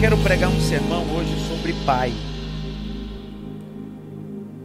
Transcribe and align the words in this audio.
quero 0.00 0.16
pregar 0.22 0.48
um 0.48 0.60
sermão 0.60 1.02
hoje 1.16 1.34
sobre 1.48 1.72
pai. 1.84 2.12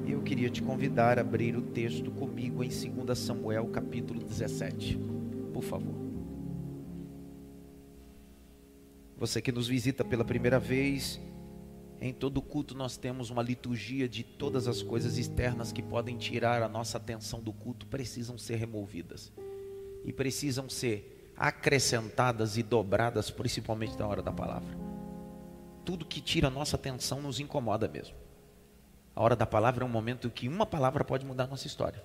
Eu 0.08 0.22
queria 0.22 0.48
te 0.48 0.62
convidar 0.62 1.18
a 1.18 1.22
abrir 1.22 1.58
o 1.58 1.62
texto 1.64 2.12
comigo 2.12 2.64
em 2.64 2.70
2 2.70 3.18
Samuel, 3.18 3.66
capítulo 3.70 4.24
17. 4.24 4.96
Por 5.52 5.64
favor. 5.64 5.96
Você 9.18 9.42
que 9.42 9.52
nos 9.52 9.68
visita 9.68 10.06
pela 10.06 10.24
primeira 10.24 10.60
vez, 10.60 11.20
em 12.00 12.14
todo 12.14 12.40
culto 12.40 12.76
nós 12.76 12.96
temos 12.96 13.32
uma 13.32 13.42
liturgia 13.42 14.08
de 14.08 14.24
todas 14.24 14.68
as 14.68 14.84
coisas 14.84 15.18
externas 15.18 15.72
que 15.72 15.82
podem 15.82 16.16
tirar 16.16 16.62
a 16.62 16.70
nossa 16.70 16.98
atenção 16.98 17.42
do 17.42 17.52
culto, 17.52 17.88
precisam 17.88 18.38
ser 18.38 18.58
removidas. 18.58 19.34
E 20.06 20.14
precisam 20.14 20.70
ser 20.70 21.34
acrescentadas 21.36 22.56
e 22.56 22.62
dobradas, 22.62 23.32
principalmente 23.32 23.98
na 23.98 24.06
hora 24.06 24.22
da 24.22 24.32
palavra 24.32 24.83
tudo 25.86 26.06
que 26.06 26.22
tira 26.22 26.48
a 26.48 26.52
nossa 26.52 26.76
atenção 26.76 27.22
nos 27.22 27.40
incomoda 27.40 27.88
mesmo. 27.88 28.16
A 29.16 29.22
hora 29.22 29.36
da 29.36 29.46
palavra 29.46 29.84
é 29.84 29.88
um 29.88 29.92
momento 29.92 30.30
que 30.30 30.48
uma 30.48 30.66
palavra 30.66 31.04
pode 31.04 31.26
mudar 31.26 31.44
a 31.44 31.48
nossa 31.48 31.68
história. 31.68 32.04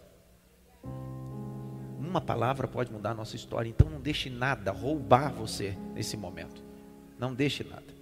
Uma 1.99 2.21
palavra 2.21 2.69
pode 2.69 2.93
mudar 2.93 3.11
a 3.11 3.15
nossa 3.15 3.37
história. 3.37 3.69
Então 3.69 3.89
não 3.89 4.01
deixe 4.01 4.29
nada 4.29 4.71
roubar 4.71 5.33
você 5.33 5.77
nesse 5.95 6.17
momento. 6.17 6.63
Não 7.19 7.35
deixe 7.35 7.65
nada. 7.65 7.99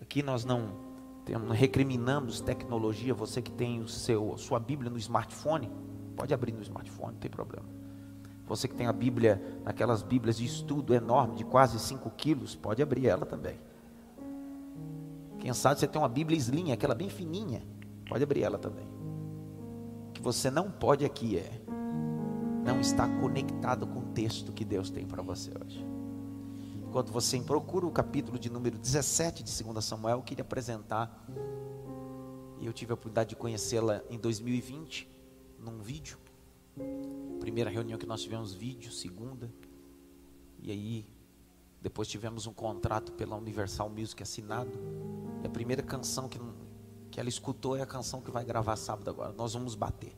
Aqui 0.00 0.22
nós 0.22 0.44
não 0.44 0.74
temos, 1.24 1.56
recriminamos 1.56 2.40
tecnologia. 2.40 3.14
Você 3.14 3.40
que 3.40 3.50
tem 3.50 3.80
o 3.80 3.88
seu, 3.88 4.36
sua 4.36 4.60
Bíblia 4.60 4.90
no 4.90 4.98
smartphone, 4.98 5.70
pode 6.16 6.34
abrir 6.34 6.52
no 6.52 6.62
smartphone, 6.62 7.12
não 7.12 7.20
tem 7.20 7.30
problema. 7.30 7.66
Você 8.46 8.66
que 8.66 8.74
tem 8.74 8.86
a 8.86 8.92
Bíblia, 8.92 9.40
aquelas 9.64 10.02
Bíblias 10.02 10.36
de 10.36 10.44
estudo 10.44 10.92
enorme, 10.92 11.36
de 11.36 11.44
quase 11.44 11.78
5 11.78 12.10
quilos, 12.10 12.54
pode 12.54 12.82
abrir 12.82 13.06
ela 13.06 13.24
também. 13.24 13.56
Quem 15.40 15.52
sabe 15.54 15.80
você 15.80 15.88
tem 15.88 16.00
uma 16.00 16.08
Bíblia 16.08 16.38
slim, 16.38 16.70
aquela 16.70 16.94
bem 16.94 17.08
fininha. 17.08 17.62
Pode 18.06 18.22
abrir 18.22 18.42
ela 18.42 18.58
também. 18.58 18.86
O 20.08 20.12
que 20.12 20.22
você 20.22 20.50
não 20.50 20.70
pode 20.70 21.04
aqui 21.04 21.38
é 21.38 21.50
não 22.64 22.80
estar 22.80 23.08
conectado 23.20 23.86
com 23.86 24.00
o 24.00 24.12
texto 24.12 24.52
que 24.52 24.64
Deus 24.64 24.90
tem 24.90 25.06
para 25.06 25.22
você 25.22 25.50
hoje. 25.64 25.84
Enquanto 26.86 27.10
você 27.10 27.40
procura 27.40 27.86
o 27.86 27.90
capítulo 27.90 28.38
de 28.38 28.50
número 28.50 28.76
17 28.76 29.42
de 29.42 29.62
2 29.62 29.84
Samuel, 29.84 30.18
eu 30.18 30.22
queria 30.22 30.42
apresentar. 30.42 31.24
E 32.60 32.66
eu 32.66 32.72
tive 32.72 32.92
a 32.92 32.94
oportunidade 32.94 33.30
de 33.30 33.36
conhecê-la 33.36 34.02
em 34.10 34.18
2020, 34.18 35.08
num 35.58 35.78
vídeo. 35.80 36.18
Primeira 37.38 37.70
reunião 37.70 37.98
que 37.98 38.06
nós 38.06 38.20
tivemos 38.20 38.52
vídeo, 38.52 38.92
segunda. 38.92 39.50
E 40.58 40.70
aí 40.70 41.06
depois 41.80 42.08
tivemos 42.08 42.46
um 42.46 42.52
contrato 42.52 43.12
pela 43.12 43.36
Universal 43.36 43.88
Music 43.88 44.22
assinado. 44.22 44.70
E 45.42 45.46
a 45.46 45.50
primeira 45.50 45.82
canção 45.82 46.28
que, 46.28 46.38
que 47.10 47.18
ela 47.18 47.28
escutou 47.28 47.76
é 47.76 47.82
a 47.82 47.86
canção 47.86 48.20
que 48.20 48.30
vai 48.30 48.44
gravar 48.44 48.76
sábado 48.76 49.08
agora. 49.08 49.32
Nós 49.32 49.54
vamos 49.54 49.74
bater. 49.74 50.14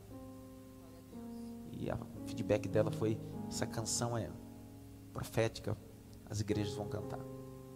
E 1.71 1.89
o 1.89 2.27
feedback 2.27 2.67
dela 2.67 2.91
foi: 2.91 3.17
essa 3.47 3.65
canção 3.65 4.17
é 4.17 4.29
profética, 5.13 5.77
as 6.29 6.41
igrejas 6.41 6.73
vão 6.73 6.87
cantar. 6.87 7.19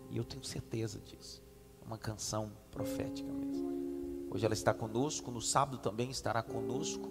E 0.10 0.18
eu 0.18 0.24
tenho 0.24 0.44
certeza 0.44 1.00
disso. 1.00 1.42
É 1.82 1.86
uma 1.86 1.98
canção 1.98 2.52
profética 2.72 3.32
mesmo. 3.32 4.28
Hoje 4.30 4.46
ela 4.46 4.54
está 4.54 4.74
conosco, 4.74 5.32
no 5.32 5.42
sábado 5.42 5.78
também 5.78 6.10
estará 6.10 6.44
conosco 6.44 7.10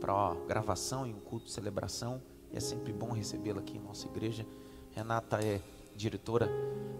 para 0.00 0.34
gravação 0.46 1.06
e 1.06 1.12
um 1.12 1.20
culto 1.20 1.46
de 1.46 1.52
celebração. 1.52 2.22
E 2.52 2.56
é 2.56 2.60
sempre 2.60 2.92
bom 2.92 3.10
recebê-la 3.10 3.60
aqui 3.60 3.76
em 3.76 3.80
nossa 3.80 4.06
igreja. 4.06 4.46
Renata 4.92 5.42
é 5.42 5.60
diretora 5.96 6.48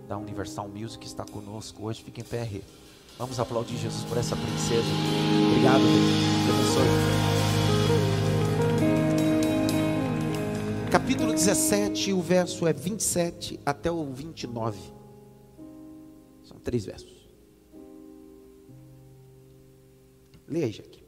da 0.09 0.17
Universal 0.17 0.69
Music, 0.69 1.07
está 1.07 1.25
conosco 1.25 1.85
hoje. 1.85 2.03
Fique 2.03 2.21
em 2.21 2.25
pé, 2.25 2.43
Rê. 2.43 2.63
Vamos 3.19 3.39
aplaudir 3.39 3.77
Jesus 3.77 4.05
por 4.05 4.19
essa 4.19 4.35
princesa. 4.37 4.89
Obrigado, 5.51 5.83
Deus. 5.83 6.23
abençoe. 6.51 7.33
Capítulo 10.91 11.33
17, 11.33 12.13
o 12.13 12.21
verso 12.21 12.67
é 12.67 12.73
27 12.73 13.59
até 13.65 13.91
o 13.91 14.13
29. 14.13 14.79
São 16.45 16.59
três 16.59 16.85
versos. 16.85 17.29
Leia, 20.47 20.71
Jaque. 20.71 21.03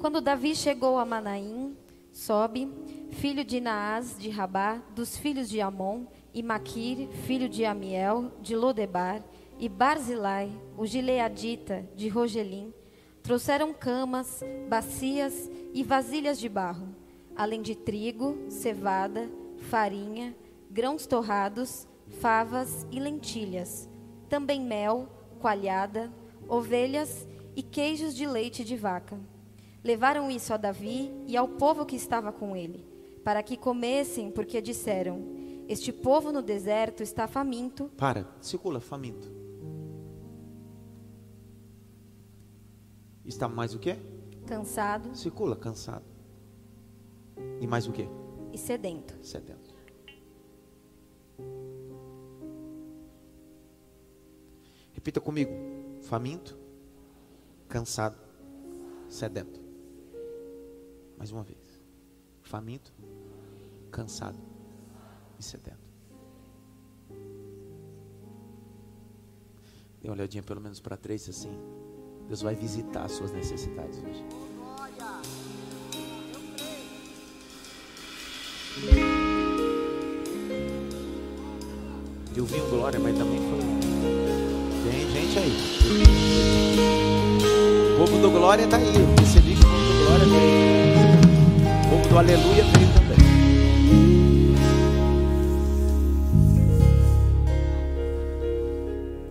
Quando 0.00 0.20
Davi 0.20 0.54
chegou 0.54 0.98
a 0.98 1.04
Manaim, 1.04 1.76
sobe 2.14 2.72
filho 3.10 3.44
de 3.44 3.60
Naás 3.60 4.16
de 4.16 4.30
Rabá, 4.30 4.80
dos 4.94 5.16
filhos 5.16 5.48
de 5.48 5.60
Amon, 5.60 6.06
e 6.32 6.42
Maquir, 6.42 7.08
filho 7.26 7.48
de 7.48 7.64
Amiel, 7.64 8.32
de 8.40 8.56
Lodebar, 8.56 9.22
e 9.58 9.68
Barzilai, 9.68 10.50
o 10.76 10.86
gileadita, 10.86 11.88
de 11.94 12.08
Rogelim, 12.08 12.72
trouxeram 13.22 13.72
camas, 13.74 14.42
bacias 14.68 15.50
e 15.72 15.82
vasilhas 15.82 16.38
de 16.38 16.48
barro, 16.48 16.88
além 17.36 17.62
de 17.62 17.74
trigo, 17.74 18.38
cevada, 18.48 19.28
farinha, 19.68 20.34
grãos 20.70 21.06
torrados, 21.06 21.86
favas 22.20 22.86
e 22.90 23.00
lentilhas, 23.00 23.88
também 24.28 24.60
mel, 24.60 25.08
coalhada, 25.40 26.12
ovelhas 26.48 27.26
e 27.56 27.62
queijos 27.62 28.14
de 28.14 28.26
leite 28.26 28.64
de 28.64 28.76
vaca. 28.76 29.33
Levaram 29.84 30.30
isso 30.30 30.52
a 30.52 30.56
Davi 30.56 31.12
e 31.26 31.36
ao 31.36 31.46
povo 31.46 31.84
que 31.84 31.94
estava 31.94 32.32
com 32.32 32.56
ele 32.56 32.94
para 33.24 33.42
que 33.42 33.56
comessem, 33.56 34.30
porque 34.30 34.60
disseram: 34.60 35.24
Este 35.66 35.90
povo 35.90 36.30
no 36.30 36.42
deserto 36.42 37.02
está 37.02 37.26
faminto. 37.26 37.90
Para, 37.96 38.28
circula, 38.40 38.78
faminto. 38.78 39.32
Está 43.24 43.48
mais 43.48 43.74
o 43.74 43.78
quê? 43.78 43.96
Cansado. 44.46 45.16
Circula, 45.16 45.56
cansado. 45.56 46.04
E 47.60 47.66
mais 47.66 47.88
o 47.88 47.92
quê? 47.92 48.06
E 48.52 48.58
sedento. 48.58 49.18
Sedento. 49.24 49.74
Repita 54.92 55.20
comigo: 55.20 55.52
faminto, 56.02 56.58
cansado, 57.66 58.18
sedento. 59.08 59.63
Mais 61.16 61.30
uma 61.30 61.42
vez. 61.42 61.80
Faminto, 62.42 62.92
cansado 63.90 64.38
e 65.38 65.42
sedento. 65.42 65.84
Dê 70.00 70.08
uma 70.08 70.14
olhadinha 70.14 70.42
pelo 70.42 70.60
menos 70.60 70.80
para 70.80 70.96
três 70.96 71.28
assim. 71.28 71.56
Deus 72.28 72.42
vai 72.42 72.54
visitar 72.54 73.04
as 73.04 73.12
suas 73.12 73.32
necessidades 73.32 73.98
hoje. 74.02 74.24
Eu 82.36 82.44
vi 82.44 82.60
um 82.60 82.68
glória, 82.68 82.98
mas 82.98 83.16
também 83.16 83.38
foi. 83.38 83.60
Tem 84.90 85.10
gente 85.10 85.38
aí. 85.38 85.52
O 87.94 87.98
povo 87.98 88.18
do 88.20 88.30
glória 88.30 88.64
está 88.64 88.76
aí. 88.76 88.88
Eu 88.88 89.14
percebi 89.16 89.54
que 89.54 89.60
o 89.60 89.62
povo 89.62 89.76
do 89.76 90.04
glória 90.04 90.26
veio. 90.26 90.73
Do 92.14 92.18
aleluia 92.18 92.62
também. 92.94 93.18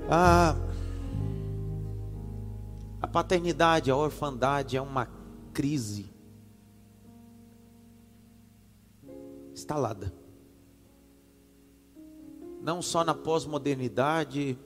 A, 0.09 0.53
a 3.01 3.07
paternidade, 3.07 3.89
a 3.89 3.95
orfandade 3.95 4.75
é 4.75 4.81
uma 4.81 5.07
crise 5.53 6.11
instalada. 9.53 10.13
Não 12.61 12.81
só 12.81 13.05
na 13.05 13.13
pós-modernidade, 13.13 14.57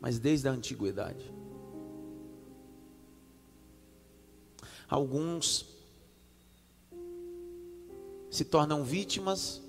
mas 0.00 0.18
desde 0.18 0.48
a 0.48 0.52
antiguidade. 0.52 1.34
Alguns 4.88 5.77
se 8.30 8.44
tornam 8.44 8.84
vítimas, 8.84 9.62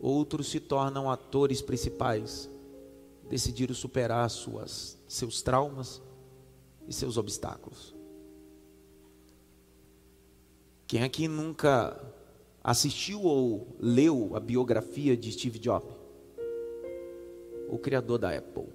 outros 0.00 0.50
se 0.50 0.60
tornam 0.60 1.10
atores 1.10 1.60
principais 1.60 2.50
decidiram 3.32 3.74
superar 3.74 4.28
suas, 4.28 4.98
seus 5.08 5.40
traumas 5.40 6.02
e 6.86 6.92
seus 6.92 7.16
obstáculos. 7.16 7.94
Quem 10.86 11.02
aqui 11.02 11.26
nunca 11.26 11.98
assistiu 12.62 13.22
ou 13.22 13.74
leu 13.80 14.36
a 14.36 14.40
biografia 14.40 15.16
de 15.16 15.32
Steve 15.32 15.58
Jobs? 15.58 15.90
O 17.70 17.78
criador 17.78 18.18
da 18.18 18.36
Apple. 18.36 18.68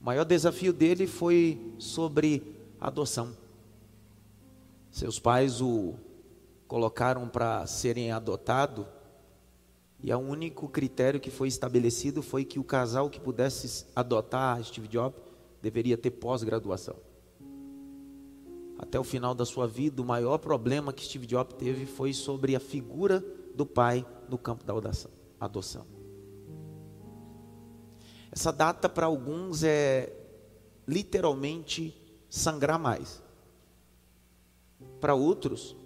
O 0.00 0.04
maior 0.04 0.24
desafio 0.24 0.72
dele 0.72 1.08
foi 1.08 1.74
sobre 1.78 2.54
adoção. 2.78 3.36
Seus 4.96 5.18
pais 5.18 5.60
o 5.60 5.92
colocaram 6.66 7.28
para 7.28 7.66
serem 7.66 8.10
adotado 8.12 8.88
E 10.02 10.10
o 10.10 10.16
único 10.16 10.70
critério 10.70 11.20
que 11.20 11.30
foi 11.30 11.48
estabelecido 11.48 12.22
foi 12.22 12.46
que 12.46 12.58
o 12.58 12.64
casal 12.64 13.10
que 13.10 13.20
pudesse 13.20 13.84
adotar 13.94 14.64
Steve 14.64 14.88
Jobs 14.88 15.20
deveria 15.60 15.98
ter 15.98 16.12
pós-graduação. 16.12 16.96
Até 18.78 18.98
o 18.98 19.04
final 19.04 19.34
da 19.34 19.44
sua 19.44 19.68
vida, 19.68 20.00
o 20.00 20.04
maior 20.04 20.38
problema 20.38 20.94
que 20.94 21.04
Steve 21.04 21.26
Jobs 21.26 21.54
teve 21.58 21.84
foi 21.84 22.14
sobre 22.14 22.56
a 22.56 22.60
figura 22.60 23.22
do 23.54 23.66
pai 23.66 24.02
no 24.30 24.38
campo 24.38 24.64
da 24.64 24.72
adoção. 25.38 25.86
Essa 28.32 28.50
data 28.50 28.88
para 28.88 29.04
alguns 29.04 29.62
é 29.62 30.10
literalmente 30.88 31.94
sangrar 32.30 32.78
mais. 32.78 33.25
Para 35.00 35.14
outros 35.14 35.76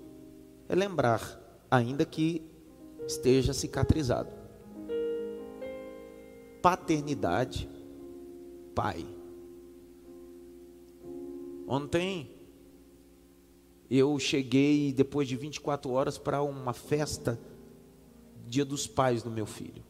é 0.68 0.74
lembrar, 0.74 1.38
ainda 1.70 2.04
que 2.04 2.42
esteja 3.06 3.52
cicatrizado. 3.52 4.30
Paternidade, 6.62 7.68
pai. 8.74 9.06
Ontem 11.66 12.30
eu 13.90 14.18
cheguei 14.18 14.92
depois 14.92 15.26
de 15.26 15.36
24 15.36 15.90
horas 15.90 16.16
para 16.18 16.42
uma 16.42 16.72
festa 16.72 17.40
Dia 18.46 18.64
dos 18.64 18.86
Pais 18.86 19.22
do 19.22 19.30
meu 19.30 19.46
filho. 19.46 19.84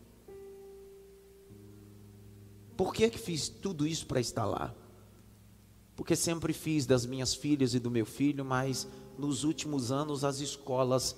Por 2.77 2.95
que 2.95 3.11
que 3.11 3.19
fiz 3.19 3.49
tudo 3.49 3.87
isso 3.87 4.07
para 4.07 4.21
estar 4.21 4.47
lá? 4.47 4.75
Porque 6.01 6.17
sempre 6.17 6.55
fiz 6.55 6.87
das 6.87 7.05
minhas 7.05 7.35
filhas 7.35 7.75
e 7.75 7.79
do 7.79 7.91
meu 7.91 8.07
filho, 8.07 8.43
mas 8.43 8.89
nos 9.19 9.45
últimos 9.45 9.93
anos 9.93 10.25
as 10.25 10.41
escolas 10.41 11.15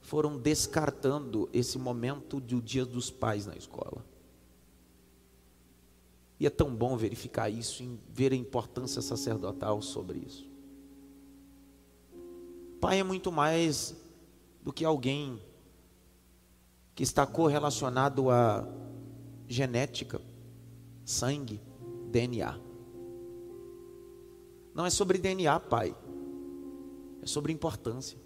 foram 0.00 0.36
descartando 0.36 1.48
esse 1.52 1.78
momento 1.78 2.40
do 2.40 2.60
Dia 2.60 2.84
dos 2.84 3.12
Pais 3.12 3.46
na 3.46 3.54
escola. 3.54 4.04
E 6.40 6.48
é 6.48 6.50
tão 6.50 6.74
bom 6.74 6.96
verificar 6.96 7.48
isso, 7.48 7.84
ver 8.08 8.32
a 8.32 8.34
importância 8.34 9.00
sacerdotal 9.00 9.80
sobre 9.80 10.18
isso. 10.18 10.50
Pai 12.80 12.98
é 12.98 13.04
muito 13.04 13.30
mais 13.30 13.94
do 14.64 14.72
que 14.72 14.84
alguém 14.84 15.40
que 16.92 17.04
está 17.04 17.24
correlacionado 17.24 18.30
à 18.30 18.66
genética, 19.46 20.20
sangue, 21.04 21.60
DNA. 22.10 22.65
Não 24.76 24.84
é 24.84 24.90
sobre 24.90 25.16
DNA, 25.16 25.58
pai. 25.58 25.96
É 27.22 27.26
sobre 27.26 27.50
importância. 27.50 28.18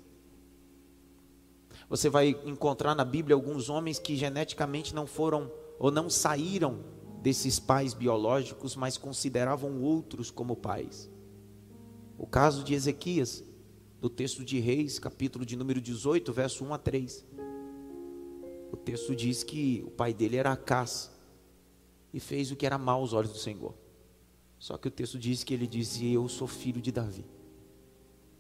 Você 1.89 2.09
vai 2.09 2.31
encontrar 2.45 2.93
na 2.97 3.05
Bíblia 3.05 3.37
alguns 3.37 3.69
homens 3.71 4.01
que 4.01 4.17
geneticamente 4.17 4.93
não 4.93 5.07
foram 5.07 5.49
ou 5.79 5.93
não 5.93 6.11
saíram 6.11 6.81
desses 7.23 7.61
pais 7.61 7.95
biológicos, 7.95 8.75
mas 8.75 8.99
consideravam 8.99 9.81
outros 9.81 10.29
como 10.29 10.57
pais. 10.57 11.09
O 12.19 12.27
caso 12.27 12.65
de 12.65 12.75
Ezequias, 12.75 13.45
do 14.01 14.11
texto 14.11 14.45
de 14.45 14.59
Reis, 14.59 14.99
capítulo 14.99 15.47
de 15.47 15.55
número 15.55 15.81
18, 15.81 16.33
verso 16.33 16.65
1 16.65 16.75
a 16.75 16.79
3. 16.79 17.27
O 18.73 18.77
texto 18.77 19.15
diz 19.15 19.45
que 19.45 19.85
o 19.87 19.91
pai 19.93 20.13
dele 20.13 20.37
era 20.37 20.51
Acás 20.51 21.13
e 22.13 22.19
fez 22.19 22.51
o 22.51 22.57
que 22.57 22.67
era 22.67 22.77
mal 22.77 23.03
aos 23.03 23.13
olhos 23.13 23.31
do 23.31 23.39
Senhor. 23.39 23.73
Só 24.61 24.79
que 24.79 24.87
o 24.87 24.91
texto 24.91 25.19
diz 25.19 25.43
que 25.43 25.53
ele 25.53 25.67
dizia: 25.67 26.15
Eu 26.15 26.29
sou 26.29 26.47
filho 26.47 26.81
de 26.81 26.93
Davi. 26.93 27.27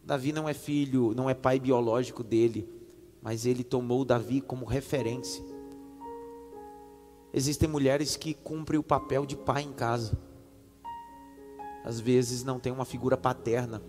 Davi 0.05 0.33
não 0.33 0.49
é 0.49 0.55
filho, 0.55 1.13
não 1.17 1.29
é 1.29 1.35
pai 1.35 1.59
biológico 1.59 2.23
dele, 2.23 2.69
mas 3.21 3.45
ele 3.45 3.65
tomou 3.65 4.05
Davi 4.05 4.41
como 4.41 4.65
referência. 4.65 5.43
Existem 7.35 7.69
mulheres 7.69 8.17
que 8.17 8.35
cumprem 8.35 8.79
o 8.79 8.85
papel 8.85 9.27
de 9.27 9.37
pai 9.37 9.63
em 9.65 9.73
casa. 9.73 10.17
Às 11.85 11.99
vezes 11.99 12.45
não 12.45 12.61
tem 12.61 12.73
uma 12.73 12.85
figura 12.85 13.17
paterna 13.17 13.83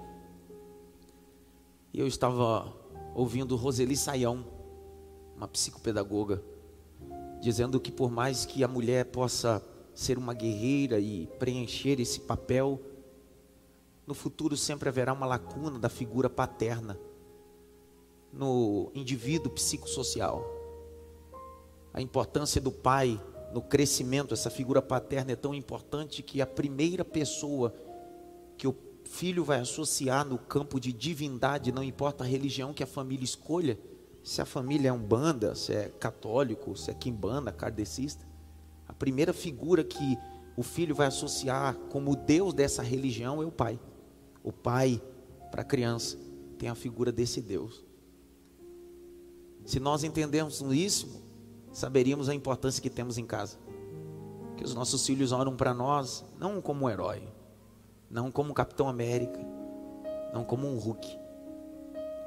e 1.93 1.99
eu 1.99 2.07
estava 2.07 2.73
ouvindo 3.13 3.57
Roseli 3.57 3.97
Saião, 3.97 4.45
uma 5.35 5.47
psicopedagoga, 5.47 6.41
dizendo 7.41 7.79
que 7.81 7.91
por 7.91 8.09
mais 8.09 8.45
que 8.45 8.63
a 8.63 8.67
mulher 8.67 9.05
possa 9.05 9.61
ser 9.93 10.17
uma 10.17 10.33
guerreira 10.33 10.99
e 10.99 11.27
preencher 11.39 11.99
esse 11.99 12.21
papel, 12.21 12.79
no 14.05 14.13
futuro 14.13 14.57
sempre 14.57 14.89
haverá 14.89 15.13
uma 15.13 15.25
lacuna 15.25 15.77
da 15.77 15.89
figura 15.89 16.29
paterna 16.29 16.99
no 18.31 18.91
indivíduo 18.93 19.51
psicossocial. 19.51 20.43
A 21.93 22.01
importância 22.01 22.61
do 22.61 22.71
pai 22.71 23.21
no 23.53 23.61
crescimento, 23.61 24.33
essa 24.33 24.49
figura 24.49 24.81
paterna 24.81 25.33
é 25.33 25.35
tão 25.35 25.53
importante 25.53 26.23
que 26.23 26.41
a 26.41 26.47
primeira 26.47 27.03
pessoa 27.03 27.73
que 28.57 28.67
o 28.67 28.75
filho 29.03 29.43
vai 29.43 29.59
associar 29.59 30.25
no 30.25 30.37
campo 30.37 30.79
de 30.79 30.93
divindade, 30.93 31.71
não 31.71 31.83
importa 31.83 32.23
a 32.23 32.27
religião 32.27 32.73
que 32.73 32.83
a 32.83 32.87
família 32.87 33.25
escolha, 33.25 33.77
se 34.23 34.41
a 34.41 34.45
família 34.45 34.89
é 34.89 34.93
umbanda, 34.93 35.53
se 35.55 35.73
é 35.73 35.89
católico, 35.89 36.77
se 36.77 36.91
é 36.91 36.93
quimbanda, 36.93 37.51
kardecista, 37.51 38.25
a 38.91 38.93
primeira 38.93 39.31
figura 39.31 39.85
que 39.85 40.17
o 40.57 40.61
filho 40.61 40.93
vai 40.93 41.07
associar 41.07 41.75
como 41.89 42.13
Deus 42.13 42.53
dessa 42.53 42.83
religião 42.83 43.41
é 43.41 43.45
o 43.45 43.51
pai. 43.51 43.79
O 44.43 44.51
pai, 44.51 45.01
para 45.49 45.61
a 45.61 45.65
criança, 45.65 46.17
tem 46.57 46.67
a 46.67 46.75
figura 46.75 47.09
desse 47.09 47.41
Deus. 47.41 47.85
Se 49.63 49.79
nós 49.79 50.03
entendermos 50.03 50.59
isso, 50.73 51.23
saberíamos 51.71 52.27
a 52.27 52.35
importância 52.35 52.81
que 52.81 52.89
temos 52.89 53.17
em 53.17 53.25
casa. 53.25 53.57
Que 54.57 54.65
os 54.65 54.75
nossos 54.75 55.05
filhos 55.07 55.31
oram 55.31 55.55
para 55.55 55.73
nós, 55.73 56.25
não 56.37 56.61
como 56.61 56.85
um 56.85 56.89
herói, 56.89 57.23
não 58.09 58.29
como 58.29 58.51
um 58.51 58.53
Capitão 58.53 58.89
América, 58.89 59.39
não 60.33 60.43
como 60.43 60.67
um 60.67 60.77
Hulk. 60.77 61.17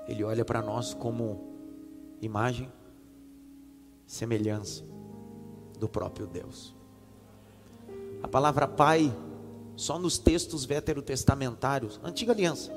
Ele 0.09 0.25
olha 0.25 0.47
para 0.47 0.63
nós 0.63 0.95
como 0.95 1.45
imagem, 2.23 2.73
semelhança 4.07 4.94
do 5.79 5.89
próprio 5.89 6.27
Deus. 6.27 6.75
A 8.23 8.29
palavra 8.29 8.67
pai, 8.67 9.15
só 9.77 9.99
nos 9.99 10.19
textos 10.19 10.65
veterotestamentários, 10.65 12.01
antiga 12.03 12.33
aliança, 12.33 12.73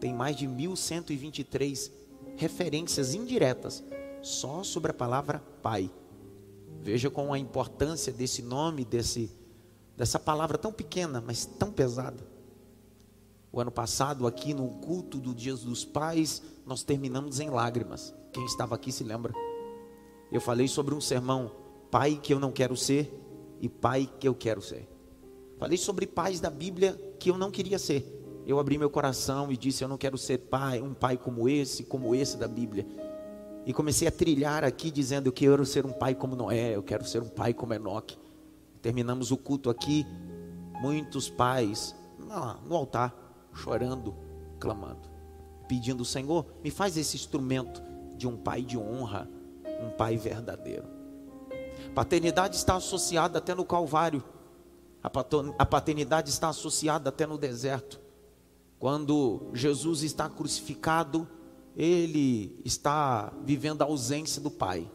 tem 0.00 0.12
mais 0.12 0.36
de 0.36 0.46
1123 0.46 1.90
referências 2.36 3.14
indiretas 3.14 3.82
só 4.22 4.62
sobre 4.62 4.90
a 4.90 4.94
palavra 4.94 5.42
pai. 5.62 5.90
Veja 6.80 7.10
com 7.10 7.32
a 7.32 7.38
importância 7.38 8.12
desse 8.12 8.42
nome, 8.42 8.84
desse 8.84 9.30
dessa 9.96 10.18
palavra 10.18 10.56
tão 10.56 10.72
pequena, 10.72 11.20
mas 11.20 11.44
tão 11.44 11.72
pesada. 11.72 12.24
O 13.50 13.60
ano 13.60 13.72
passado, 13.72 14.28
aqui 14.28 14.54
no 14.54 14.68
culto 14.68 15.18
do 15.18 15.34
Dia 15.34 15.56
dos 15.56 15.84
Pais, 15.84 16.40
nós 16.64 16.84
terminamos 16.84 17.40
em 17.40 17.50
lágrimas. 17.50 18.14
Quem 18.32 18.44
estava 18.44 18.76
aqui 18.76 18.92
se 18.92 19.02
lembra? 19.02 19.32
Eu 20.30 20.40
falei 20.40 20.68
sobre 20.68 20.94
um 20.94 21.00
sermão, 21.00 21.50
pai 21.90 22.18
que 22.22 22.32
eu 22.32 22.40
não 22.40 22.52
quero 22.52 22.76
ser 22.76 23.12
e 23.60 23.68
pai 23.68 24.08
que 24.18 24.28
eu 24.28 24.34
quero 24.34 24.62
ser. 24.62 24.88
Falei 25.58 25.76
sobre 25.76 26.06
pais 26.06 26.40
da 26.40 26.50
Bíblia 26.50 26.98
que 27.18 27.30
eu 27.30 27.36
não 27.36 27.50
queria 27.50 27.78
ser. 27.78 28.14
Eu 28.46 28.58
abri 28.58 28.78
meu 28.78 28.88
coração 28.88 29.52
e 29.52 29.56
disse: 29.56 29.84
Eu 29.84 29.88
não 29.88 29.98
quero 29.98 30.16
ser 30.16 30.38
pai, 30.38 30.80
um 30.80 30.94
pai 30.94 31.16
como 31.16 31.48
esse, 31.48 31.82
como 31.82 32.14
esse 32.14 32.36
da 32.36 32.48
Bíblia. 32.48 32.86
E 33.66 33.72
comecei 33.72 34.08
a 34.08 34.10
trilhar 34.10 34.64
aqui 34.64 34.90
dizendo: 34.90 35.26
Eu 35.26 35.32
quero 35.32 35.66
ser 35.66 35.84
um 35.84 35.92
pai 35.92 36.14
como 36.14 36.34
Noé, 36.34 36.74
eu 36.74 36.82
quero 36.82 37.04
ser 37.06 37.22
um 37.22 37.28
pai 37.28 37.52
como 37.52 37.74
Enoque. 37.74 38.16
Terminamos 38.80 39.30
o 39.30 39.36
culto 39.36 39.68
aqui, 39.68 40.06
muitos 40.80 41.28
pais 41.28 41.94
no 42.64 42.74
altar, 42.74 43.14
chorando, 43.52 44.14
clamando, 44.58 45.08
pedindo: 45.66 46.04
Senhor, 46.04 46.46
me 46.62 46.70
faz 46.70 46.96
esse 46.96 47.16
instrumento 47.16 47.82
de 48.16 48.26
um 48.26 48.36
pai 48.36 48.62
de 48.62 48.78
honra, 48.78 49.28
um 49.82 49.90
pai 49.90 50.16
verdadeiro. 50.16 50.97
Paternidade 51.98 52.54
está 52.54 52.76
associada 52.76 53.38
até 53.38 53.56
no 53.56 53.64
Calvário, 53.64 54.22
a 55.02 55.66
paternidade 55.66 56.30
está 56.30 56.48
associada 56.48 57.08
até 57.08 57.26
no 57.26 57.36
deserto. 57.36 58.00
Quando 58.78 59.50
Jesus 59.52 60.04
está 60.04 60.28
crucificado, 60.28 61.26
ele 61.76 62.62
está 62.64 63.32
vivendo 63.44 63.82
a 63.82 63.86
ausência 63.86 64.40
do 64.40 64.48
Pai 64.48 64.88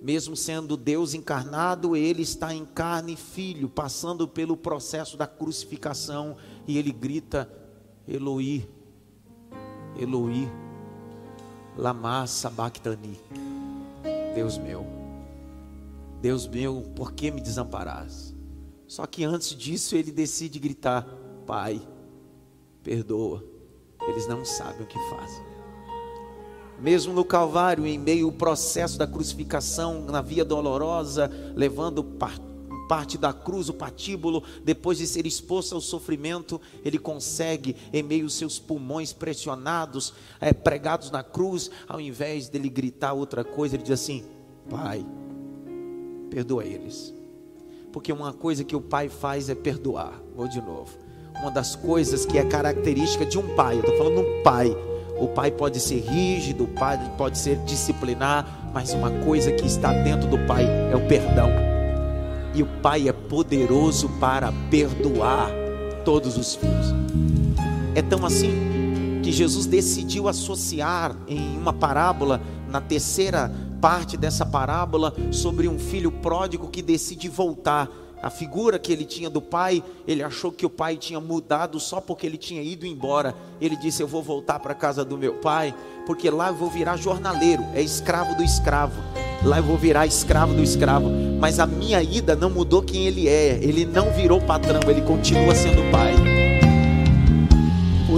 mesmo 0.00 0.36
sendo 0.36 0.76
Deus 0.76 1.14
encarnado, 1.14 1.96
ele 1.96 2.22
está 2.22 2.54
em 2.54 2.64
carne 2.64 3.14
e 3.14 3.16
filho, 3.16 3.68
passando 3.68 4.28
pelo 4.28 4.56
processo 4.56 5.16
da 5.16 5.26
crucificação, 5.26 6.36
e 6.68 6.78
ele 6.78 6.92
grita: 6.92 7.52
Eloi, 8.06 8.70
Eloi, 9.98 10.48
lama 11.76 12.24
sabachthani. 12.28 13.18
Deus 14.36 14.56
meu, 14.56 14.97
Deus 16.20 16.46
meu, 16.48 16.82
por 16.96 17.12
que 17.12 17.30
me 17.30 17.40
desamparas? 17.40 18.34
Só 18.86 19.06
que 19.06 19.24
antes 19.24 19.50
disso 19.54 19.94
ele 19.94 20.10
decide 20.10 20.58
gritar: 20.58 21.06
Pai, 21.46 21.80
perdoa, 22.82 23.44
eles 24.08 24.26
não 24.26 24.44
sabem 24.44 24.82
o 24.82 24.86
que 24.86 24.98
fazem. 25.10 25.46
mesmo 26.80 27.12
no 27.12 27.24
Calvário, 27.24 27.86
em 27.86 27.98
meio 27.98 28.26
ao 28.26 28.32
processo 28.32 28.98
da 28.98 29.06
crucificação, 29.06 30.02
na 30.06 30.22
via 30.22 30.44
dolorosa, 30.44 31.30
levando 31.54 32.02
parte 32.88 33.18
da 33.18 33.32
cruz, 33.32 33.68
o 33.68 33.74
patíbulo, 33.74 34.42
depois 34.64 34.98
de 34.98 35.06
ser 35.06 35.26
exposto 35.26 35.74
ao 35.74 35.80
sofrimento, 35.80 36.60
ele 36.84 36.98
consegue, 36.98 37.76
em 37.92 38.02
meio 38.02 38.24
aos 38.24 38.34
seus 38.34 38.58
pulmões 38.58 39.12
pressionados, 39.12 40.14
é, 40.40 40.52
pregados 40.52 41.10
na 41.10 41.22
cruz, 41.22 41.70
ao 41.86 42.00
invés 42.00 42.48
dele 42.48 42.70
gritar 42.70 43.12
outra 43.12 43.44
coisa, 43.44 43.76
ele 43.76 43.82
diz 43.82 43.92
assim: 43.92 44.24
Pai, 44.70 45.04
perdoa 46.28 46.64
eles. 46.64 47.12
Porque 47.92 48.12
uma 48.12 48.32
coisa 48.32 48.64
que 48.64 48.76
o 48.76 48.80
pai 48.80 49.08
faz 49.08 49.48
é 49.48 49.54
perdoar. 49.54 50.12
Vou 50.36 50.46
de 50.46 50.60
novo. 50.60 50.90
Uma 51.40 51.50
das 51.50 51.74
coisas 51.74 52.26
que 52.26 52.38
é 52.38 52.44
característica 52.44 53.24
de 53.24 53.38
um 53.38 53.54
pai, 53.54 53.76
eu 53.76 53.80
estou 53.80 53.96
falando 53.96 54.20
um 54.20 54.42
pai 54.42 54.76
o 55.18 55.26
pai 55.26 55.50
pode 55.50 55.80
ser 55.80 55.98
rígido, 56.00 56.64
o 56.64 56.68
pai 56.68 56.98
pode 57.18 57.38
ser 57.38 57.56
disciplinar, 57.64 58.70
mas 58.72 58.94
uma 58.94 59.10
coisa 59.24 59.50
que 59.50 59.66
está 59.66 59.92
dentro 59.92 60.28
do 60.28 60.38
pai 60.46 60.64
é 60.64 60.94
o 60.94 61.06
perdão. 61.08 61.50
E 62.54 62.62
o 62.62 62.66
pai 62.80 63.08
é 63.08 63.12
poderoso 63.12 64.08
para 64.20 64.52
perdoar 64.70 65.50
todos 66.04 66.38
os 66.38 66.54
filhos. 66.54 66.94
É 67.96 68.02
tão 68.02 68.24
assim 68.24 69.20
que 69.22 69.32
Jesus 69.32 69.66
decidiu 69.66 70.28
associar 70.28 71.16
em 71.26 71.58
uma 71.58 71.72
parábola, 71.72 72.40
na 72.68 72.80
terceira 72.80 73.50
parte 73.80 74.16
dessa 74.16 74.44
parábola, 74.44 75.14
sobre 75.30 75.68
um 75.68 75.78
filho 75.78 76.10
pródigo 76.10 76.68
que 76.68 76.82
decide 76.82 77.28
voltar 77.28 77.88
a 78.22 78.30
figura 78.30 78.78
que 78.78 78.92
ele 78.92 79.04
tinha 79.04 79.30
do 79.30 79.40
pai, 79.40 79.82
ele 80.06 80.22
achou 80.22 80.50
que 80.50 80.66
o 80.66 80.70
pai 80.70 80.96
tinha 80.96 81.20
mudado 81.20 81.78
só 81.78 82.00
porque 82.00 82.26
ele 82.26 82.36
tinha 82.36 82.62
ido 82.62 82.84
embora. 82.86 83.34
Ele 83.60 83.76
disse: 83.76 84.02
Eu 84.02 84.08
vou 84.08 84.22
voltar 84.22 84.58
para 84.58 84.72
a 84.72 84.76
casa 84.76 85.04
do 85.04 85.16
meu 85.16 85.34
pai, 85.34 85.74
porque 86.04 86.28
lá 86.28 86.48
eu 86.48 86.54
vou 86.54 86.68
virar 86.68 86.96
jornaleiro, 86.96 87.64
é 87.74 87.80
escravo 87.80 88.34
do 88.34 88.42
escravo. 88.42 89.00
Lá 89.44 89.58
eu 89.58 89.62
vou 89.62 89.76
virar 89.76 90.06
escravo 90.06 90.52
do 90.52 90.62
escravo. 90.62 91.08
Mas 91.38 91.60
a 91.60 91.66
minha 91.66 92.02
ida 92.02 92.34
não 92.34 92.50
mudou 92.50 92.82
quem 92.82 93.06
ele 93.06 93.28
é. 93.28 93.58
Ele 93.62 93.84
não 93.84 94.12
virou 94.12 94.40
patrão, 94.40 94.80
ele 94.88 95.02
continua 95.02 95.54
sendo 95.54 95.88
pai. 95.92 96.37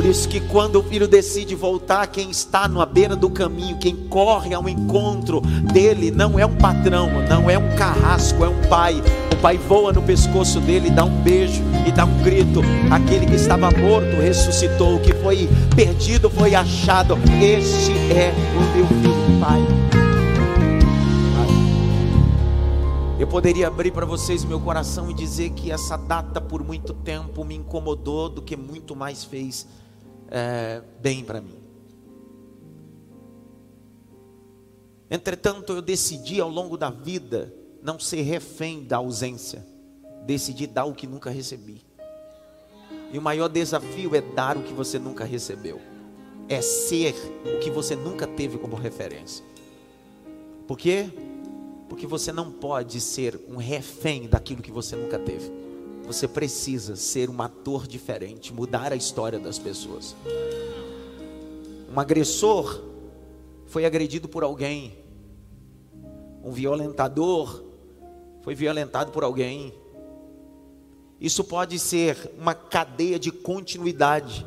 Por 0.01 0.09
isso 0.09 0.27
que 0.31 0.41
quando 0.41 0.77
o 0.77 0.83
filho 0.83 1.07
decide 1.07 1.55
voltar, 1.55 2.07
quem 2.07 2.31
está 2.31 2.67
na 2.67 2.87
beira 2.87 3.15
do 3.15 3.29
caminho, 3.29 3.77
quem 3.77 3.95
corre 3.95 4.55
ao 4.55 4.67
encontro 4.67 5.43
dele, 5.43 6.11
não 6.11 6.39
é 6.39 6.47
um 6.47 6.57
patrão, 6.57 7.11
não 7.29 7.51
é 7.51 7.59
um 7.59 7.77
carrasco, 7.77 8.43
é 8.43 8.49
um 8.49 8.63
pai. 8.63 8.95
O 9.31 9.37
pai 9.43 9.59
voa 9.59 9.93
no 9.93 10.01
pescoço 10.01 10.59
dele, 10.59 10.89
dá 10.89 11.05
um 11.05 11.23
beijo 11.23 11.63
e 11.87 11.93
dá 11.93 12.07
um 12.07 12.23
grito. 12.23 12.63
Aquele 12.91 13.27
que 13.27 13.35
estava 13.35 13.71
morto 13.71 14.17
ressuscitou, 14.17 14.97
o 14.97 15.01
que 15.01 15.13
foi 15.17 15.47
perdido 15.77 16.31
foi 16.31 16.55
achado. 16.55 17.19
Este 17.39 17.93
é 18.11 18.33
o 18.57 18.77
meu 18.79 18.87
filho, 18.87 19.39
pai. 19.39 19.61
Eu 23.19 23.27
poderia 23.27 23.69
abrir 23.69 23.91
para 23.91 24.07
vocês 24.07 24.47
meu 24.47 24.59
coração 24.59 25.11
e 25.11 25.15
dizer 25.15 25.51
que 25.51 25.71
essa 25.71 25.99
data 25.99 26.41
por 26.41 26.65
muito 26.65 26.95
tempo 26.95 27.45
me 27.45 27.55
incomodou 27.55 28.31
do 28.31 28.41
que 28.41 28.57
muito 28.57 28.97
mais 28.97 29.23
fez 29.25 29.67
é, 30.31 30.83
bem 31.01 31.25
para 31.25 31.41
mim. 31.41 31.59
Entretanto, 35.11 35.73
eu 35.73 35.83
decidi 35.83 36.41
ao 36.41 36.49
longo 36.49 36.77
da 36.77 36.89
vida 36.89 37.53
não 37.83 37.99
ser 37.99 38.23
refém 38.23 38.85
da 38.85 38.99
ausência, 38.99 39.67
decidi 40.25 40.67
dar 40.67 40.85
o 40.85 40.95
que 40.95 41.07
nunca 41.07 41.31
recebi. 41.31 41.83
E 43.13 43.19
o 43.19 43.23
maior 43.23 43.49
desafio 43.49 44.15
é 44.15 44.21
dar 44.21 44.57
o 44.57 44.63
que 44.63 44.73
você 44.73 44.99
nunca 44.99 45.25
recebeu, 45.25 45.81
é 46.49 46.63
ser 46.63 47.15
o 47.45 47.59
que 47.59 47.71
você 47.71 47.97
nunca 47.97 48.25
teve 48.27 48.57
como 48.57 48.77
referência. 48.77 49.45
Por 50.69 50.79
quê? 50.79 51.11
Porque 51.89 52.07
você 52.07 52.31
não 52.31 52.53
pode 52.53 53.01
ser 53.01 53.41
um 53.49 53.57
refém 53.57 54.29
daquilo 54.29 54.63
que 54.63 54.71
você 54.71 54.95
nunca 54.95 55.19
teve. 55.19 55.51
Você 56.07 56.27
precisa 56.27 56.97
ser 56.97 57.31
um 57.31 57.41
ator 57.41 57.87
diferente, 57.87 58.53
mudar 58.53 58.93
a 58.93 58.97
história 58.97 59.39
das 59.39 59.59
pessoas. 59.59 60.17
Um 61.93 61.99
agressor 61.99 62.83
foi 63.67 63.85
agredido 63.85 64.29
por 64.29 64.43
alguém. 64.43 64.99
Um 66.43 66.51
violentador 66.51 67.65
foi 68.43 68.55
violentado 68.55 69.13
por 69.13 69.23
alguém. 69.23 69.73
Isso 71.21 71.45
pode 71.45 71.79
ser 71.79 72.33
uma 72.39 72.55
cadeia 72.55 73.19
de 73.19 73.31
continuidade. 73.31 74.47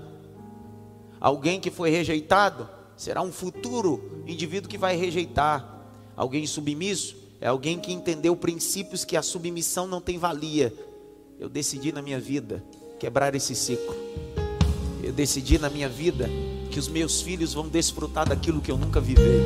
Alguém 1.20 1.60
que 1.60 1.72
foi 1.72 1.90
rejeitado 1.90 2.68
será 2.98 3.22
um 3.22 3.32
futuro 3.32 4.24
indivíduo 4.28 4.70
que 4.70 4.78
vai 4.78 4.96
rejeitar. 4.96 5.86
Alguém 6.16 6.46
submisso 6.46 7.16
é 7.40 7.48
alguém 7.48 7.80
que 7.80 7.92
entendeu 7.92 8.36
princípios 8.36 9.06
que 9.06 9.18
a 9.18 9.22
submissão 9.22 9.86
não 9.86 10.02
tem 10.02 10.18
valia, 10.18 10.74
eu 11.44 11.50
decidi 11.50 11.92
na 11.92 12.02
minha 12.02 12.22
vida 12.22 12.64
quebrar 12.98 13.36
esse 13.36 13.54
ciclo. 13.54 13.94
Eu 15.04 15.12
decidi 15.12 15.60
na 15.60 15.70
minha 15.70 15.90
vida 15.90 16.30
que 16.72 16.80
os 16.80 16.88
meus 16.88 17.22
filhos 17.22 17.54
vão 17.54 17.68
desfrutar 17.68 18.30
daquilo 18.30 18.62
que 18.62 18.72
eu 18.72 18.78
nunca 18.78 19.02
vivei. 19.02 19.42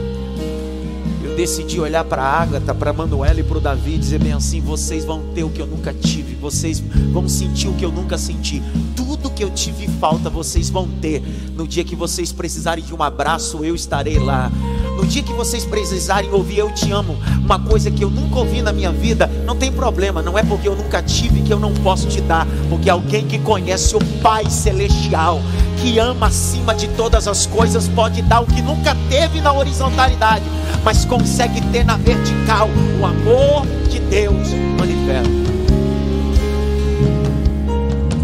Eu 1.27 1.35
decidi 1.35 1.77
olhar 1.79 2.05
para 2.05 2.23
a 2.23 2.41
Ágata, 2.41 2.73
para 2.73 2.93
Manuela 2.93 3.41
e 3.41 3.43
para 3.43 3.57
o 3.57 3.61
Davi 3.61 3.95
e 3.95 3.97
dizer 3.97 4.17
bem 4.17 4.31
assim: 4.31 4.61
vocês 4.61 5.03
vão 5.03 5.21
ter 5.35 5.43
o 5.43 5.49
que 5.49 5.61
eu 5.61 5.67
nunca 5.67 5.93
tive, 5.93 6.35
vocês 6.35 6.79
vão 7.11 7.27
sentir 7.27 7.67
o 7.67 7.73
que 7.73 7.83
eu 7.83 7.91
nunca 7.91 8.17
senti. 8.17 8.63
Tudo 8.95 9.29
que 9.29 9.43
eu 9.43 9.49
tive 9.49 9.87
falta, 9.99 10.29
vocês 10.29 10.69
vão 10.69 10.87
ter. 10.87 11.21
No 11.53 11.67
dia 11.67 11.83
que 11.83 11.95
vocês 11.95 12.31
precisarem 12.31 12.83
de 12.83 12.95
um 12.95 13.03
abraço, 13.03 13.63
eu 13.63 13.75
estarei 13.75 14.17
lá. 14.17 14.49
No 14.95 15.05
dia 15.05 15.21
que 15.21 15.33
vocês 15.33 15.65
precisarem 15.65 16.31
ouvir 16.31 16.59
eu 16.59 16.71
te 16.73 16.91
amo, 16.91 17.17
uma 17.43 17.59
coisa 17.59 17.91
que 17.91 18.03
eu 18.03 18.09
nunca 18.09 18.39
ouvi 18.39 18.61
na 18.61 18.71
minha 18.71 18.91
vida, 18.91 19.27
não 19.45 19.55
tem 19.55 19.71
problema, 19.71 20.23
não 20.23 20.37
é 20.37 20.43
porque 20.43 20.67
eu 20.67 20.75
nunca 20.75 21.03
tive 21.03 21.41
que 21.41 21.53
eu 21.53 21.59
não 21.59 21.73
posso 21.75 22.07
te 22.07 22.19
dar, 22.21 22.47
porque 22.69 22.89
alguém 22.89 23.27
que 23.27 23.37
conhece 23.37 23.95
o 23.95 23.99
Pai 24.23 24.49
celestial, 24.49 25.39
que 25.77 25.99
ama 25.99 26.27
acima 26.27 26.73
de 26.73 26.87
todas 26.89 27.27
as 27.27 27.45
coisas, 27.45 27.87
pode 27.87 28.21
dar 28.21 28.41
o 28.41 28.45
que 28.45 28.61
nunca 28.61 28.95
teve 29.09 29.41
na 29.41 29.53
horizontalidade, 29.53 30.43
mas 30.83 31.05
consegue 31.05 31.61
ter 31.71 31.83
na 31.83 31.97
vertical 31.97 32.69
o 32.99 33.05
amor 33.05 33.65
de 33.89 33.99
Deus 33.99 34.49
manifesto. 34.77 35.47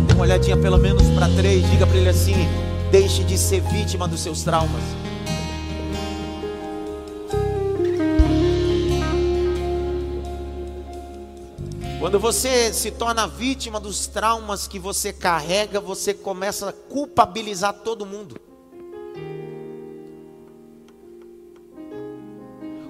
Dê 0.07 0.13
uma 0.13 0.23
olhadinha 0.23 0.57
pelo 0.57 0.77
menos 0.77 1.03
para 1.09 1.29
três, 1.29 1.69
diga 1.69 1.85
para 1.85 1.97
ele 1.97 2.09
assim: 2.09 2.47
deixe 2.91 3.23
de 3.23 3.37
ser 3.37 3.61
vítima 3.61 4.07
dos 4.07 4.19
seus 4.19 4.43
traumas. 4.43 4.83
Quando 12.13 12.21
você 12.21 12.71
se 12.71 12.91
torna 12.91 13.25
vítima 13.25 13.79
dos 13.79 14.05
traumas 14.05 14.67
que 14.67 14.77
você 14.77 15.11
carrega, 15.11 15.79
você 15.81 16.13
começa 16.13 16.69
a 16.69 16.71
culpabilizar 16.71 17.73
todo 17.73 18.05
mundo. 18.05 18.39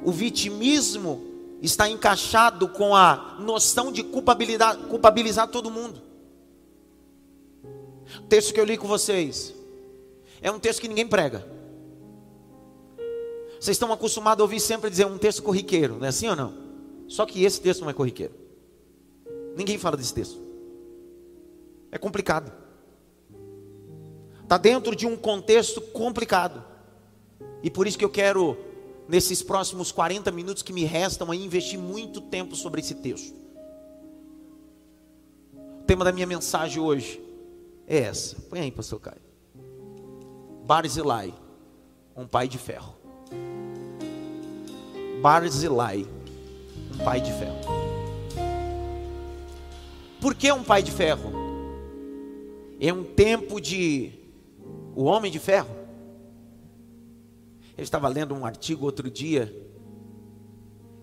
O 0.04 0.12
vitimismo 0.12 1.24
está 1.62 1.88
encaixado 1.88 2.68
com 2.68 2.94
a 2.94 3.38
noção 3.40 3.94
de 3.94 4.04
culpabilidade, 4.04 4.88
culpabilizar 4.88 5.48
todo 5.48 5.72
mundo. 5.72 6.02
O 8.18 8.24
texto 8.24 8.54
que 8.54 8.60
eu 8.60 8.66
li 8.66 8.76
com 8.76 8.90
vocês 8.90 9.56
é 10.42 10.52
um 10.52 10.60
texto 10.60 10.82
que 10.82 10.90
ninguém 10.90 11.08
prega. 11.08 11.48
Vocês 13.58 13.76
estão 13.76 13.94
acostumados 13.94 14.42
a 14.42 14.44
ouvir 14.44 14.60
sempre 14.60 14.90
dizer 14.90 15.06
um 15.06 15.18
texto 15.18 15.42
corriqueiro, 15.42 15.96
não 15.98 16.08
é 16.08 16.10
assim 16.10 16.28
ou 16.28 16.36
não? 16.36 16.54
Só 17.08 17.26
que 17.26 17.46
esse 17.46 17.62
texto 17.62 17.84
não 17.84 17.90
é 17.90 17.94
corriqueiro. 17.94 18.43
Ninguém 19.56 19.78
fala 19.78 19.98
desse 19.98 20.14
texto. 20.14 20.40
É 21.92 21.98
complicado. 21.98 22.52
Está 24.42 24.58
dentro 24.58 24.96
de 24.96 25.08
um 25.08 25.16
contexto 25.16 25.80
complicado. 25.80 26.64
E 27.62 27.70
por 27.70 27.88
isso 27.88 27.98
que 27.98 28.06
eu 28.06 28.10
quero, 28.10 28.58
nesses 29.08 29.42
próximos 29.42 29.92
40 29.92 30.32
minutos 30.32 30.62
que 30.62 30.74
me 30.74 30.84
restam, 30.84 31.32
aí, 31.32 31.44
investir 31.44 31.80
muito 31.80 32.20
tempo 32.20 32.56
sobre 32.56 32.82
esse 32.82 32.96
texto. 32.96 33.36
O 35.82 35.84
tema 35.86 36.04
da 36.04 36.12
minha 36.12 36.28
mensagem 36.28 36.82
hoje 36.82 37.22
é 37.88 38.00
essa. 38.00 38.36
Põe 38.50 38.60
aí, 38.60 38.72
pastor 38.72 39.00
Caio. 39.00 39.22
Barzilai, 40.66 41.34
um 42.16 42.26
pai 42.26 42.48
de 42.48 42.58
ferro. 42.58 42.96
Barzilai, 45.22 46.08
um 46.94 47.04
pai 47.04 47.22
de 47.22 47.32
ferro. 47.34 47.83
Por 50.24 50.36
que 50.36 50.50
um 50.54 50.64
pai 50.64 50.82
de 50.82 50.90
ferro? 50.90 51.34
É 52.80 52.94
um 52.94 53.04
tempo 53.04 53.60
de 53.60 54.14
o 54.96 55.04
homem 55.04 55.30
de 55.30 55.38
ferro. 55.38 55.76
Eu 57.78 57.84
estava 57.84 58.08
lendo 58.08 58.34
um 58.34 58.46
artigo 58.46 58.86
outro 58.86 59.12
dia 59.12 59.54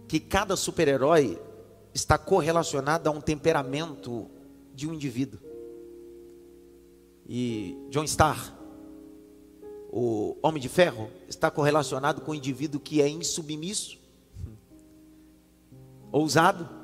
que 0.08 0.18
cada 0.18 0.56
super-herói 0.56 1.38
está 1.92 2.16
correlacionado 2.16 3.10
a 3.10 3.12
um 3.12 3.20
temperamento 3.20 4.26
de 4.74 4.88
um 4.88 4.94
indivíduo. 4.94 5.38
E 7.28 7.76
John 7.90 8.04
Starr, 8.04 8.56
o 9.92 10.34
homem 10.42 10.62
de 10.62 10.70
ferro 10.70 11.10
está 11.28 11.50
correlacionado 11.50 12.22
com 12.22 12.32
o 12.32 12.34
indivíduo 12.34 12.80
que 12.80 13.02
é 13.02 13.08
insubmisso, 13.10 13.98
ousado. 16.10 16.79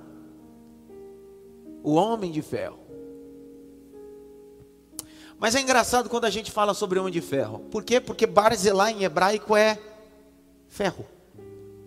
O 1.86 1.94
homem 1.94 2.32
de 2.32 2.42
ferro. 2.42 2.80
Mas 5.38 5.54
é 5.54 5.60
engraçado 5.60 6.10
quando 6.10 6.24
a 6.24 6.30
gente 6.30 6.50
fala 6.50 6.74
sobre 6.74 6.98
homem 6.98 7.12
de 7.12 7.20
ferro. 7.20 7.60
Por 7.70 7.84
quê? 7.84 8.00
Porque 8.00 8.26
Barzilai 8.26 8.90
em 8.90 9.04
hebraico 9.04 9.54
é 9.54 9.78
ferro, 10.68 11.06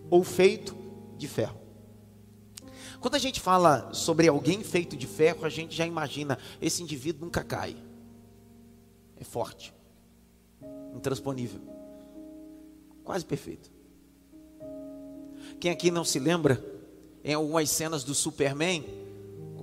ou 0.10 0.24
feito 0.24 0.74
de 1.18 1.28
ferro. 1.28 1.60
Quando 3.02 3.16
a 3.16 3.20
gente 3.20 3.42
fala 3.42 3.94
sobre 3.94 4.30
alguém 4.30 4.64
feito 4.64 4.96
de 4.96 5.06
ferro, 5.06 5.44
a 5.44 5.50
gente 5.50 5.76
já 5.76 5.86
imagina, 5.86 6.40
esse 6.62 6.82
indivíduo 6.82 7.26
nunca 7.26 7.44
cai. 7.44 7.76
É 9.20 9.26
forte 9.26 9.74
intransponível. 10.96 11.60
Quase 13.04 13.26
perfeito. 13.26 13.70
Quem 15.60 15.72
aqui 15.72 15.92
não 15.92 16.06
se 16.06 16.20
lembra, 16.20 16.64
em 17.22 17.34
algumas 17.34 17.70
cenas 17.70 18.06
do 18.06 18.16
Superman, 18.16 18.86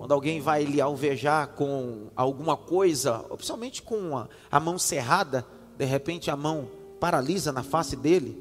quando 0.07 0.13
alguém 0.13 0.41
vai 0.41 0.63
lhe 0.63 0.81
alvejar 0.81 1.49
com 1.57 2.13
alguma 2.15 2.57
coisa, 2.57 3.25
principalmente 3.35 3.83
com 3.83 4.17
a, 4.17 4.29
a 4.49 4.61
mão 4.61 4.79
cerrada, 4.79 5.45
de 5.77 5.85
repente 5.85 6.31
a 6.31 6.37
mão 6.37 6.71
paralisa 7.01 7.51
na 7.51 7.65
face 7.65 7.97
dele, 7.97 8.41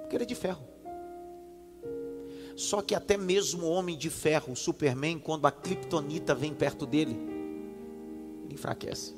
porque 0.00 0.16
ele 0.16 0.24
é 0.24 0.26
de 0.26 0.34
ferro. 0.34 0.64
Só 2.56 2.82
que 2.82 2.96
até 2.96 3.16
mesmo 3.16 3.66
o 3.66 3.70
homem 3.70 3.96
de 3.96 4.10
ferro, 4.10 4.54
o 4.54 4.56
Superman, 4.56 5.20
quando 5.20 5.46
a 5.46 5.52
Kryptonita 5.52 6.34
vem 6.34 6.52
perto 6.52 6.84
dele, 6.84 7.16
ele 8.44 8.54
enfraquece. 8.54 9.14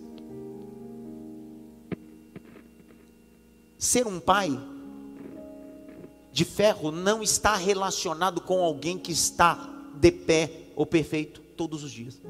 Ser 3.78 4.06
um 4.06 4.20
pai 4.20 4.50
de 6.30 6.44
ferro 6.44 6.90
não 6.90 7.22
está 7.22 7.56
relacionado 7.56 8.42
com 8.42 8.62
alguém 8.62 8.98
que 8.98 9.12
está 9.12 9.66
de 9.94 10.12
pé 10.12 10.65
ou 10.76 10.84
perfeito 10.84 11.40
todos 11.56 11.82
os 11.82 11.90
dias. 11.90 12.20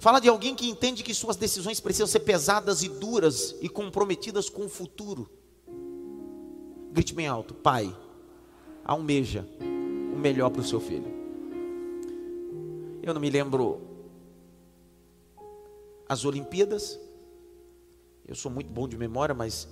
Fala 0.00 0.20
de 0.20 0.28
alguém 0.28 0.54
que 0.54 0.68
entende 0.68 1.02
que 1.02 1.14
suas 1.14 1.36
decisões 1.36 1.80
precisam 1.80 2.06
ser 2.06 2.20
pesadas 2.20 2.82
e 2.82 2.88
duras 2.88 3.54
e 3.62 3.68
comprometidas 3.68 4.50
com 4.50 4.66
o 4.66 4.68
futuro. 4.68 5.30
Grite 6.92 7.14
bem 7.14 7.28
alto: 7.28 7.54
Pai, 7.54 7.96
almeja 8.84 9.48
o 9.60 10.18
melhor 10.18 10.50
para 10.50 10.60
o 10.60 10.64
seu 10.64 10.80
filho. 10.80 11.16
Eu 13.02 13.14
não 13.14 13.20
me 13.20 13.30
lembro 13.30 13.80
as 16.08 16.24
Olimpíadas, 16.24 16.98
eu 18.26 18.34
sou 18.34 18.50
muito 18.50 18.70
bom 18.70 18.86
de 18.86 18.96
memória, 18.96 19.34
mas 19.34 19.68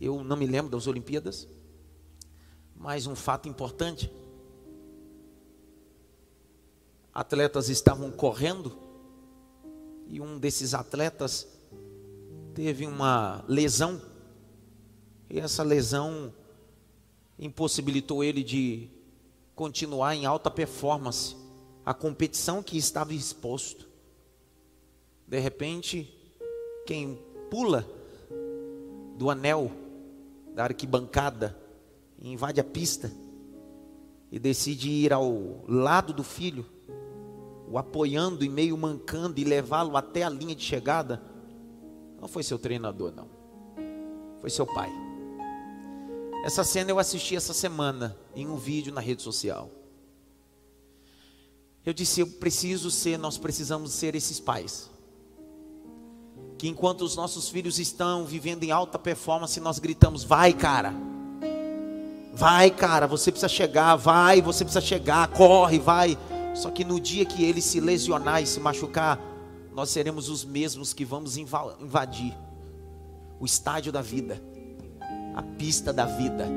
eu 0.00 0.22
não 0.22 0.36
me 0.36 0.46
lembro 0.46 0.70
das 0.70 0.86
Olimpíadas. 0.86 1.48
Mas 2.76 3.06
um 3.06 3.16
fato 3.16 3.48
importante: 3.48 4.12
atletas 7.14 7.68
estavam 7.68 8.10
correndo 8.10 8.76
e 10.06 10.20
um 10.20 10.38
desses 10.38 10.74
atletas 10.74 11.46
teve 12.54 12.86
uma 12.86 13.44
lesão. 13.48 14.00
E 15.28 15.38
essa 15.38 15.62
lesão 15.62 16.32
impossibilitou 17.38 18.22
ele 18.22 18.42
de 18.42 18.88
continuar 19.54 20.14
em 20.14 20.26
alta 20.26 20.50
performance 20.50 21.36
a 21.84 21.94
competição 21.94 22.62
que 22.62 22.76
estava 22.76 23.14
exposto. 23.14 23.88
De 25.26 25.38
repente, 25.38 26.12
quem 26.86 27.22
pula 27.50 27.86
do 29.16 29.30
anel 29.30 29.70
da 30.54 30.64
arquibancada, 30.64 31.56
invade 32.20 32.60
a 32.60 32.64
pista 32.64 33.12
e 34.30 34.38
decide 34.38 34.90
ir 34.90 35.12
ao 35.12 35.64
lado 35.68 36.12
do 36.12 36.24
filho, 36.24 36.66
o 37.70 37.78
apoiando 37.78 38.44
e 38.44 38.48
meio 38.48 38.76
mancando 38.76 39.40
e 39.40 39.44
levá-lo 39.44 39.96
até 39.96 40.22
a 40.22 40.28
linha 40.28 40.54
de 40.54 40.64
chegada, 40.64 41.22
não 42.20 42.28
foi 42.28 42.42
seu 42.42 42.58
treinador, 42.58 43.12
não. 43.14 43.28
Foi 44.40 44.50
seu 44.50 44.66
pai. 44.66 44.90
Essa 46.44 46.64
cena 46.64 46.90
eu 46.90 46.98
assisti 46.98 47.36
essa 47.36 47.54
semana 47.54 48.16
em 48.34 48.46
um 48.46 48.56
vídeo 48.56 48.92
na 48.92 49.00
rede 49.00 49.22
social. 49.22 49.70
Eu 51.86 51.92
disse, 51.92 52.20
eu 52.20 52.26
preciso 52.26 52.90
ser, 52.90 53.18
nós 53.18 53.38
precisamos 53.38 53.92
ser 53.92 54.14
esses 54.14 54.40
pais 54.40 54.90
que 56.60 56.68
enquanto 56.68 57.00
os 57.00 57.16
nossos 57.16 57.48
filhos 57.48 57.78
estão 57.78 58.26
vivendo 58.26 58.64
em 58.64 58.70
alta 58.70 58.98
performance, 58.98 59.58
nós 59.60 59.78
gritamos: 59.78 60.22
vai, 60.22 60.52
cara. 60.52 60.92
Vai, 62.34 62.70
cara, 62.70 63.06
você 63.06 63.32
precisa 63.32 63.48
chegar, 63.48 63.96
vai, 63.96 64.42
você 64.42 64.62
precisa 64.62 64.82
chegar, 64.82 65.26
corre, 65.28 65.78
vai. 65.78 66.18
Só 66.54 66.70
que 66.70 66.84
no 66.84 67.00
dia 67.00 67.24
que 67.24 67.44
ele 67.44 67.60
se 67.60 67.80
lesionar 67.80 68.42
e 68.42 68.46
se 68.46 68.60
machucar, 68.60 69.20
nós 69.74 69.90
seremos 69.90 70.28
os 70.28 70.44
mesmos 70.44 70.92
que 70.92 71.04
vamos 71.04 71.36
invadir 71.36 72.36
o 73.38 73.46
estádio 73.46 73.92
da 73.92 74.02
vida, 74.02 74.42
a 75.34 75.42
pista 75.42 75.92
da 75.92 76.04
vida. 76.04 76.48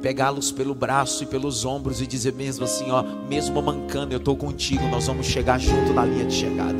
Pegá-los 0.00 0.52
pelo 0.52 0.74
braço 0.74 1.22
e 1.22 1.26
pelos 1.26 1.64
ombros 1.64 2.00
e 2.00 2.06
dizer 2.06 2.32
mesmo 2.32 2.64
assim, 2.64 2.90
ó, 2.90 3.02
mesmo 3.02 3.60
mancando, 3.62 4.12
eu 4.12 4.18
estou 4.18 4.36
contigo, 4.36 4.86
nós 4.88 5.06
vamos 5.06 5.26
chegar 5.26 5.58
junto 5.58 5.92
na 5.92 6.04
linha 6.04 6.26
de 6.26 6.34
chegada. 6.34 6.78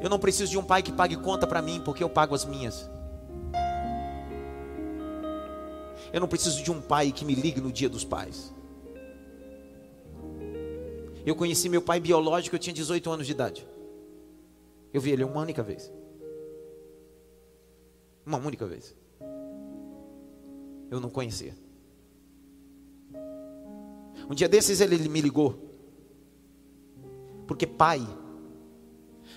Eu 0.00 0.08
não 0.08 0.18
preciso 0.18 0.50
de 0.50 0.58
um 0.58 0.62
pai 0.62 0.82
que 0.82 0.92
pague 0.92 1.16
conta 1.16 1.46
para 1.46 1.60
mim, 1.60 1.80
porque 1.84 2.02
eu 2.02 2.08
pago 2.08 2.34
as 2.34 2.44
minhas. 2.44 2.88
Eu 6.12 6.20
não 6.20 6.28
preciso 6.28 6.62
de 6.62 6.70
um 6.70 6.80
pai 6.80 7.12
que 7.12 7.24
me 7.24 7.34
ligue 7.34 7.60
no 7.60 7.70
dia 7.70 7.88
dos 7.88 8.04
pais. 8.04 8.54
Eu 11.24 11.34
conheci 11.36 11.68
meu 11.68 11.82
pai 11.82 12.00
biológico, 12.00 12.56
eu 12.56 12.60
tinha 12.60 12.72
18 12.72 13.10
anos 13.10 13.26
de 13.26 13.32
idade. 13.32 13.66
Eu 14.92 15.00
vi 15.00 15.10
ele 15.10 15.24
uma 15.24 15.40
única 15.40 15.62
vez. 15.62 15.92
Uma 18.24 18.38
única 18.38 18.66
vez. 18.66 18.94
Eu 20.90 21.00
não 21.00 21.10
conhecia. 21.10 21.54
Um 24.28 24.34
dia 24.34 24.48
desses 24.48 24.80
ele 24.80 25.08
me 25.08 25.20
ligou. 25.20 25.68
Porque 27.46 27.66
pai 27.66 28.00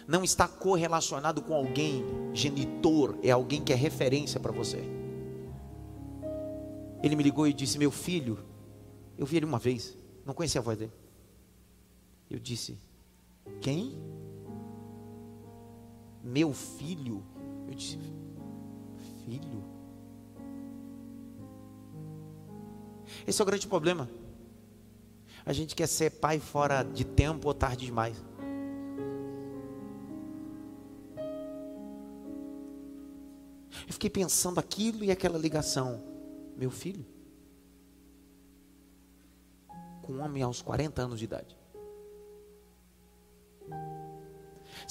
não 0.07 0.23
está 0.23 0.47
correlacionado 0.47 1.41
com 1.41 1.53
alguém 1.53 2.03
genitor, 2.33 3.17
é 3.23 3.31
alguém 3.31 3.63
que 3.63 3.71
é 3.71 3.75
referência 3.75 4.39
para 4.39 4.51
você. 4.51 4.83
Ele 7.03 7.15
me 7.15 7.23
ligou 7.23 7.47
e 7.47 7.53
disse: 7.53 7.77
Meu 7.77 7.91
filho, 7.91 8.39
eu 9.17 9.25
vi 9.25 9.37
ele 9.37 9.45
uma 9.45 9.59
vez, 9.59 9.97
não 10.25 10.33
conhecia 10.33 10.59
a 10.59 10.63
voz 10.63 10.77
dele. 10.77 10.91
Eu 12.31 12.39
disse: 12.39 12.79
Quem? 13.59 14.01
Meu 16.23 16.53
filho? 16.53 17.21
Eu 17.67 17.73
disse: 17.75 17.99
Filho? 19.25 19.61
Esse 23.27 23.41
é 23.41 23.43
o 23.43 23.45
grande 23.45 23.67
problema. 23.67 24.09
A 25.45 25.51
gente 25.51 25.75
quer 25.75 25.87
ser 25.87 26.09
pai 26.09 26.39
fora 26.39 26.83
de 26.83 27.03
tempo 27.03 27.49
ou 27.49 27.53
tarde 27.53 27.85
demais. 27.85 28.15
Eu 33.85 33.93
fiquei 33.93 34.09
pensando 34.09 34.57
aquilo 34.57 35.03
e 35.03 35.11
aquela 35.11 35.37
ligação. 35.37 36.01
Meu 36.55 36.71
filho, 36.71 37.05
com 40.01 40.13
um 40.13 40.21
homem 40.21 40.43
aos 40.43 40.61
40 40.61 41.01
anos 41.01 41.19
de 41.19 41.25
idade. 41.25 41.60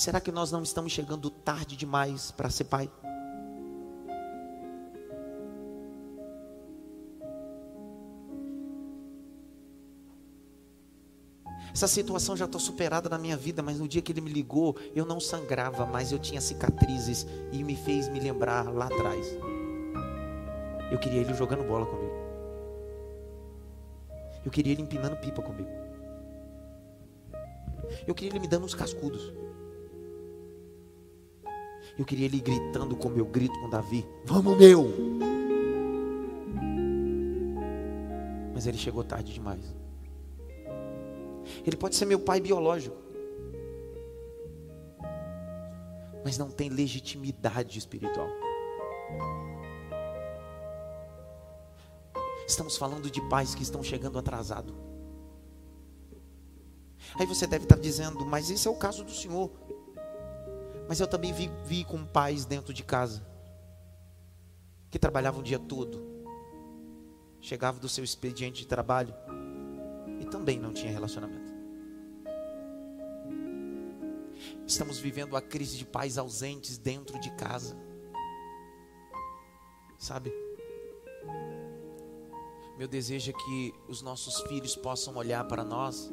Será 0.00 0.18
que 0.18 0.32
nós 0.32 0.50
não 0.50 0.62
estamos 0.62 0.92
chegando 0.92 1.28
tarde 1.28 1.76
demais 1.76 2.30
para 2.30 2.48
ser 2.48 2.64
pai? 2.64 2.90
Essa 11.70 11.86
situação 11.86 12.34
já 12.34 12.46
está 12.46 12.58
superada 12.58 13.10
na 13.10 13.18
minha 13.18 13.36
vida, 13.36 13.62
mas 13.62 13.78
no 13.78 13.86
dia 13.86 14.00
que 14.00 14.10
ele 14.10 14.22
me 14.22 14.30
ligou, 14.30 14.74
eu 14.94 15.04
não 15.04 15.20
sangrava, 15.20 15.84
mas 15.84 16.12
eu 16.12 16.18
tinha 16.18 16.40
cicatrizes 16.40 17.26
e 17.52 17.62
me 17.62 17.76
fez 17.76 18.08
me 18.08 18.20
lembrar 18.20 18.72
lá 18.72 18.86
atrás. 18.86 19.26
Eu 20.90 20.98
queria 20.98 21.20
ele 21.20 21.34
jogando 21.34 21.62
bola 21.62 21.84
comigo. 21.84 22.14
Eu 24.46 24.50
queria 24.50 24.72
ele 24.72 24.80
empinando 24.80 25.18
pipa 25.18 25.42
comigo. 25.42 25.68
Eu 28.06 28.14
queria 28.14 28.32
ele 28.32 28.40
me 28.40 28.48
dando 28.48 28.64
uns 28.64 28.74
cascudos. 28.74 29.49
Eu 32.00 32.06
queria 32.06 32.24
ele 32.24 32.40
gritando 32.40 32.96
como 32.96 33.18
eu 33.18 33.26
grito 33.26 33.60
com 33.60 33.68
Davi: 33.68 34.08
Vamos, 34.24 34.56
meu! 34.56 34.88
Mas 38.54 38.66
ele 38.66 38.78
chegou 38.78 39.04
tarde 39.04 39.34
demais. 39.34 39.62
Ele 41.64 41.76
pode 41.76 41.94
ser 41.94 42.06
meu 42.06 42.18
pai 42.18 42.40
biológico. 42.40 42.96
mas 46.24 46.36
não 46.36 46.50
tem 46.50 46.68
legitimidade 46.68 47.78
espiritual. 47.78 48.28
Estamos 52.46 52.76
falando 52.76 53.10
de 53.10 53.20
pais 53.28 53.54
que 53.54 53.62
estão 53.62 53.82
chegando 53.82 54.18
atrasado. 54.18 54.74
Aí 57.18 57.26
você 57.26 57.46
deve 57.46 57.64
estar 57.64 57.78
dizendo, 57.78 58.24
mas 58.26 58.50
esse 58.50 58.68
é 58.68 58.70
o 58.70 58.76
caso 58.76 59.02
do 59.02 59.10
Senhor. 59.10 59.50
Mas 60.90 60.98
eu 60.98 61.06
também 61.06 61.32
vi, 61.32 61.48
vi 61.64 61.84
com 61.84 62.04
pais 62.04 62.44
dentro 62.44 62.74
de 62.74 62.82
casa 62.82 63.24
que 64.90 64.98
trabalhavam 64.98 65.38
o 65.38 65.44
dia 65.44 65.56
todo, 65.56 66.02
chegava 67.40 67.78
do 67.78 67.88
seu 67.88 68.02
expediente 68.02 68.62
de 68.62 68.66
trabalho 68.66 69.14
e 70.18 70.24
também 70.24 70.58
não 70.58 70.72
tinha 70.72 70.90
relacionamento. 70.90 71.54
Estamos 74.66 74.98
vivendo 74.98 75.36
a 75.36 75.40
crise 75.40 75.78
de 75.78 75.86
pais 75.86 76.18
ausentes 76.18 76.76
dentro 76.76 77.20
de 77.20 77.30
casa. 77.36 77.76
Sabe? 79.96 80.34
Meu 82.76 82.88
desejo 82.88 83.30
é 83.30 83.32
que 83.32 83.74
os 83.86 84.02
nossos 84.02 84.40
filhos 84.48 84.74
possam 84.74 85.14
olhar 85.14 85.44
para 85.44 85.62
nós 85.62 86.10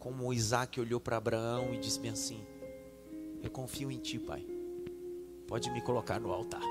como 0.00 0.32
Isaac 0.32 0.80
olhou 0.80 0.98
para 0.98 1.16
Abraão 1.16 1.72
e 1.72 1.78
disse 1.78 2.00
bem 2.00 2.10
assim: 2.10 2.44
Eu 3.42 3.50
confio 3.50 3.90
em 3.90 3.98
ti, 3.98 4.18
pai. 4.18 4.44
Pode 5.46 5.70
me 5.70 5.80
colocar 5.80 6.20
no 6.20 6.32
altar 6.32 6.62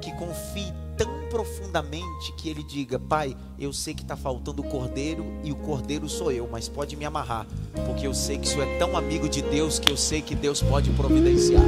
que 0.00 0.12
confie 0.12 0.72
tão 0.96 1.28
profundamente 1.28 2.32
que 2.36 2.48
ele 2.48 2.62
diga: 2.62 2.98
Pai, 2.98 3.36
eu 3.58 3.72
sei 3.72 3.94
que 3.94 4.02
está 4.02 4.16
faltando 4.16 4.62
o 4.62 4.68
cordeiro 4.68 5.24
e 5.42 5.52
o 5.52 5.56
cordeiro 5.56 6.08
sou 6.08 6.30
eu, 6.30 6.48
mas 6.50 6.68
pode 6.68 6.96
me 6.96 7.04
amarrar, 7.04 7.46
porque 7.86 8.06
eu 8.06 8.14
sei 8.14 8.38
que 8.38 8.46
isso 8.46 8.60
é 8.60 8.78
tão 8.78 8.96
amigo 8.96 9.28
de 9.28 9.42
Deus 9.42 9.78
que 9.78 9.90
eu 9.90 9.96
sei 9.96 10.22
que 10.22 10.34
Deus 10.34 10.62
pode 10.62 10.90
providenciar. 10.92 11.62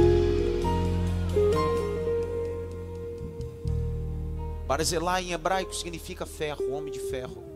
Barzilai 4.67 5.23
em 5.23 5.31
hebraico 5.31 5.75
significa 5.75 6.25
ferro, 6.25 6.71
homem 6.71 6.93
de 6.93 6.99
ferro. 6.99 7.48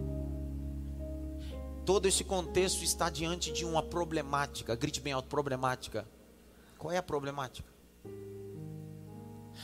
Todo 1.86 2.08
esse 2.08 2.24
contexto 2.24 2.84
está 2.84 3.10
diante 3.10 3.52
de 3.52 3.66
uma 3.66 3.84
problemática. 3.84 4.76
Grite 4.76 5.02
bem 5.02 5.14
alto: 5.14 5.28
problemática. 5.28 6.08
Qual 6.78 6.92
é 6.92 6.98
a 6.98 7.04
problemática? 7.04 7.72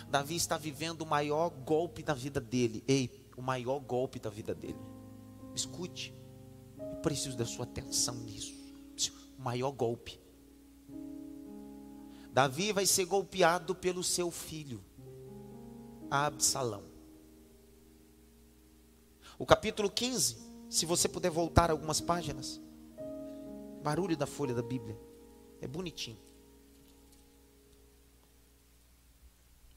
Davi 0.10 0.36
está 0.36 0.58
vivendo 0.58 1.02
o 1.02 1.06
maior 1.06 1.50
golpe 1.50 2.04
da 2.04 2.14
vida 2.14 2.40
dele. 2.40 2.84
Ei, 2.88 3.10
o 3.38 3.42
maior 3.42 3.80
golpe 3.80 4.20
da 4.20 4.30
vida 4.30 4.54
dele. 4.54 4.80
Escute. 5.56 6.14
Eu 6.78 6.98
preciso 6.98 7.38
da 7.38 7.46
sua 7.46 7.64
atenção 7.64 8.16
nisso. 8.16 8.54
O 9.38 9.42
maior 9.42 9.72
golpe. 9.72 10.20
Davi 12.32 12.72
vai 12.72 12.86
ser 12.86 13.06
golpeado 13.06 13.74
pelo 13.74 14.04
seu 14.04 14.30
filho, 14.30 14.84
Absalão. 16.10 16.84
O 19.38 19.46
capítulo 19.46 19.90
15, 19.90 20.38
se 20.70 20.86
você 20.86 21.08
puder 21.08 21.32
voltar 21.32 21.72
algumas 21.72 22.00
páginas. 22.00 22.62
Barulho 23.84 24.16
da 24.16 24.28
folha 24.28 24.54
da 24.54 24.62
Bíblia. 24.62 24.98
É 25.62 25.68
bonitinho. 25.68 26.30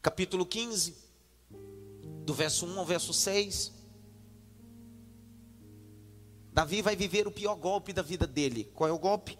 capítulo 0.02 0.44
15, 0.44 0.96
do 2.26 2.34
verso 2.34 2.66
1 2.66 2.78
ao 2.78 2.84
verso 2.84 3.14
6. 3.14 3.72
Davi 6.52 6.82
vai 6.82 6.96
viver 6.96 7.26
o 7.26 7.30
pior 7.30 7.54
golpe 7.54 7.92
da 7.92 8.02
vida 8.02 8.26
dele. 8.26 8.64
Qual 8.74 8.90
é 8.90 8.92
o 8.92 8.98
golpe? 8.98 9.38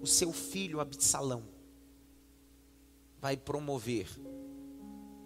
O 0.00 0.06
seu 0.06 0.32
filho 0.32 0.80
Absalão 0.80 1.42
vai 3.20 3.36
promover 3.36 4.08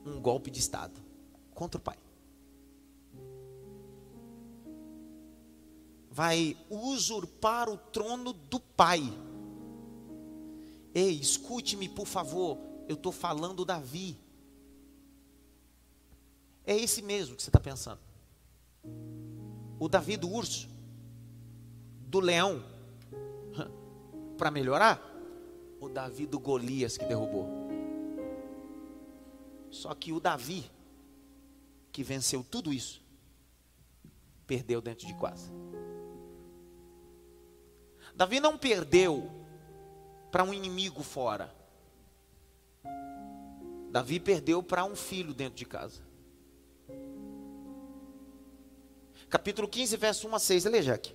um 0.04 0.20
golpe 0.20 0.50
de 0.50 0.58
Estado 0.58 1.00
contra 1.54 1.78
o 1.78 1.82
pai. 1.82 1.98
Vai 6.16 6.56
usurpar 6.70 7.68
o 7.68 7.76
trono 7.76 8.32
do 8.32 8.58
pai. 8.58 9.02
Ei, 10.94 11.12
escute-me, 11.12 11.90
por 11.90 12.06
favor. 12.06 12.56
Eu 12.88 12.94
estou 12.94 13.12
falando 13.12 13.66
Davi. 13.66 14.16
É 16.64 16.74
esse 16.74 17.02
mesmo 17.02 17.36
que 17.36 17.42
você 17.42 17.50
está 17.50 17.60
pensando. 17.60 18.00
O 19.78 19.90
Davi 19.90 20.16
do 20.16 20.30
urso, 20.30 20.70
do 22.08 22.18
leão, 22.18 22.64
para 24.38 24.50
melhorar, 24.50 24.98
o 25.78 25.86
Davi 25.86 26.24
do 26.24 26.40
Golias 26.40 26.96
que 26.96 27.04
derrubou. 27.04 27.46
Só 29.70 29.94
que 29.94 30.14
o 30.14 30.18
Davi, 30.18 30.64
que 31.92 32.02
venceu 32.02 32.42
tudo 32.42 32.72
isso, 32.72 33.02
perdeu 34.46 34.80
dentro 34.80 35.06
de 35.06 35.12
casa. 35.12 35.52
Davi 38.16 38.40
não 38.40 38.56
perdeu 38.56 39.30
para 40.32 40.42
um 40.42 40.54
inimigo 40.54 41.02
fora. 41.02 41.54
Davi 43.90 44.18
perdeu 44.18 44.62
para 44.62 44.84
um 44.84 44.96
filho 44.96 45.34
dentro 45.34 45.54
de 45.54 45.66
casa. 45.66 46.06
capítulo 49.28 49.68
15, 49.68 49.96
verso 49.96 50.28
1 50.28 50.34
a 50.34 50.38
6. 50.38 50.64
Lê, 50.64 50.82
Jaque. 50.82 51.14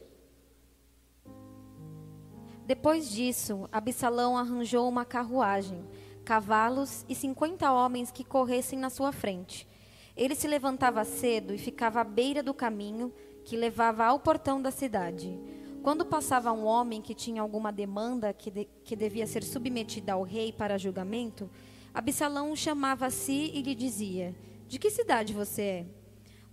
Depois 2.65 3.09
disso, 3.09 3.67
Absalão 3.71 4.37
arranjou 4.37 4.87
uma 4.87 5.03
carruagem, 5.03 5.83
cavalos 6.23 7.03
e 7.09 7.15
cinquenta 7.15 7.71
homens 7.71 8.11
que 8.11 8.23
corressem 8.23 8.77
na 8.77 8.89
sua 8.89 9.11
frente. 9.11 9.67
Ele 10.15 10.35
se 10.35 10.47
levantava 10.47 11.03
cedo 11.03 11.53
e 11.53 11.57
ficava 11.57 12.01
à 12.01 12.03
beira 12.03 12.43
do 12.43 12.53
caminho 12.53 13.11
que 13.43 13.57
levava 13.57 14.05
ao 14.05 14.19
portão 14.19 14.61
da 14.61 14.69
cidade. 14.69 15.37
Quando 15.83 16.05
passava 16.05 16.51
um 16.51 16.65
homem 16.65 17.01
que 17.01 17.15
tinha 17.15 17.41
alguma 17.41 17.71
demanda 17.71 18.33
que, 18.33 18.51
de, 18.51 18.67
que 18.83 18.95
devia 18.95 19.25
ser 19.25 19.43
submetida 19.43 20.13
ao 20.13 20.21
rei 20.23 20.51
para 20.51 20.77
julgamento, 20.77 21.49
Absalão 21.93 22.51
o 22.51 22.55
chamava 22.55 23.07
a 23.07 23.09
si 23.09 23.51
e 23.53 23.61
lhe 23.61 23.73
dizia: 23.73 24.35
De 24.67 24.77
que 24.77 24.89
cidade 24.89 25.33
você 25.33 25.61
é? 25.61 25.85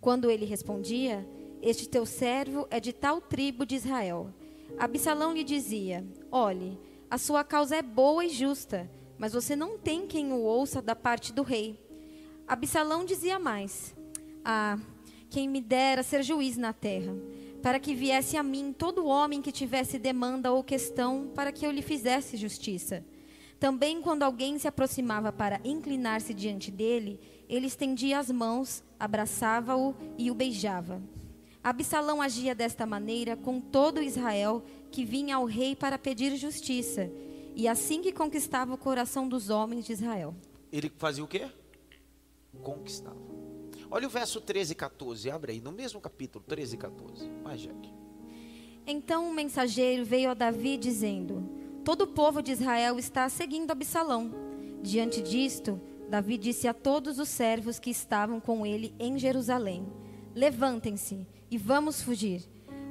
Quando 0.01 0.31
ele 0.31 0.45
respondia: 0.45 1.29
este 1.61 1.89
teu 1.89 2.07
servo 2.07 2.67
é 2.71 2.79
de 2.79 2.93
tal 2.93 3.21
tribo 3.21 3.67
de 3.67 3.75
Israel. 3.75 4.33
Absalão 4.79 5.33
lhe 5.33 5.43
dizia: 5.43 6.07
Olhe, 6.31 6.79
a 7.11 7.19
sua 7.19 7.43
causa 7.43 7.77
é 7.77 7.83
boa 7.83 8.25
e 8.25 8.29
justa, 8.29 8.89
mas 9.19 9.33
você 9.33 9.57
não 9.57 9.77
tem 9.77 10.07
quem 10.07 10.33
o 10.33 10.41
ouça 10.41 10.81
da 10.81 10.95
parte 10.95 11.33
do 11.33 11.43
rei. 11.43 11.79
Absalão 12.47 13.05
dizia 13.05 13.39
mais: 13.39 13.95
Ah, 14.45 14.79
quem 15.29 15.49
me 15.49 15.61
dera 15.61 16.03
ser 16.03 16.23
juiz 16.23 16.57
na 16.57 16.73
terra, 16.73 17.15
para 17.63 17.81
que 17.81 17.95
viesse 17.95 18.37
a 18.37 18.43
mim 18.43 18.73
todo 18.77 19.07
homem 19.07 19.43
que 19.43 19.53
tivesse 19.53 19.99
demanda 19.99 20.53
ou 20.53 20.63
questão, 20.63 21.31
para 21.35 21.53
que 21.53 21.67
eu 21.67 21.71
lhe 21.71 21.83
fizesse 21.83 22.37
justiça. 22.37 23.05
Também, 23.59 24.01
quando 24.01 24.23
alguém 24.23 24.59
se 24.59 24.69
aproximava 24.69 25.33
para 25.33 25.61
inclinar-se 25.65 26.33
diante 26.33 26.71
dele, 26.71 27.19
ele 27.49 27.67
estendia 27.67 28.19
as 28.19 28.31
mãos, 28.31 28.85
abraçava-o 28.99 29.95
e 30.17 30.31
o 30.31 30.35
beijava. 30.35 31.03
Absalão 31.63 32.23
agia 32.23 32.55
desta 32.55 32.87
maneira 32.87 33.37
com 33.37 33.61
todo 33.61 34.03
Israel 34.03 34.63
que 34.93 35.05
vinha 35.05 35.37
ao 35.37 35.45
rei 35.45 35.75
para 35.75 35.99
pedir 35.99 36.37
justiça, 36.37 37.11
e 37.55 37.67
assim 37.67 38.01
que 38.01 38.13
conquistava 38.13 38.75
o 38.75 38.79
coração 38.79 39.29
dos 39.29 39.51
homens 39.51 39.85
de 39.85 39.93
Israel. 39.93 40.35
Ele 40.71 40.91
fazia 40.97 41.25
o 41.25 41.29
quê? 41.29 41.49
Conquistava. 42.63 43.38
Olha 43.91 44.07
o 44.07 44.11
verso 44.11 44.41
13 44.41 44.73
e 44.73 44.75
14, 44.75 45.31
abre 45.31 45.53
aí, 45.53 45.61
no 45.61 45.73
mesmo 45.73 46.01
capítulo, 46.01 46.45
13 46.47 46.75
e 46.75 46.79
14. 46.79 47.31
Vai, 47.43 47.57
Jack. 47.57 47.93
Então 48.87 49.29
um 49.29 49.33
mensageiro 49.33 50.05
veio 50.05 50.31
a 50.31 50.35
Davi 50.35 50.77
dizendo: 50.77 51.49
Todo 51.85 52.03
o 52.03 52.07
povo 52.07 52.43
de 52.43 52.53
Israel 52.53 52.99
está 52.99 53.29
seguindo 53.29 53.71
Absalão. 53.71 54.31
Diante 54.83 55.23
disto, 55.23 55.81
Davi 56.09 56.37
disse 56.37 56.69
a 56.69 56.75
todos 56.75 57.19
os 57.19 57.29
servos 57.29 57.79
que 57.79 57.91
estavam 57.91 58.41
com 58.41 58.67
ele 58.67 58.95
em 58.99 59.19
Jerusalém: 59.19 59.87
Levantem-se 60.35 61.27
e 61.51 61.57
vamos 61.57 62.03
fugir, 62.03 62.43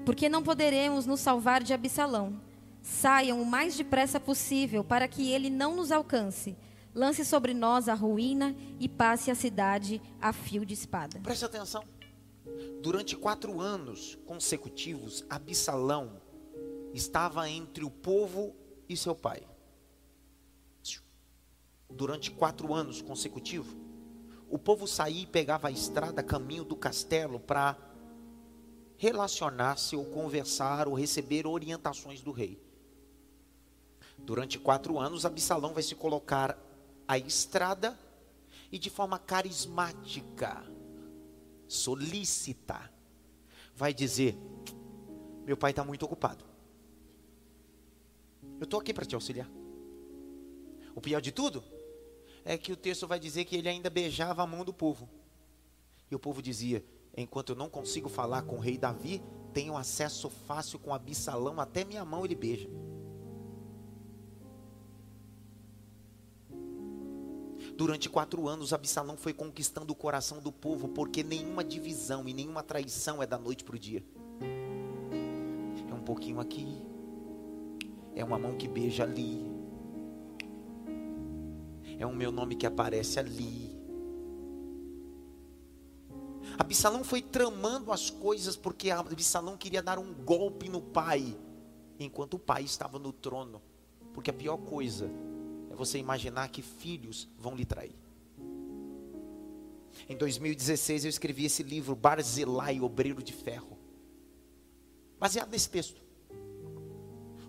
porque 0.03 0.27
não 0.27 0.41
poderemos 0.41 1.05
nos 1.05 1.19
salvar 1.19 1.61
de 1.61 1.73
Absalão. 1.73 2.41
Saiam 2.81 3.41
o 3.41 3.45
mais 3.45 3.75
depressa 3.75 4.19
possível 4.19 4.83
para 4.83 5.07
que 5.07 5.31
ele 5.31 5.49
não 5.49 5.75
nos 5.75 5.91
alcance. 5.91 6.55
Lance 6.97 7.23
sobre 7.23 7.53
nós 7.53 7.87
a 7.87 7.93
ruína 7.93 8.55
e 8.79 8.89
passe 8.89 9.29
a 9.29 9.35
cidade 9.35 10.01
a 10.19 10.33
fio 10.33 10.65
de 10.65 10.73
espada. 10.73 11.19
Preste 11.19 11.45
atenção. 11.45 11.83
Durante 12.81 13.15
quatro 13.15 13.61
anos 13.61 14.17
consecutivos, 14.25 15.23
Absalão 15.29 16.19
estava 16.95 17.47
entre 17.47 17.83
o 17.83 17.91
povo 17.91 18.55
e 18.89 18.97
seu 18.97 19.13
pai. 19.13 19.43
Durante 21.87 22.31
quatro 22.31 22.73
anos 22.73 22.99
consecutivos, 22.99 23.77
o 24.49 24.57
povo 24.57 24.87
saía 24.87 25.21
e 25.21 25.27
pegava 25.27 25.67
a 25.67 25.71
estrada 25.71 26.23
caminho 26.23 26.63
do 26.63 26.75
castelo 26.75 27.39
para 27.39 27.77
relacionar-se 28.97 29.95
ou 29.95 30.03
conversar 30.05 30.87
ou 30.87 30.95
receber 30.95 31.45
orientações 31.45 32.21
do 32.21 32.31
rei. 32.31 32.59
Durante 34.17 34.57
quatro 34.57 34.97
anos, 34.97 35.27
Absalão 35.27 35.75
vai 35.75 35.83
se 35.83 35.93
colocar 35.93 36.57
à 37.07 37.17
estrada 37.17 37.97
e 38.71 38.77
de 38.77 38.89
forma 38.89 39.17
carismática, 39.17 40.63
solícita, 41.67 42.91
vai 43.75 43.93
dizer: 43.93 44.37
Meu 45.45 45.55
pai 45.55 45.71
está 45.71 45.83
muito 45.83 46.03
ocupado. 46.03 46.43
Eu 48.59 48.63
estou 48.63 48.79
aqui 48.79 48.93
para 48.93 49.05
te 49.05 49.15
auxiliar. 49.15 49.49
O 50.95 51.01
pior 51.01 51.21
de 51.21 51.31
tudo 51.31 51.63
é 52.43 52.57
que 52.57 52.71
o 52.71 52.77
texto 52.77 53.07
vai 53.07 53.19
dizer 53.19 53.45
que 53.45 53.55
ele 53.55 53.69
ainda 53.69 53.89
beijava 53.89 54.41
a 54.41 54.47
mão 54.47 54.65
do 54.65 54.73
povo. 54.73 55.07
E 56.09 56.15
o 56.15 56.19
povo 56.19 56.41
dizia: 56.41 56.83
Enquanto 57.15 57.49
eu 57.49 57.55
não 57.55 57.69
consigo 57.69 58.09
falar 58.09 58.43
com 58.43 58.55
o 58.55 58.59
rei 58.59 58.77
Davi, 58.77 59.21
tenho 59.53 59.77
acesso 59.77 60.29
fácil 60.29 60.79
com 60.79 60.93
Absalão, 60.93 61.59
até 61.59 61.83
minha 61.83 62.03
mão 62.03 62.25
ele 62.25 62.35
beija. 62.35 62.69
Durante 67.77 68.09
quatro 68.09 68.47
anos, 68.47 68.73
Absalão 68.73 69.15
foi 69.15 69.33
conquistando 69.33 69.93
o 69.93 69.95
coração 69.95 70.39
do 70.39 70.51
povo, 70.51 70.87
porque 70.87 71.21
nenhuma 71.21 71.63
divisão 71.63 72.27
e 72.27 72.33
nenhuma 72.33 72.63
traição 72.63 73.21
é 73.21 73.27
da 73.27 73.37
noite 73.37 73.63
para 73.63 73.75
o 73.75 73.79
dia. 73.79 74.03
É 75.87 75.93
um 75.93 76.01
pouquinho 76.01 76.39
aqui, 76.39 76.81
é 78.15 78.25
uma 78.25 78.39
mão 78.39 78.57
que 78.57 78.67
beija 78.67 79.03
ali, 79.03 79.45
é 81.99 82.05
o 82.07 82.15
meu 82.15 82.31
nome 82.31 82.55
que 82.55 82.65
aparece 82.65 83.19
ali. 83.19 83.77
Absalão 86.57 87.03
foi 87.03 87.21
tramando 87.21 87.91
as 87.91 88.09
coisas 88.09 88.55
porque 88.55 88.89
Absalão 88.89 89.55
queria 89.55 89.83
dar 89.83 89.99
um 89.99 90.15
golpe 90.15 90.67
no 90.67 90.81
pai, 90.81 91.37
enquanto 91.99 92.33
o 92.33 92.39
pai 92.39 92.63
estava 92.63 92.97
no 92.97 93.13
trono. 93.13 93.61
Porque 94.15 94.31
a 94.31 94.33
pior 94.33 94.57
coisa 94.57 95.11
você 95.77 95.97
imaginar 95.97 96.49
que 96.49 96.61
filhos 96.61 97.27
vão 97.37 97.55
lhe 97.55 97.65
trair. 97.65 97.95
Em 100.09 100.17
2016 100.17 101.05
eu 101.05 101.09
escrevi 101.09 101.45
esse 101.45 101.63
livro, 101.63 101.95
Barzilai, 101.95 102.81
Obreiro 102.81 103.23
de 103.23 103.33
Ferro. 103.33 103.77
Baseado 105.19 105.49
nesse 105.49 105.69
texto. 105.69 106.01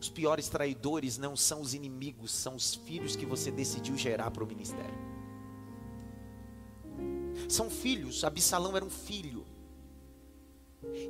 Os 0.01 0.09
piores 0.09 0.49
traidores 0.49 1.19
não 1.19 1.37
são 1.37 1.61
os 1.61 1.75
inimigos, 1.75 2.31
são 2.31 2.55
os 2.55 2.75
filhos 2.75 3.17
que 3.17 3.27
você 3.27 3.51
decidiu 3.51 3.97
gerar 3.97 4.31
para 4.31 4.45
o 4.45 4.47
ministério. 4.47 4.95
São 7.49 7.69
filhos, 7.69 8.23
Absalão 8.25 8.77
era 8.77 8.85
um 8.85 8.91
filho. 8.91 9.45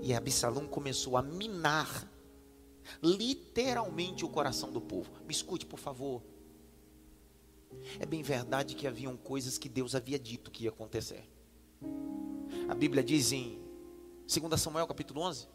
E 0.02 0.14
Absalão 0.14 0.66
começou 0.66 1.16
a 1.16 1.22
minar 1.22 2.08
literalmente 3.02 4.24
o 4.24 4.28
coração 4.28 4.72
do 4.72 4.80
povo. 4.80 5.10
Me 5.26 5.32
escute, 5.32 5.66
por 5.66 5.78
favor. 5.78 6.22
É 7.98 8.06
bem 8.06 8.22
verdade 8.22 8.74
que 8.74 8.86
haviam 8.86 9.16
coisas 9.16 9.58
que 9.58 9.68
Deus 9.68 9.94
havia 9.94 10.18
dito 10.18 10.50
que 10.50 10.64
ia 10.64 10.70
acontecer. 10.70 11.24
A 12.68 12.74
Bíblia 12.74 13.02
diz 13.02 13.32
em 13.32 13.58
2 14.26 14.60
Samuel 14.60 14.86
capítulo 14.86 15.22
11, 15.22 15.48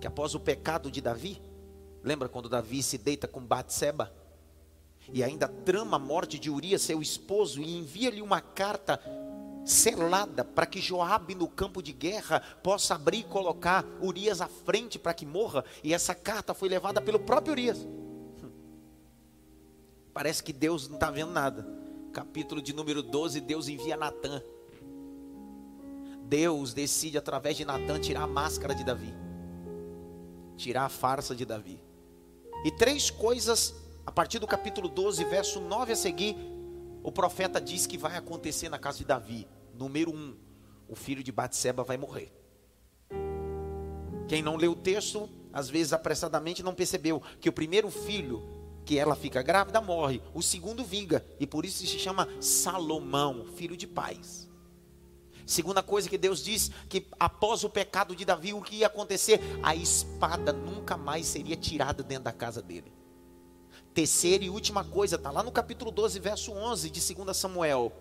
que 0.00 0.06
após 0.06 0.34
o 0.34 0.40
pecado 0.40 0.90
de 0.90 1.00
Davi, 1.00 1.40
lembra 2.02 2.28
quando 2.28 2.48
Davi 2.48 2.82
se 2.82 2.98
deita 2.98 3.26
com 3.26 3.40
Batseba? 3.40 4.12
E 5.12 5.24
ainda 5.24 5.48
trama 5.48 5.96
a 5.96 6.00
morte 6.00 6.38
de 6.38 6.50
Urias, 6.50 6.82
seu 6.82 7.00
esposo, 7.00 7.60
e 7.60 7.76
envia-lhe 7.78 8.20
uma 8.20 8.40
carta 8.40 9.00
selada 9.64 10.44
para 10.44 10.66
que 10.66 10.80
Joabe 10.80 11.34
no 11.34 11.48
campo 11.48 11.82
de 11.82 11.92
guerra 11.92 12.40
possa 12.62 12.94
abrir 12.94 13.20
e 13.20 13.24
colocar 13.24 13.84
Urias 14.00 14.40
à 14.40 14.48
frente 14.48 14.98
para 14.98 15.14
que 15.14 15.26
morra, 15.26 15.64
e 15.82 15.94
essa 15.94 16.14
carta 16.14 16.54
foi 16.54 16.68
levada 16.68 17.00
pelo 17.00 17.18
próprio 17.18 17.52
Urias. 17.52 17.86
Parece 20.20 20.42
que 20.42 20.52
Deus 20.52 20.86
não 20.86 20.96
está 20.96 21.10
vendo 21.10 21.32
nada. 21.32 21.66
Capítulo 22.12 22.60
de 22.60 22.74
número 22.74 23.02
12, 23.02 23.40
Deus 23.40 23.68
envia 23.68 23.96
Natan. 23.96 24.42
Deus 26.26 26.74
decide 26.74 27.16
através 27.16 27.56
de 27.56 27.64
Natan 27.64 27.98
tirar 27.98 28.24
a 28.24 28.26
máscara 28.26 28.74
de 28.74 28.84
Davi. 28.84 29.14
Tirar 30.58 30.84
a 30.84 30.88
farsa 30.90 31.34
de 31.34 31.46
Davi. 31.46 31.82
E 32.66 32.70
três 32.70 33.08
coisas, 33.08 33.74
a 34.04 34.12
partir 34.12 34.38
do 34.38 34.46
capítulo 34.46 34.90
12, 34.90 35.24
verso 35.24 35.58
9 35.58 35.94
a 35.94 35.96
seguir, 35.96 36.36
o 37.02 37.10
profeta 37.10 37.58
diz 37.58 37.86
que 37.86 37.96
vai 37.96 38.14
acontecer 38.14 38.68
na 38.68 38.78
casa 38.78 38.98
de 38.98 39.06
Davi. 39.06 39.48
Número 39.72 40.10
1, 40.10 40.36
o 40.86 40.94
filho 40.94 41.24
de 41.24 41.32
Batseba 41.32 41.82
vai 41.82 41.96
morrer. 41.96 42.30
Quem 44.28 44.42
não 44.42 44.56
leu 44.56 44.72
o 44.72 44.76
texto, 44.76 45.30
às 45.50 45.70
vezes 45.70 45.94
apressadamente 45.94 46.62
não 46.62 46.74
percebeu 46.74 47.22
que 47.40 47.48
o 47.48 47.52
primeiro 47.54 47.90
filho 47.90 48.59
que 48.90 48.98
ela 48.98 49.14
fica 49.14 49.40
grávida, 49.40 49.80
morre. 49.80 50.20
O 50.34 50.42
segundo 50.42 50.82
vinga. 50.82 51.24
E 51.38 51.46
por 51.46 51.64
isso 51.64 51.86
se 51.86 51.96
chama 51.96 52.26
Salomão, 52.40 53.46
filho 53.54 53.76
de 53.76 53.86
pais. 53.86 54.50
Segunda 55.46 55.80
coisa 55.80 56.08
que 56.08 56.18
Deus 56.18 56.42
diz 56.42 56.72
que 56.88 57.06
após 57.16 57.62
o 57.62 57.70
pecado 57.70 58.16
de 58.16 58.24
Davi, 58.24 58.52
o 58.52 58.60
que 58.60 58.78
ia 58.78 58.88
acontecer? 58.88 59.40
A 59.62 59.76
espada 59.76 60.52
nunca 60.52 60.96
mais 60.96 61.26
seria 61.26 61.54
tirada 61.54 62.02
dentro 62.02 62.24
da 62.24 62.32
casa 62.32 62.60
dele. 62.60 62.92
Terceira 63.94 64.42
e 64.42 64.50
última 64.50 64.82
coisa, 64.82 65.14
está 65.14 65.30
lá 65.30 65.44
no 65.44 65.52
capítulo 65.52 65.92
12, 65.92 66.18
verso 66.18 66.50
11 66.50 66.90
de 66.90 67.14
2 67.14 67.36
Samuel. 67.36 67.92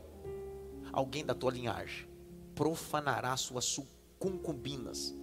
Alguém 0.91 1.23
da 1.23 1.35
tua 1.35 1.51
linhagem 1.51 2.07
profanará 2.55 3.37
suas 3.37 3.79
concubinas 4.17 5.13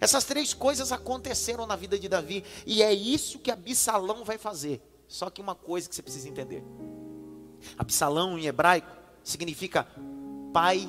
essas 0.00 0.24
três 0.24 0.52
coisas 0.52 0.92
aconteceram 0.92 1.66
na 1.66 1.76
vida 1.76 1.98
de 1.98 2.08
Davi 2.08 2.44
e 2.66 2.82
é 2.82 2.92
isso 2.92 3.38
que 3.38 3.50
Absalão 3.50 4.24
vai 4.24 4.38
fazer. 4.38 4.82
Só 5.06 5.30
que 5.30 5.40
uma 5.40 5.54
coisa 5.54 5.88
que 5.88 5.94
você 5.94 6.02
precisa 6.02 6.28
entender: 6.28 6.64
Absalão 7.76 8.38
em 8.38 8.46
hebraico 8.46 8.90
significa 9.22 9.86
pai. 10.52 10.88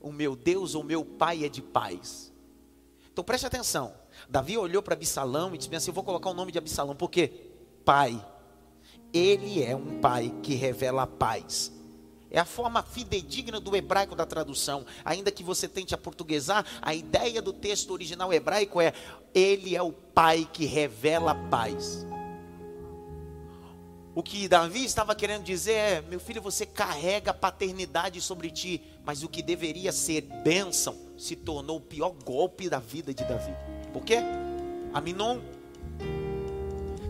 O 0.00 0.10
meu 0.10 0.34
Deus, 0.34 0.74
o 0.74 0.82
meu 0.82 1.04
pai 1.04 1.44
é 1.44 1.48
de 1.48 1.62
paz. 1.62 2.32
Então 3.12 3.22
preste 3.22 3.46
atenção. 3.46 3.94
Davi 4.28 4.56
olhou 4.56 4.82
para 4.82 4.94
Absalão 4.94 5.54
e 5.54 5.58
disse 5.58 5.74
assim: 5.74 5.90
Eu 5.90 5.94
vou 5.94 6.04
colocar 6.04 6.30
o 6.30 6.34
nome 6.34 6.52
de 6.52 6.58
Absalão, 6.58 6.96
porque 6.96 7.50
pai. 7.84 8.28
Ele 9.12 9.62
é 9.62 9.76
um 9.76 10.00
pai 10.00 10.34
que 10.42 10.54
revela 10.54 11.06
paz. 11.06 11.70
É 12.32 12.40
a 12.40 12.46
forma 12.46 12.82
fidedigna 12.82 13.60
do 13.60 13.76
hebraico 13.76 14.16
da 14.16 14.24
tradução. 14.24 14.86
Ainda 15.04 15.30
que 15.30 15.44
você 15.44 15.68
tente 15.68 15.94
aportuguesar, 15.94 16.64
a 16.80 16.94
ideia 16.94 17.42
do 17.42 17.52
texto 17.52 17.90
original 17.92 18.32
hebraico 18.32 18.80
é: 18.80 18.94
Ele 19.34 19.76
é 19.76 19.82
o 19.82 19.92
Pai 19.92 20.48
que 20.50 20.64
revela 20.64 21.34
paz. 21.34 22.06
O 24.14 24.22
que 24.22 24.48
Davi 24.48 24.82
estava 24.82 25.14
querendo 25.14 25.42
dizer 25.42 25.72
é: 25.72 26.00
meu 26.00 26.18
filho, 26.18 26.40
você 26.40 26.64
carrega 26.64 27.32
a 27.32 27.34
paternidade 27.34 28.18
sobre 28.22 28.50
ti, 28.50 28.82
mas 29.04 29.22
o 29.22 29.28
que 29.28 29.42
deveria 29.42 29.92
ser 29.92 30.22
bênção 30.42 30.96
se 31.18 31.36
tornou 31.36 31.76
o 31.76 31.82
pior 31.82 32.14
golpe 32.24 32.66
da 32.70 32.78
vida 32.78 33.12
de 33.12 33.24
Davi. 33.24 33.54
Por 33.92 34.02
quê? 34.04 34.20
Aminon 34.94 35.38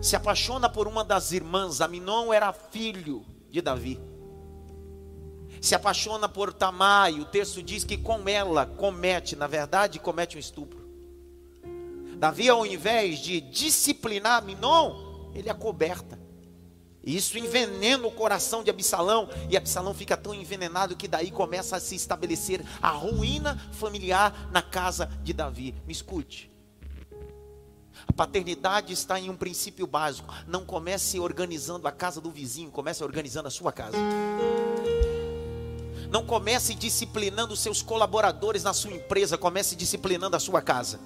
se 0.01 0.17
apaixona 0.17 0.67
por 0.67 0.85
uma 0.85 1.01
das 1.01 1.31
irmãs. 1.31 1.79
Aminon 1.79 2.33
era 2.33 2.51
filho 2.51 3.25
de 3.49 3.61
Davi 3.61 4.12
se 5.63 5.73
apaixona 5.73 6.27
por 6.27 6.51
Tamar, 6.51 7.09
e 7.09 7.21
o 7.21 7.25
texto 7.25 7.63
diz 7.63 7.85
que 7.85 7.95
com 7.95 8.27
ela 8.27 8.65
comete, 8.65 9.33
na 9.33 9.47
verdade, 9.47 9.97
comete 9.97 10.35
um 10.35 10.39
estupro. 10.39 10.85
Davi, 12.17 12.49
ao 12.49 12.65
invés 12.65 13.19
de 13.19 13.39
disciplinar 13.39 14.43
Minon, 14.43 15.31
ele 15.33 15.49
a 15.49 15.53
coberta. 15.53 16.19
E 17.01 17.15
isso 17.15 17.37
envenena 17.37 18.05
o 18.05 18.11
coração 18.11 18.61
de 18.61 18.69
Absalão, 18.69 19.29
e 19.49 19.55
Absalão 19.55 19.93
fica 19.93 20.17
tão 20.17 20.33
envenenado 20.33 20.97
que 20.97 21.07
daí 21.07 21.31
começa 21.31 21.77
a 21.77 21.79
se 21.79 21.95
estabelecer 21.95 22.61
a 22.81 22.89
ruína 22.89 23.57
familiar 23.71 24.49
na 24.51 24.61
casa 24.61 25.05
de 25.23 25.31
Davi. 25.31 25.73
Me 25.87 25.93
escute. 25.93 26.51
A 28.05 28.11
paternidade 28.11 28.91
está 28.91 29.17
em 29.17 29.29
um 29.29 29.37
princípio 29.37 29.87
básico. 29.87 30.33
Não 30.45 30.65
comece 30.65 31.21
organizando 31.21 31.87
a 31.87 31.91
casa 31.91 32.19
do 32.19 32.31
vizinho, 32.31 32.69
comece 32.69 33.01
organizando 33.01 33.47
a 33.47 33.51
sua 33.51 33.71
casa. 33.71 33.97
Não 36.13 36.23
comece 36.23 36.75
disciplinando 36.75 37.55
seus 37.55 37.81
colaboradores 37.81 38.61
na 38.61 38.71
sua 38.71 38.91
empresa, 38.91 39.35
comece 39.35 39.75
disciplinando 39.75 40.35
a 40.35 40.39
sua 40.39 40.61
casa. 40.61 40.99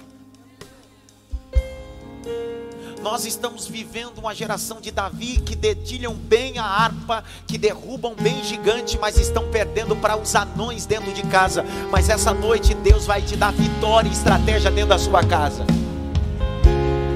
Nós 3.01 3.23
estamos 3.23 3.67
vivendo 3.67 4.17
uma 4.17 4.35
geração 4.35 4.81
de 4.81 4.91
Davi 4.91 5.39
que 5.39 5.55
dedilham 5.55 6.13
bem 6.13 6.59
a 6.59 6.65
harpa, 6.65 7.23
que 7.47 7.57
derrubam 7.57 8.15
bem 8.15 8.43
gigante, 8.43 8.99
mas 8.99 9.17
estão 9.17 9.49
perdendo 9.49 9.95
para 9.95 10.17
os 10.17 10.35
anões 10.35 10.85
dentro 10.85 11.13
de 11.13 11.23
casa. 11.23 11.63
Mas 11.89 12.09
essa 12.09 12.33
noite 12.33 12.73
Deus 12.73 13.05
vai 13.05 13.21
te 13.21 13.37
dar 13.37 13.53
vitória 13.53 14.09
e 14.09 14.11
estratégia 14.11 14.69
dentro 14.69 14.89
da 14.89 14.99
sua 14.99 15.23
casa. 15.23 15.65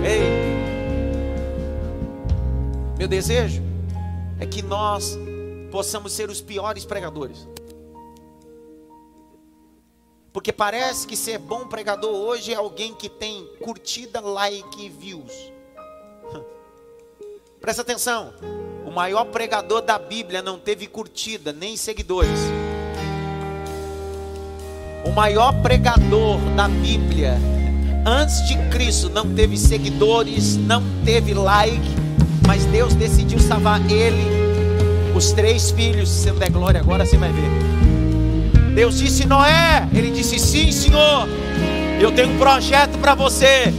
Ei, 0.05 0.55
meu 2.97 3.09
desejo 3.09 3.61
é 4.39 4.45
que 4.45 4.61
nós 4.61 5.19
possamos 5.69 6.13
ser 6.13 6.29
os 6.29 6.39
piores 6.39 6.85
pregadores. 6.85 7.45
Porque 10.33 10.53
parece 10.53 11.05
que 11.05 11.17
ser 11.17 11.37
bom 11.37 11.67
pregador 11.67 12.11
hoje 12.11 12.53
é 12.53 12.55
alguém 12.55 12.93
que 12.93 13.09
tem 13.09 13.45
curtida, 13.61 14.21
like 14.21 14.85
e 14.85 14.89
views. 14.89 15.51
Presta 17.59 17.81
atenção. 17.81 18.33
O 18.85 18.91
maior 18.91 19.25
pregador 19.25 19.81
da 19.81 19.99
Bíblia 19.99 20.41
não 20.41 20.57
teve 20.57 20.87
curtida, 20.87 21.51
nem 21.51 21.75
seguidores. 21.75 22.39
O 25.05 25.11
maior 25.11 25.53
pregador 25.61 26.37
da 26.55 26.67
Bíblia, 26.67 27.37
antes 28.05 28.47
de 28.47 28.57
Cristo, 28.69 29.09
não 29.09 29.33
teve 29.35 29.57
seguidores, 29.57 30.55
não 30.55 30.81
teve 31.03 31.33
like, 31.33 31.89
mas 32.47 32.65
Deus 32.65 32.93
decidiu 32.93 33.39
salvar 33.39 33.81
ele, 33.91 34.23
os 35.15 35.31
três 35.33 35.71
filhos. 35.71 36.09
Se 36.09 36.31
não 36.31 36.37
der 36.37 36.51
glória 36.51 36.79
agora, 36.79 37.05
você 37.05 37.17
vai 37.17 37.31
ver. 37.31 37.80
Deus 38.73 38.97
disse: 38.97 39.27
Noé, 39.27 39.87
ele 39.93 40.11
disse: 40.11 40.39
Sim, 40.39 40.71
Senhor, 40.71 41.27
eu 41.99 42.11
tenho 42.11 42.29
um 42.29 42.37
projeto 42.37 42.97
para 42.97 43.13
você. 43.13 43.73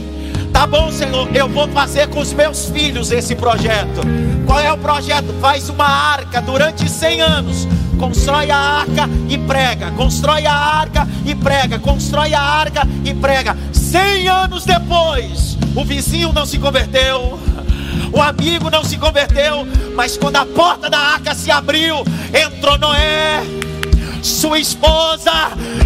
Tá 0.51 0.67
bom, 0.67 0.91
Senhor, 0.91 1.27
eu 1.35 1.49
vou 1.49 1.67
fazer 1.69 2.07
com 2.09 2.19
os 2.19 2.31
meus 2.31 2.69
filhos 2.69 3.11
esse 3.11 3.35
projeto. 3.35 4.01
Qual 4.45 4.59
é 4.59 4.71
o 4.71 4.77
projeto? 4.77 5.33
Faz 5.41 5.67
uma 5.67 5.85
arca 5.87 6.41
durante 6.41 6.87
100 6.87 7.21
anos. 7.21 7.67
Constrói 7.97 8.51
a 8.51 8.57
arca 8.57 9.09
e 9.27 9.37
prega. 9.37 9.89
Constrói 9.91 10.45
a 10.45 10.53
arca 10.53 11.07
e 11.25 11.33
prega. 11.33 11.79
Constrói 11.79 12.35
a 12.35 12.41
arca 12.41 12.87
e 13.03 13.13
prega. 13.15 13.57
100 13.71 14.27
anos 14.27 14.63
depois, 14.63 15.57
o 15.75 15.83
vizinho 15.83 16.31
não 16.31 16.45
se 16.45 16.59
converteu. 16.59 17.39
O 18.11 18.21
amigo 18.21 18.69
não 18.69 18.83
se 18.83 18.97
converteu, 18.97 19.67
mas 19.95 20.17
quando 20.17 20.35
a 20.35 20.45
porta 20.45 20.87
da 20.87 20.99
arca 20.99 21.33
se 21.33 21.49
abriu, 21.49 22.03
entrou 22.31 22.77
Noé, 22.77 23.41
sua 24.23 24.59
esposa, 24.59 25.31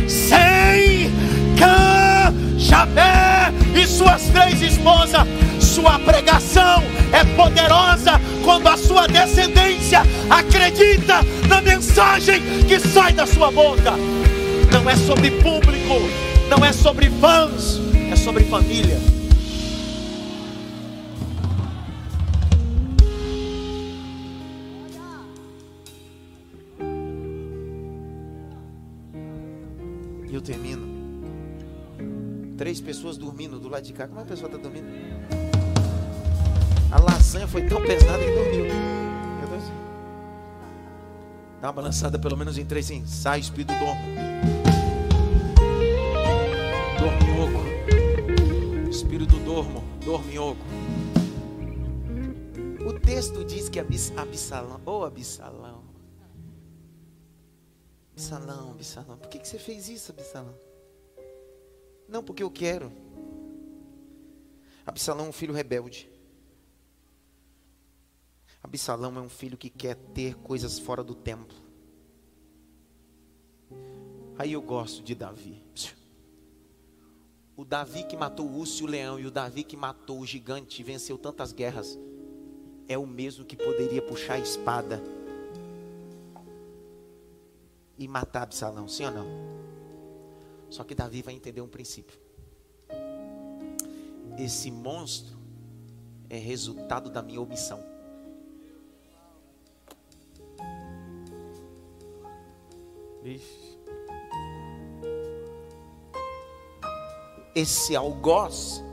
sem 0.08 1.12
cã, 1.58 2.34
Jabé 2.58 3.52
e 3.76 3.86
suas 3.88 4.24
três 4.28 4.62
esposas. 4.62 5.28
Sua 5.60 6.00
pregação 6.00 6.84
é 7.12 7.24
poderosa 7.36 8.20
quando 8.44 8.68
a 8.68 8.78
sua 8.78 9.08
descendência 9.08 10.02
acredita 10.30 11.24
na 11.48 11.62
mensagem 11.62 12.42
que 12.68 12.80
sai 12.80 13.14
da 13.14 13.26
sua 13.26 13.52
boca. 13.52 13.94
Não 14.72 14.90
é 14.90 14.96
sobre 14.96 15.32
público, 15.32 15.96
não 16.50 16.64
é 16.64 16.72
sobre 16.72 17.10
fãs, 17.20 17.80
é 18.12 18.16
sobre 18.16 18.44
família. 18.46 19.17
Três 32.68 32.82
pessoas 32.82 33.18
dormindo 33.18 33.62
do 33.62 33.70
lado 33.70 33.82
de 33.82 33.94
cá. 33.94 34.10
Como 34.10 34.20
é 34.20 34.24
que 34.26 34.28
a 34.28 34.36
pessoa 34.36 34.50
está 34.50 34.62
dormindo? 34.62 34.90
A 36.92 37.00
lasanha 37.00 37.48
foi 37.48 37.66
tão 37.66 37.82
pesada 37.82 38.20
que 38.20 38.30
dormiu. 38.30 38.66
Eu 38.66 39.48
tô 39.48 39.56
assim. 39.56 39.72
Dá 41.62 41.68
uma 41.68 41.74
balançada 41.74 42.20
pelo 42.20 42.36
menos 42.36 42.58
em 42.58 42.66
três 42.66 42.88
sim. 42.88 43.06
Sai, 43.08 43.40
espírito 43.40 43.72
dorme. 43.80 44.02
Dorminhoco. 47.00 48.90
Espírito 48.90 49.38
dormo. 49.46 49.82
Dorminhoco. 50.04 50.60
O 52.86 53.00
texto 53.00 53.46
diz 53.46 53.70
que 53.70 53.80
Absalão, 53.80 54.82
ô 54.86 54.92
oh, 54.92 55.06
Absalão, 55.06 55.86
Absalão, 58.12 58.72
Absalão, 58.72 59.18
por 59.18 59.30
que, 59.30 59.40
que 59.40 59.48
você 59.48 59.58
fez 59.58 59.88
isso, 59.88 60.12
Absalão? 60.12 60.67
Não 62.08 62.24
porque 62.24 62.44
eu 62.44 62.50
quero. 62.50 62.92
Absalão 64.86 65.26
é 65.26 65.30
um 65.30 65.34
filho 65.34 65.54
rebelde. 65.54 66.10
Absalão 68.64 69.18
é 69.18 69.22
um 69.22 69.30
filho 69.30 69.58
que 69.58 69.70
quer 69.70 69.96
ter 69.96 70.36
coisas 70.36 70.80
fora 70.80 71.04
do 71.04 71.14
templo. 71.14 71.58
Aí 74.38 74.54
eu 74.54 74.62
gosto 74.62 75.04
de 75.04 75.16
Davi. 75.16 75.64
O 77.56 77.66
Davi 77.66 78.04
que 78.04 78.16
matou 78.16 78.46
o 78.48 78.60
urso 78.60 78.84
e 78.84 78.86
o 78.86 78.90
leão, 78.90 79.20
e 79.20 79.26
o 79.26 79.32
Davi 79.32 79.64
que 79.64 79.76
matou 79.76 80.20
o 80.20 80.26
gigante 80.26 80.82
e 80.82 80.84
venceu 80.86 81.18
tantas 81.18 81.52
guerras, 81.52 81.98
é 82.88 82.98
o 82.98 83.08
mesmo 83.08 83.44
que 83.44 83.58
poderia 83.58 84.02
puxar 84.02 84.36
a 84.36 84.40
espada 84.40 85.04
e 87.98 88.08
matar 88.08 88.44
Absalão, 88.44 88.88
sim 88.88 89.06
ou 89.06 89.12
não? 89.12 89.67
Só 90.70 90.84
que 90.84 90.94
Davi 90.94 91.22
vai 91.22 91.34
entender 91.34 91.62
um 91.62 91.68
princípio. 91.68 92.20
Esse 94.38 94.70
monstro 94.70 95.38
é 96.30 96.38
resultado 96.38 97.10
da 97.10 97.22
minha 97.22 97.42
omissão. 97.42 97.84
Esse 107.56 107.96
algoz 107.96 108.84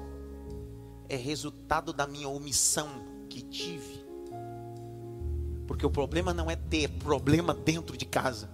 é 1.08 1.16
resultado 1.16 1.92
da 1.92 2.06
minha 2.06 2.28
omissão 2.28 2.88
que 3.28 3.42
tive. 3.42 4.02
Porque 5.66 5.84
o 5.84 5.90
problema 5.90 6.32
não 6.32 6.50
é 6.50 6.56
ter 6.56 6.88
problema 6.88 7.54
dentro 7.54 7.96
de 7.96 8.04
casa. 8.04 8.50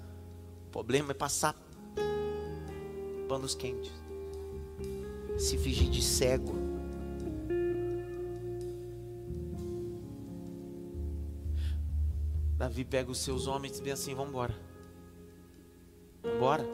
O 0.67 0.71
problema 0.71 1.13
é 1.13 1.15
passar 1.15 1.55
panos 3.31 3.55
quentes. 3.55 3.93
Se 5.39 5.57
fingir 5.57 5.89
de 5.89 6.03
cego. 6.03 6.53
Davi 12.59 12.85
pega 12.85 13.09
os 13.09 13.19
seus 13.19 13.47
homens 13.47 13.79
e 13.79 13.83
diz 13.83 13.93
assim: 13.93 14.17
Vamos 14.17 14.31
embora. 14.31 14.55
Vamos 16.23 16.37
embora. 16.37 16.67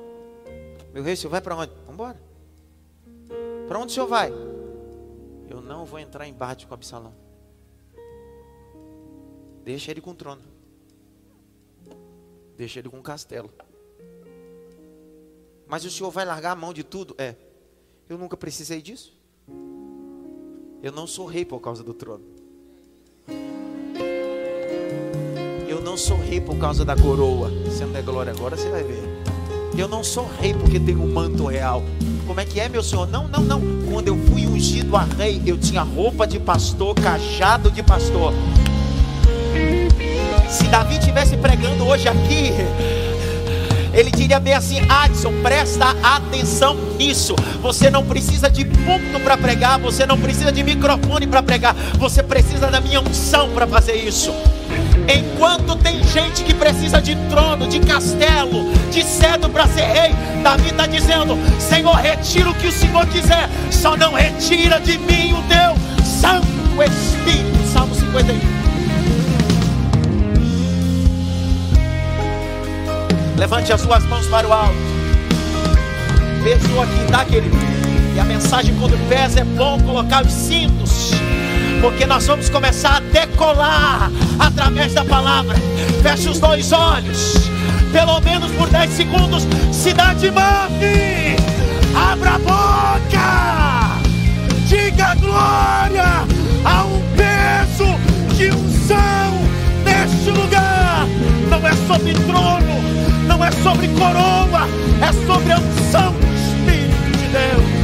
Meu 0.94 1.02
rei, 1.02 1.12
o 1.12 1.16
senhor 1.16 1.30
vai 1.30 1.42
para 1.42 1.56
onde? 1.56 1.72
Vamos 1.74 1.92
embora. 1.92 2.20
Para 3.68 3.78
onde 3.78 3.92
o 3.92 3.94
senhor 3.94 4.06
vai? 4.06 4.32
Eu 5.50 5.60
não 5.60 5.84
vou 5.84 5.98
entrar 5.98 6.26
em 6.26 6.30
embate 6.30 6.66
com 6.66 6.72
Absalão. 6.72 7.14
Deixa 9.62 9.90
ele 9.90 10.00
com 10.00 10.12
o 10.12 10.14
trono. 10.14 10.42
Deixa 12.56 12.78
ele 12.78 12.88
com 12.88 12.98
o 12.98 13.02
castelo. 13.02 13.52
Mas 15.68 15.84
o 15.84 15.90
Senhor 15.90 16.10
vai 16.10 16.24
largar 16.24 16.52
a 16.52 16.56
mão 16.56 16.72
de 16.72 16.84
tudo? 16.84 17.14
É. 17.18 17.34
Eu 18.08 18.16
nunca 18.16 18.36
precisei 18.36 18.80
disso. 18.80 19.12
Eu 20.82 20.92
não 20.92 21.06
sou 21.06 21.26
rei 21.26 21.44
por 21.44 21.60
causa 21.60 21.82
do 21.82 21.92
trono. 21.92 22.24
Eu 25.66 25.80
não 25.80 25.96
sou 25.96 26.16
rei 26.16 26.40
por 26.40 26.56
causa 26.56 26.84
da 26.84 26.94
coroa. 26.94 27.50
Se 27.70 27.84
não 27.84 27.96
é 27.96 28.02
glória 28.02 28.32
agora, 28.32 28.56
você 28.56 28.68
vai 28.68 28.84
ver. 28.84 29.02
Eu 29.76 29.88
não 29.88 30.04
sou 30.04 30.26
rei 30.40 30.54
porque 30.54 30.78
tenho 30.78 31.02
um 31.02 31.12
manto 31.12 31.46
real. 31.46 31.82
Como 32.26 32.40
é 32.40 32.44
que 32.44 32.60
é, 32.60 32.68
meu 32.68 32.82
senhor? 32.82 33.08
Não, 33.08 33.26
não, 33.26 33.42
não. 33.42 33.60
Quando 33.90 34.08
eu 34.08 34.16
fui 34.26 34.46
ungido 34.46 34.96
a 34.96 35.02
rei, 35.02 35.42
eu 35.44 35.58
tinha 35.58 35.82
roupa 35.82 36.26
de 36.26 36.38
pastor, 36.38 36.94
cajado 36.94 37.70
de 37.70 37.82
pastor. 37.82 38.32
Se 40.48 40.64
Davi 40.68 40.98
estivesse 40.98 41.36
pregando 41.36 41.86
hoje 41.86 42.08
aqui, 42.08 42.52
ele 43.96 44.10
diria 44.10 44.38
bem 44.38 44.52
assim: 44.52 44.80
Adson, 44.88 45.32
presta 45.42 45.96
atenção 46.02 46.76
nisso. 46.98 47.34
Você 47.62 47.90
não 47.90 48.04
precisa 48.04 48.50
de 48.50 48.64
púlpito 48.64 49.18
para 49.20 49.36
pregar, 49.36 49.78
você 49.78 50.04
não 50.04 50.18
precisa 50.18 50.52
de 50.52 50.62
microfone 50.62 51.26
para 51.26 51.42
pregar, 51.42 51.74
você 51.98 52.22
precisa 52.22 52.66
da 52.66 52.80
minha 52.80 53.00
unção 53.00 53.50
para 53.50 53.66
fazer 53.66 53.94
isso. 53.94 54.32
Enquanto 55.08 55.76
tem 55.76 56.04
gente 56.04 56.44
que 56.44 56.52
precisa 56.52 57.00
de 57.00 57.16
trono, 57.30 57.66
de 57.66 57.80
castelo, 57.80 58.70
de 58.90 59.02
cedro 59.02 59.48
para 59.48 59.66
ser 59.66 59.86
rei, 59.86 60.14
Davi 60.42 60.68
está 60.68 60.86
dizendo: 60.86 61.38
Senhor, 61.58 61.94
retira 61.94 62.50
o 62.50 62.54
que 62.54 62.66
o 62.66 62.72
Senhor 62.72 63.06
quiser, 63.06 63.48
só 63.70 63.96
não 63.96 64.12
retira 64.12 64.78
de 64.78 64.98
mim 64.98 65.32
o 65.32 65.42
teu 65.48 66.04
Santo 66.04 66.46
Espírito. 66.82 67.72
Salmo 67.72 67.94
51. 67.94 68.55
Levante 73.36 73.72
as 73.72 73.80
suas 73.80 74.04
mãos 74.04 74.26
para 74.26 74.48
o 74.48 74.52
alto. 74.52 74.76
Beijo 76.42 76.80
aqui, 76.80 77.12
tá, 77.12 77.24
querido? 77.24 77.56
E 78.14 78.20
a 78.20 78.24
mensagem 78.24 78.74
quando 78.76 78.96
pesa 79.08 79.40
é 79.40 79.44
bom 79.44 79.78
colocar 79.80 80.24
os 80.24 80.32
cintos. 80.32 81.10
Porque 81.82 82.06
nós 82.06 82.26
vamos 82.26 82.48
começar 82.48 82.96
a 82.96 83.00
decolar 83.00 84.10
através 84.38 84.94
da 84.94 85.04
palavra. 85.04 85.54
Feche 86.02 86.28
os 86.28 86.40
dois 86.40 86.72
olhos. 86.72 87.34
Pelo 87.92 88.20
menos 88.20 88.50
por 88.52 88.68
10 88.70 88.90
segundos. 88.90 89.46
Cidade 89.70 90.30
move. 90.30 91.36
Abra 91.94 92.30
a 92.30 92.38
boca. 92.38 94.00
Diga 94.66 95.14
glória 95.16 96.24
a 96.64 96.84
um 96.84 97.02
peso 97.14 97.98
de 98.34 98.50
unção 98.50 99.38
neste 99.84 100.30
lugar. 100.30 101.06
Não 101.50 101.66
é 101.66 101.72
sobre 101.86 102.14
trono 102.14 102.65
não 103.36 103.44
é 103.44 103.50
sobre 103.50 103.88
coroa, 103.88 104.66
é 105.02 105.12
sobre 105.26 105.52
a 105.52 105.58
unção 105.58 106.12
do 106.12 106.26
Espírito 106.34 107.18
de 107.18 107.28
Deus. 107.28 107.76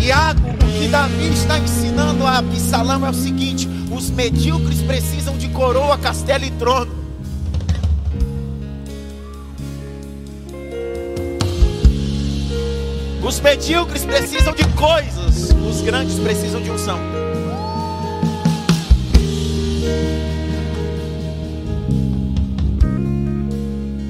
Iago, 0.00 0.40
o 0.48 0.80
que 0.80 0.88
Davi 0.88 1.28
está 1.28 1.58
ensinando 1.58 2.26
a 2.26 2.38
Absalão 2.38 3.06
é 3.06 3.10
o 3.10 3.14
seguinte: 3.14 3.68
os 3.90 4.10
medíocres 4.10 4.80
precisam 4.82 5.31
coroa, 5.62 5.96
castelo 5.96 6.44
e 6.44 6.50
trono. 6.50 6.92
Os 13.24 13.38
medíocres 13.38 14.04
precisam 14.04 14.52
de 14.52 14.64
coisas, 14.70 15.50
os 15.64 15.80
grandes 15.82 16.18
precisam 16.18 16.60
de 16.60 16.68
unção. 16.68 16.98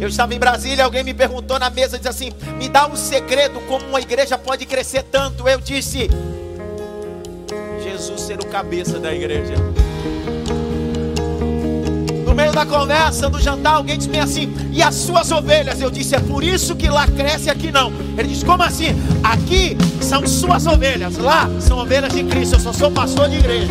Eu 0.01 0.09
estava 0.09 0.35
em 0.35 0.39
Brasília, 0.39 0.85
alguém 0.85 1.05
me 1.05 1.13
perguntou 1.13 1.59
na 1.59 1.69
mesa, 1.69 1.99
diz 1.99 2.07
assim: 2.07 2.33
"Me 2.57 2.71
dá 2.71 2.87
um 2.87 2.97
segredo 2.97 3.61
como 3.69 3.87
uma 3.89 4.01
igreja 4.01 4.39
pode 4.39 4.65
crescer 4.65 5.03
tanto?" 5.03 5.47
Eu 5.47 5.61
disse: 5.61 6.09
Jesus 7.85 8.23
ser 8.23 8.41
o 8.41 8.47
cabeça 8.47 8.99
da 8.99 9.13
igreja. 9.13 9.55
Meio 12.43 12.53
da 12.53 12.67
conversa, 12.67 13.31
do 13.31 13.41
jantar, 13.41 13.75
alguém 13.75 13.97
disse 13.97 14.19
assim: 14.19 14.53
E 14.73 14.83
as 14.83 14.97
suas 14.97 15.31
ovelhas? 15.31 15.81
Eu 15.81 15.93
disse: 15.93 16.17
É 16.17 16.19
por 16.19 16.43
isso 16.43 16.75
que 16.75 16.89
lá 16.89 17.07
cresce, 17.07 17.49
aqui 17.49 17.71
não. 17.71 17.93
Ele 18.19 18.27
disse: 18.27 18.45
Como 18.45 18.65
assim? 18.65 18.89
Aqui 19.23 19.77
são 20.01 20.27
suas 20.27 20.67
ovelhas, 20.67 21.19
lá 21.19 21.49
são 21.61 21.79
ovelhas 21.79 22.13
de 22.13 22.25
Cristo. 22.25 22.57
Eu 22.57 22.61
só 22.61 22.73
sou 22.73 22.91
pastor 22.91 23.29
de 23.29 23.37
igreja. 23.37 23.69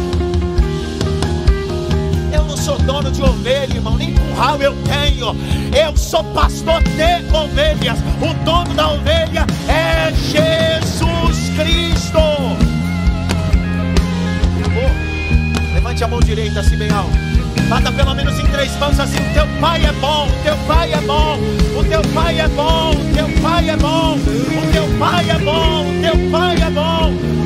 Eu 2.34 2.46
não 2.46 2.56
sou 2.56 2.80
dono 2.80 3.12
de 3.12 3.22
ovelha, 3.22 3.76
irmão, 3.76 3.98
nem 3.98 4.14
curral 4.14 4.58
eu 4.62 4.74
tenho. 4.84 5.36
Eu 5.78 5.98
sou 5.98 6.24
pastor 6.34 6.82
de 6.82 7.36
ovelhas. 7.36 8.00
O 8.22 8.34
dono 8.46 8.74
da 8.74 8.94
ovelha 8.94 9.46
é 9.68 10.14
Jesus 10.14 11.50
Cristo. 11.58 12.22
Levante 15.74 16.04
a 16.06 16.08
mão 16.08 16.22
direita 16.22 16.62
assim 16.62 16.78
bem 16.78 16.90
alto. 16.90 17.21
Bata 17.72 17.90
pelo 17.90 18.14
menos 18.14 18.38
em 18.38 18.46
três 18.48 18.76
mãos 18.76 19.00
assim: 19.00 19.24
teu 19.34 19.48
pai 19.62 19.86
é 19.86 19.94
bom, 19.94 20.28
o 20.28 20.44
teu 20.44 20.58
pai 20.68 20.92
é 20.92 20.98
bom, 20.98 21.40
o 21.80 21.84
teu 21.86 22.02
pai 22.14 22.38
é 22.38 22.48
bom, 22.50 22.92
o 22.92 23.14
teu 23.14 23.42
pai 23.42 23.70
é 23.70 23.78
bom, 23.78 24.18
o 24.18 24.74
teu 24.74 25.00
pai 25.00 25.30
é 25.30 25.38
bom, 25.40 25.86
teu 26.02 26.30
pai 26.30 26.56
é 26.62 26.70
bom. 26.70 27.41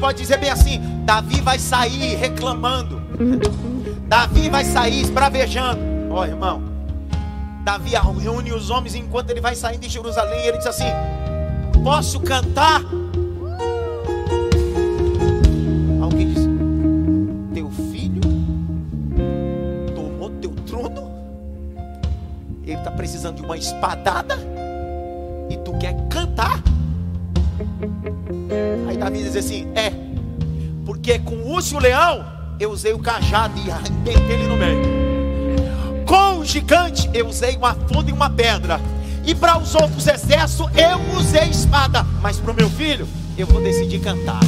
Pode 0.00 0.18
dizer 0.18 0.38
bem 0.38 0.50
assim: 0.50 0.80
Davi 1.04 1.40
vai 1.40 1.58
sair 1.58 2.16
reclamando, 2.16 3.00
Davi 4.06 4.48
vai 4.48 4.64
sair 4.64 5.00
esbravejando. 5.00 5.80
Ó 6.10 6.20
oh, 6.20 6.24
irmão, 6.24 6.62
Davi 7.64 7.90
reúne 7.90 8.52
os 8.52 8.70
homens 8.70 8.94
enquanto 8.94 9.30
ele 9.30 9.40
vai 9.40 9.56
saindo 9.56 9.80
de 9.80 9.88
Jerusalém. 9.88 10.44
E 10.44 10.48
ele 10.48 10.58
diz 10.58 10.66
assim: 10.66 10.84
Posso 11.82 12.20
cantar? 12.20 12.82
Alguém 16.00 16.32
diz: 16.32 16.44
Teu 17.54 17.70
filho 17.70 18.20
tomou 19.94 20.30
teu 20.40 20.50
trono? 20.66 21.10
Ele 22.62 22.78
está 22.78 22.90
precisando 22.90 23.36
de 23.36 23.42
uma 23.42 23.56
espadada? 23.56 24.36
Aí 29.36 29.42
Davi 29.42 29.42
diz 29.42 29.44
assim: 29.44 29.68
É, 29.74 29.92
porque 30.84 31.18
com 31.18 31.34
o 31.34 31.52
urso 31.52 31.74
e 31.74 31.76
o 31.76 31.80
leão 31.80 32.24
eu 32.58 32.70
usei 32.70 32.92
o 32.92 32.98
cajado 32.98 33.54
e 33.58 33.64
meti 34.02 34.32
ele 34.32 34.46
no 34.46 34.56
meio. 34.56 34.96
Com 36.06 36.38
o 36.38 36.44
gigante 36.44 37.10
eu 37.12 37.28
usei 37.28 37.56
uma 37.56 37.74
funda 37.74 38.10
e 38.10 38.12
uma 38.12 38.30
pedra. 38.30 38.80
E 39.24 39.34
para 39.34 39.58
os 39.58 39.74
outros 39.74 40.06
exércitos 40.06 40.70
eu 40.76 41.18
usei 41.18 41.48
espada. 41.50 42.04
Mas 42.22 42.38
para 42.38 42.52
o 42.52 42.54
meu 42.54 42.70
filho 42.70 43.06
eu 43.36 43.46
vou 43.46 43.60
decidir 43.60 44.00
cantar. 44.00 44.40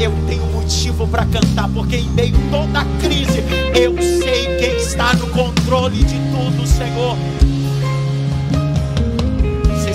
Eu 0.00 0.12
tenho 0.26 0.46
motivo 0.46 1.06
para 1.06 1.26
cantar, 1.26 1.68
porque 1.68 1.96
em 1.96 2.08
meio 2.10 2.34
a 2.34 2.50
toda 2.50 2.80
a 2.80 2.84
crise 3.00 3.44
eu 3.78 3.94
sei 3.96 4.56
quem 4.56 4.76
está 4.76 5.12
no 5.14 5.28
controle 5.28 6.04
de 6.04 6.16
tudo, 6.30 6.66
Senhor 6.66 7.16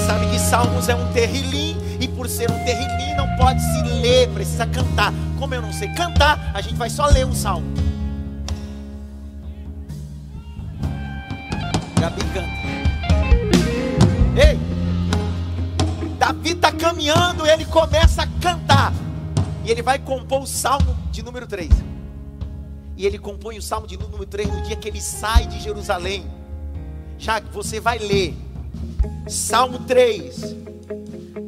sabe 0.07 0.25
que 0.27 0.39
Salmos 0.39 0.87
é 0.87 0.95
um 0.95 1.11
terrilim 1.11 1.66
e 1.99 2.07
por 2.07 2.27
ser 2.29 2.49
um 2.51 2.63
terrilim 2.63 3.15
não 3.15 3.35
pode 3.35 3.61
se 3.61 3.81
ler, 4.01 4.29
precisa 4.29 4.65
cantar. 4.65 5.13
Como 5.39 5.53
eu 5.53 5.61
não 5.61 5.73
sei 5.73 5.89
cantar, 5.89 6.51
a 6.53 6.61
gente 6.61 6.75
vai 6.75 6.89
só 6.89 7.07
ler 7.07 7.25
um 7.25 7.33
salmo. 7.33 7.67
Gabi 11.99 12.21
canta. 12.33 12.57
Ei! 14.35 14.59
Davi 16.17 16.51
está 16.51 16.71
caminhando, 16.71 17.45
ele 17.45 17.65
começa 17.65 18.23
a 18.23 18.27
cantar. 18.41 18.93
E 19.63 19.71
ele 19.71 19.81
vai 19.81 19.99
compor 19.99 20.41
o 20.41 20.47
salmo 20.47 20.95
de 21.11 21.23
número 21.23 21.47
3. 21.47 21.69
E 22.95 23.05
ele 23.05 23.19
compõe 23.19 23.57
o 23.57 23.61
salmo 23.61 23.85
de 23.85 23.97
número 23.97 24.25
3 24.25 24.49
no 24.49 24.61
dia 24.63 24.75
que 24.75 24.87
ele 24.87 25.01
sai 25.01 25.45
de 25.45 25.59
Jerusalém. 25.59 26.25
Já 27.17 27.41
que 27.41 27.53
você 27.53 27.79
vai 27.79 27.97
ler 27.97 28.35
Salmo 29.27 29.79
3, 29.79 30.55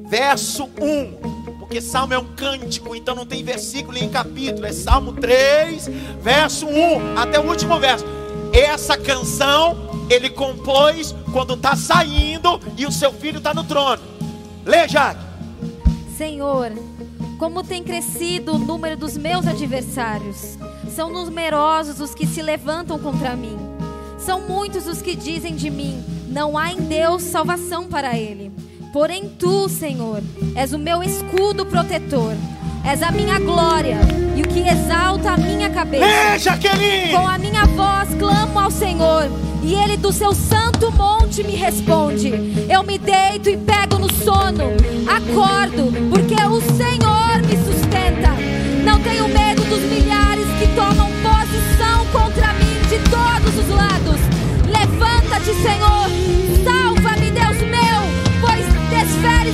verso 0.09 0.69
1. 0.81 1.57
Porque 1.59 1.79
Salmo 1.79 2.13
é 2.13 2.17
um 2.17 2.25
cântico, 2.35 2.95
então 2.95 3.13
não 3.13 3.25
tem 3.25 3.43
versículo 3.43 3.93
nem 3.93 4.09
capítulo. 4.09 4.65
É 4.65 4.73
Salmo 4.73 5.13
3, 5.13 5.87
verso 6.19 6.65
1 6.65 7.17
até 7.17 7.39
o 7.39 7.47
último 7.47 7.79
verso. 7.79 8.03
Essa 8.51 8.97
canção 8.97 10.07
ele 10.09 10.29
compôs 10.29 11.13
quando 11.31 11.53
está 11.53 11.75
saindo 11.75 12.59
e 12.75 12.85
o 12.87 12.91
seu 12.91 13.13
filho 13.13 13.37
está 13.37 13.53
no 13.53 13.63
trono. 13.63 14.01
Lê, 14.65 14.87
Jaque. 14.87 15.21
Senhor, 16.17 16.71
como 17.37 17.63
tem 17.63 17.83
crescido 17.83 18.55
o 18.55 18.59
número 18.59 18.97
dos 18.97 19.15
meus 19.15 19.47
adversários. 19.47 20.57
São 20.93 21.11
numerosos 21.11 22.01
os 22.01 22.15
que 22.15 22.25
se 22.25 22.41
levantam 22.41 22.97
contra 22.97 23.35
mim. 23.35 23.57
São 24.17 24.41
muitos 24.41 24.87
os 24.87 25.01
que 25.01 25.15
dizem 25.15 25.55
de 25.55 25.69
mim: 25.69 26.03
não 26.27 26.57
há 26.57 26.71
em 26.71 26.77
Deus 26.77 27.21
salvação 27.21 27.87
para 27.87 28.17
ele. 28.17 28.51
Porém, 28.91 29.29
tu, 29.37 29.69
Senhor, 29.69 30.21
és 30.55 30.73
o 30.73 30.79
meu 30.79 31.03
escudo 31.03 31.65
protetor. 31.65 32.33
És 32.83 33.03
a 33.03 33.11
minha 33.11 33.37
glória 33.39 33.97
e 34.35 34.41
o 34.41 34.47
que 34.47 34.61
exalta 34.67 35.31
a 35.31 35.37
minha 35.37 35.69
cabeça. 35.69 36.05
Ei, 36.05 36.39
Com 37.11 37.27
a 37.27 37.37
minha 37.37 37.65
voz 37.65 38.09
clamo 38.17 38.57
ao 38.57 38.71
Senhor, 38.71 39.29
e 39.61 39.75
ele 39.75 39.97
do 39.97 40.11
seu 40.11 40.33
santo 40.33 40.91
monte 40.93 41.43
me 41.43 41.55
responde. 41.55 42.31
Eu 42.69 42.81
me 42.83 42.97
deito 42.97 43.49
e 43.49 43.57
pego 43.57 43.99
no 43.99 44.11
sono, 44.11 44.71
acordo, 45.05 45.91
porque 46.09 46.35
o 46.35 46.61
Senhor 46.61 47.41
me 47.45 47.57
sustenta. 47.57 48.29
Não 48.83 48.99
tenho 49.01 49.27
medo 49.27 49.63
dos 49.65 49.81
milhares 49.81 50.47
que 50.57 50.67
tomam 50.73 51.11
posição 51.21 52.05
contra 52.11 52.53
mim 52.53 52.79
de 52.89 52.97
todos 53.09 53.55
os 53.59 53.69
lados. 53.75 54.19
Levanta-te, 54.65 55.53
Senhor, 55.61 56.09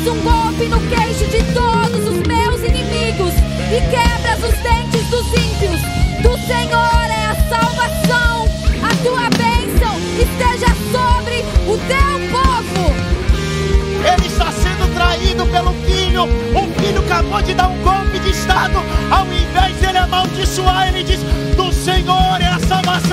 desferes 0.06 0.08
um 0.08 0.22
golpe 0.22 0.68
no 0.68 0.80
queixo 0.88 1.26
de 1.26 1.44
todos 1.54 2.08
os 2.08 2.28
meus 2.28 2.62
inimigos 2.62 3.34
e 3.72 3.82
quebras 3.90 4.44
os 4.44 4.58
dentes 4.62 5.10
dos 5.10 5.26
ímpios. 5.28 5.82
Do 6.22 6.38
Senhor 6.46 7.10
é 7.10 7.26
a 7.26 7.36
salvação, 7.50 8.48
a 8.84 8.96
tua 9.04 9.30
bênção 9.32 9.98
esteja 10.20 10.68
sobre 10.92 11.42
o 11.68 11.78
teu 11.88 12.30
povo. 12.32 12.94
Ele 14.06 14.28
está 14.28 14.52
sendo 14.52 14.94
traído 14.94 15.46
pelo 15.48 15.74
filho. 15.86 16.24
O 16.24 16.82
filho 16.82 17.00
acabou 17.00 17.42
de 17.42 17.54
dar 17.54 17.68
um 17.68 17.78
golpe 17.82 18.20
de 18.20 18.30
estado. 18.30 18.80
Ao 19.10 19.26
invés 19.26 19.80
de 19.80 19.86
ele 19.88 19.98
amaldiçoar, 19.98 20.90
ele 20.90 21.04
diz: 21.04 21.22
Do 21.56 21.74
Senhor 21.74 22.40
é 22.40 22.48
a 22.48 22.60
salvação 22.60 23.05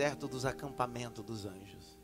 deserto 0.00 0.26
dos 0.26 0.46
acampamentos 0.46 1.22
dos 1.22 1.44
anjos. 1.44 1.98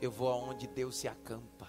Eu 0.00 0.12
vou 0.12 0.28
aonde 0.28 0.68
Deus 0.68 0.96
se 0.96 1.08
acampa. 1.08 1.68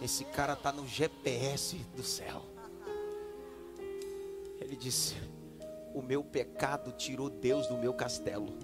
Esse 0.00 0.24
cara 0.24 0.56
tá 0.56 0.72
no 0.72 0.88
GPS 0.88 1.76
do 1.94 2.02
céu. 2.02 2.42
Ele 4.58 4.74
disse: 4.74 5.14
O 5.94 6.00
meu 6.00 6.24
pecado 6.24 6.92
tirou 6.92 7.28
Deus 7.28 7.66
do 7.66 7.76
meu 7.76 7.92
castelo. 7.92 8.56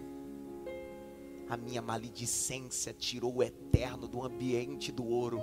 A 1.50 1.56
minha 1.58 1.82
maledicência 1.82 2.94
tirou 2.94 3.36
o 3.36 3.42
eterno 3.42 4.08
do 4.08 4.24
ambiente 4.24 4.90
do 4.90 5.06
ouro. 5.06 5.38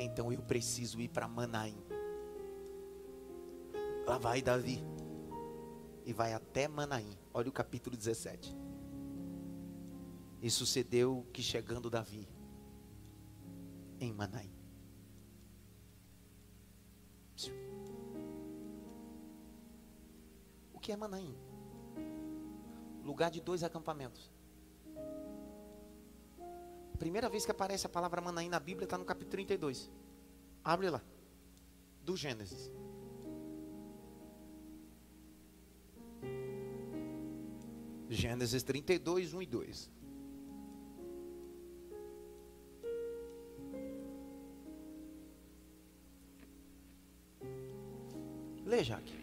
Então 0.00 0.32
eu 0.32 0.42
preciso 0.42 1.00
ir 1.00 1.10
para 1.10 1.28
Manaim. 1.28 1.80
Lá 4.04 4.18
vai 4.18 4.42
Davi. 4.42 4.99
E 6.10 6.12
vai 6.12 6.32
até 6.32 6.66
Manaim. 6.66 7.16
Olha 7.32 7.48
o 7.48 7.52
capítulo 7.52 7.96
17. 7.96 8.52
E 10.42 10.50
sucedeu 10.50 11.24
que 11.32 11.40
chegando 11.40 11.88
Davi 11.88 12.28
em 14.00 14.12
Manaim. 14.12 14.52
O 20.74 20.80
que 20.80 20.90
é 20.90 20.96
Manaim? 20.96 21.32
Lugar 23.04 23.30
de 23.30 23.40
dois 23.40 23.62
acampamentos. 23.62 24.32
Primeira 26.98 27.28
vez 27.28 27.44
que 27.44 27.52
aparece 27.52 27.86
a 27.86 27.88
palavra 27.88 28.20
Manaim 28.20 28.48
na 28.48 28.58
Bíblia 28.58 28.82
está 28.82 28.98
no 28.98 29.04
capítulo 29.04 29.30
32. 29.30 29.88
Abre 30.64 30.90
lá. 30.90 31.00
Do 32.02 32.16
Gênesis. 32.16 32.68
Gênesis 38.10 38.62
32, 38.64 39.32
1 39.34 39.42
e 39.42 39.46
2. 39.46 39.90
Lê, 48.66 48.82
Jaque. 48.82 49.14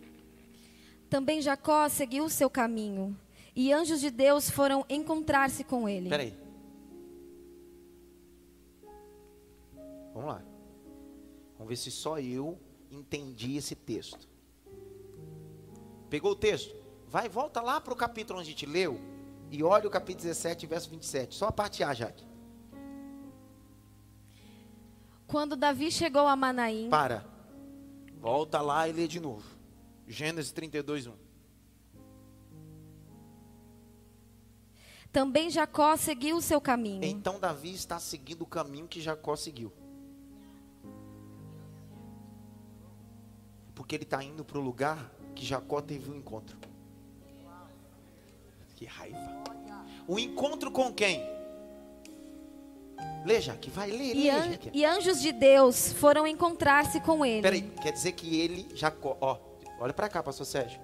Também 1.09 1.41
Jacó 1.41 1.87
seguiu 1.89 2.25
o 2.25 2.29
seu 2.29 2.49
caminho, 2.49 3.17
e 3.55 3.73
anjos 3.73 3.99
de 3.99 4.09
Deus 4.09 4.49
foram 4.49 4.85
encontrar-se 4.89 5.63
com 5.63 5.87
ele. 5.87 6.09
Peraí. 6.09 6.33
Vamos 10.13 10.29
lá. 10.29 10.43
Vamos 11.57 11.69
ver 11.69 11.75
se 11.75 11.91
só 11.91 12.19
eu 12.19 12.57
entendi 12.89 13.57
esse 13.57 13.75
texto. 13.75 14.27
Pegou 16.09 16.31
o 16.31 16.35
texto? 16.35 16.76
Vai, 17.07 17.29
volta 17.29 17.61
lá 17.61 17.79
para 17.79 17.93
o 17.93 17.95
capítulo 17.95 18.39
onde 18.39 18.49
a 18.49 18.51
gente 18.51 18.65
leu. 18.65 18.99
E 19.49 19.63
olha 19.63 19.87
o 19.87 19.91
capítulo 19.91 20.23
17, 20.23 20.67
verso 20.67 20.89
27. 20.89 21.35
Só 21.35 21.47
a 21.47 21.51
parte 21.51 21.83
A, 21.83 21.93
Jaque. 21.93 22.25
Quando 25.25 25.55
Davi 25.55 25.91
chegou 25.91 26.27
a 26.27 26.35
Manaim, 26.35 26.89
Para. 26.89 27.25
Volta 28.19 28.61
lá 28.61 28.87
e 28.87 28.91
lê 28.91 29.07
de 29.07 29.19
novo. 29.19 29.45
Gênesis 30.07 30.51
32, 30.51 31.07
1. 31.07 31.27
também 35.17 35.49
Jacó 35.49 35.97
seguiu 35.97 36.37
o 36.37 36.41
seu 36.41 36.61
caminho. 36.61 37.03
Então 37.03 37.39
Davi 37.39 37.73
está 37.73 37.97
seguindo 37.99 38.43
o 38.43 38.45
caminho 38.45 38.87
que 38.87 39.01
Jacó 39.01 39.35
seguiu. 39.35 39.73
Porque 43.73 43.95
ele 43.95 44.03
está 44.03 44.23
indo 44.23 44.45
para 44.45 44.59
o 44.59 44.61
lugar 44.61 45.11
que 45.33 45.43
Jacó 45.43 45.81
teve 45.81 46.11
um 46.11 46.15
encontro. 46.15 46.55
Que 48.77 48.85
raiva. 48.85 49.17
O 50.07 50.17
encontro 50.17 50.71
com 50.71 50.93
quem? 50.93 51.21
Lê, 53.25 53.41
Jaque, 53.41 53.69
vai, 53.69 53.89
lê, 53.91 54.13
E, 54.13 54.29
an- 54.29 54.51
Jaque. 54.51 54.71
e 54.73 54.85
anjos 54.85 55.19
de 55.21 55.33
Deus 55.33 55.91
foram 55.93 56.25
encontrar-se 56.25 57.01
com 57.01 57.25
ele. 57.25 57.41
Peraí, 57.41 57.61
quer 57.81 57.91
dizer 57.91 58.13
que 58.13 58.39
ele, 58.39 58.69
Jacó, 58.73 59.17
ó, 59.19 59.37
olha 59.79 59.93
para 59.93 60.07
cá, 60.07 60.23
pastor 60.23 60.45
Sérgio. 60.45 60.79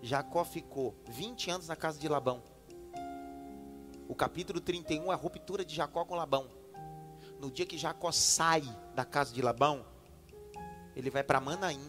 Jacó 0.00 0.44
ficou 0.44 0.94
20 1.10 1.50
anos 1.50 1.68
na 1.68 1.76
casa 1.76 1.98
de 1.98 2.08
Labão. 2.08 2.42
O 4.08 4.14
capítulo 4.14 4.60
31 4.60 5.10
é 5.10 5.14
a 5.14 5.16
ruptura 5.16 5.64
de 5.64 5.74
Jacó 5.74 6.04
com 6.04 6.14
Labão. 6.14 6.46
No 7.40 7.50
dia 7.50 7.66
que 7.66 7.76
Jacó 7.76 8.10
sai 8.12 8.62
da 8.94 9.04
casa 9.04 9.34
de 9.34 9.42
Labão, 9.42 9.84
ele 10.94 11.10
vai 11.10 11.22
para 11.24 11.40
Manaim, 11.40 11.80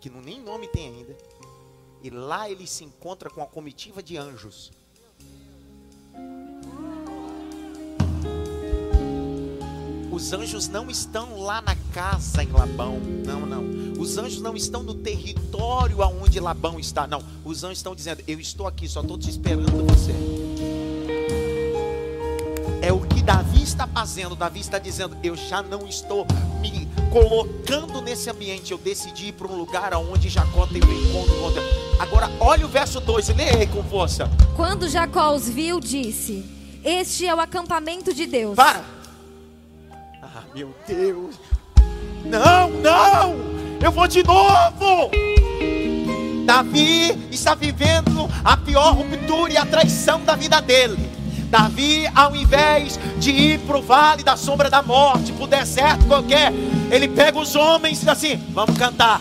que 0.00 0.08
não 0.10 0.20
nem 0.20 0.40
nome 0.40 0.66
tem 0.68 0.88
ainda. 0.88 1.16
E 2.02 2.10
lá 2.10 2.48
ele 2.48 2.66
se 2.66 2.84
encontra 2.84 3.28
com 3.28 3.42
a 3.42 3.46
comitiva 3.46 4.02
de 4.02 4.16
anjos. 4.16 4.70
Os 10.18 10.32
anjos 10.32 10.66
não 10.66 10.90
estão 10.90 11.40
lá 11.40 11.62
na 11.62 11.76
casa 11.92 12.42
em 12.42 12.50
Labão. 12.50 12.98
Não, 13.24 13.46
não. 13.46 14.02
Os 14.02 14.18
anjos 14.18 14.40
não 14.40 14.56
estão 14.56 14.82
no 14.82 14.94
território 14.94 16.02
aonde 16.02 16.40
Labão 16.40 16.78
está. 16.80 17.06
Não. 17.06 17.22
Os 17.44 17.62
anjos 17.62 17.78
estão 17.78 17.94
dizendo: 17.94 18.22
Eu 18.26 18.40
estou 18.40 18.66
aqui, 18.66 18.88
só 18.88 19.00
estou 19.00 19.16
te 19.16 19.30
esperando 19.30 19.86
você. 19.86 20.12
É 22.82 22.92
o 22.92 23.00
que 23.00 23.22
Davi 23.22 23.62
está 23.62 23.86
fazendo. 23.86 24.34
Davi 24.34 24.60
está 24.60 24.78
dizendo: 24.78 25.16
Eu 25.22 25.36
já 25.36 25.62
não 25.62 25.86
estou 25.86 26.26
me 26.60 26.88
colocando 27.12 28.00
nesse 28.00 28.28
ambiente. 28.28 28.72
Eu 28.72 28.78
decidi 28.78 29.28
ir 29.28 29.32
para 29.34 29.46
um 29.46 29.56
lugar 29.56 29.92
aonde 29.92 30.28
Jacó 30.28 30.66
tem 30.66 30.82
um 30.82 31.08
encontro 31.08 31.34
com 31.40 31.52
Deus. 31.52 31.87
Agora, 31.98 32.30
olha 32.38 32.64
o 32.64 32.68
verso 32.68 33.00
2. 33.00 33.28
Lê 33.30 33.50
aí 33.50 33.66
com 33.66 33.82
força. 33.82 34.30
Quando 34.56 34.88
Jacó 34.88 35.32
os 35.34 35.48
viu, 35.48 35.80
disse: 35.80 36.44
Este 36.84 37.26
é 37.26 37.34
o 37.34 37.40
acampamento 37.40 38.14
de 38.14 38.26
Deus. 38.26 38.54
Para! 38.54 38.82
Ah, 40.22 40.42
meu 40.54 40.74
Deus! 40.86 41.34
Não, 42.24 42.70
não! 42.70 43.34
Eu 43.82 43.90
vou 43.90 44.06
de 44.06 44.22
novo! 44.22 45.10
Davi 46.44 47.28
está 47.30 47.54
vivendo 47.54 48.28
a 48.42 48.56
pior 48.56 48.94
ruptura 48.94 49.52
e 49.52 49.56
a 49.56 49.66
traição 49.66 50.24
da 50.24 50.34
vida 50.34 50.60
dele. 50.60 50.96
Davi, 51.50 52.06
ao 52.14 52.34
invés 52.34 52.98
de 53.18 53.30
ir 53.30 53.58
para 53.60 53.78
o 53.78 53.82
vale 53.82 54.22
da 54.22 54.36
sombra 54.36 54.70
da 54.70 54.82
morte, 54.82 55.32
para 55.32 55.44
o 55.44 55.46
deserto 55.46 56.06
qualquer, 56.06 56.52
ele 56.90 57.08
pega 57.08 57.38
os 57.38 57.54
homens 57.54 57.98
e 57.98 58.00
diz 58.00 58.08
assim: 58.08 58.36
Vamos 58.50 58.76
cantar. 58.78 59.20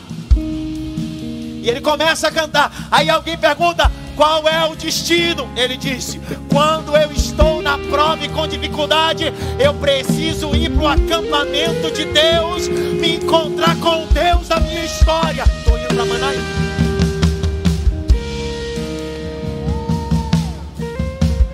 E 1.68 1.70
ele 1.70 1.82
começa 1.82 2.30
a 2.30 2.32
cantar. 2.32 2.72
Aí 2.90 3.10
alguém 3.10 3.38
pergunta: 3.38 3.92
qual 4.16 4.48
é 4.48 4.66
o 4.68 4.74
destino? 4.74 5.50
Ele 5.54 5.76
disse: 5.76 6.18
quando 6.50 6.96
eu 6.96 7.12
estou 7.12 7.62
na 7.62 7.78
prova 7.78 8.24
e 8.24 8.30
com 8.30 8.48
dificuldade, 8.48 9.34
eu 9.60 9.74
preciso 9.74 10.56
ir 10.56 10.72
para 10.72 10.82
o 10.82 10.88
acampamento 10.88 11.92
de 11.92 12.06
Deus, 12.06 12.70
me 12.70 13.18
encontrar 13.18 13.76
com 13.82 14.08
Deus 14.14 14.48
da 14.48 14.62
minha 14.62 14.86
história. 14.86 15.44
Estou 15.44 15.78
indo 15.78 15.88
para 15.94 16.06
Manaim. 16.06 16.40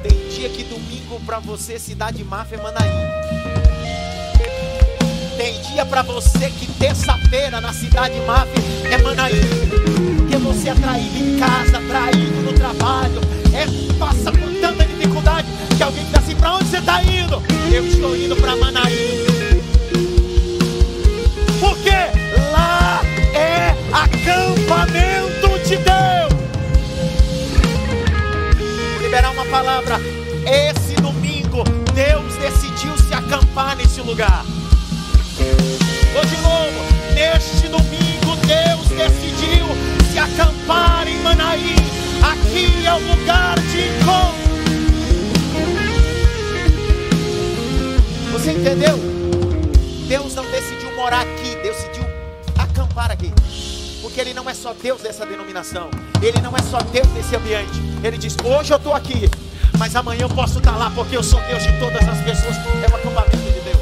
Tem 0.03 0.30
dia 0.30 0.49
que 0.49 0.64
domingo 0.66 1.20
para 1.26 1.39
você, 1.39 1.80
cidade 1.80 2.24
máfia 2.24 2.59
Manaim. 2.61 3.62
Entendia 5.44 5.86
para 5.86 6.02
você 6.04 6.50
que 6.52 6.66
terça-feira 6.80 7.60
na 7.60 7.74
cidade 7.74 8.18
MAF 8.22 8.50
é 8.89 8.98
Manaíra. 8.98 9.46
Que 10.30 10.38
você 10.38 10.70
é 10.70 10.74
traído 10.74 11.18
em 11.18 11.38
casa, 11.38 11.82
traído 11.86 12.41
no 12.44 12.54
trabalho. 12.54 13.20
É, 13.54 13.66
passa 14.00 14.32
por 14.32 14.50
tanta 14.62 14.86
dificuldade 14.86 15.46
que 15.76 15.84
alguém 15.84 16.06
diz 16.06 16.14
assim: 16.14 16.36
para 16.38 16.56
onde 16.56 16.66
você 16.70 16.78
está 16.78 17.04
indo? 17.04 17.44
Eu 17.70 17.86
estou 17.86 18.16
indo 18.16 18.38
para 18.38 18.56
Manaíra. 18.56 19.62
Porque 21.60 21.91
lá 22.54 23.02
é 23.34 23.76
acampamento 23.91 25.60
de 25.68 25.76
Deus. 25.76 26.34
Vou 28.94 29.02
Liberar 29.02 29.32
uma 29.32 29.46
palavra. 29.48 30.00
Esse 30.46 30.96
domingo, 31.02 31.66
Deus 31.94 32.34
decidiu 32.38 32.98
se 32.98 33.14
acampar 33.14 33.76
nesse 33.76 34.00
lugar. 34.00 34.46
Vou 36.24 36.30
de 36.30 36.42
novo. 36.42 37.14
Neste 37.14 37.68
domingo, 37.68 38.36
Deus 38.48 38.88
decidiu 38.90 39.66
se 40.12 40.18
acampar 40.18 41.08
em 41.08 41.22
Manaí. 41.22 41.76
Aqui 42.22 42.86
é 42.86 42.94
o 42.94 43.00
lugar 43.00 43.60
de 43.60 43.90
encontro. 43.90 44.54
Você 48.32 48.52
entendeu? 48.52 48.98
Deus 50.08 50.36
não 50.36 50.46
decidiu 50.50 50.96
morar 50.96 51.22
aqui, 51.22 51.56
decidiu 51.62 52.06
acampar 52.58 53.12
aqui. 53.12 53.32
Porque 54.02 54.22
Ele 54.22 54.34
não 54.34 54.50
é 54.50 54.54
só 54.54 54.74
Deus 54.74 55.02
dessa 55.02 55.26
denominação, 55.26 55.90
Ele 56.22 56.40
não 56.42 56.56
é 56.56 56.62
só 56.62 56.80
Deus 56.80 57.08
desse 57.10 57.36
ambiente. 57.36 57.82
Ele 58.04 58.18
diz: 58.18 58.38
Hoje 58.44 58.72
eu 58.72 58.78
estou 58.78 58.94
aqui, 58.94 59.30
mas 59.78 59.96
amanhã 59.96 60.22
eu 60.24 60.30
posso 60.30 60.60
estar 60.60 60.78
lá, 60.78 60.90
porque 60.92 61.18
eu 61.18 61.24
sou 61.24 61.42
Deus 61.42 61.64
de 61.64 61.78
todas 61.80 62.08
as 62.08 62.22
pessoas. 62.22 62.56
É 62.58 62.92
o 62.92 62.96
acampamento 62.96 63.38
de 63.38 63.60
Deus. 63.60 63.82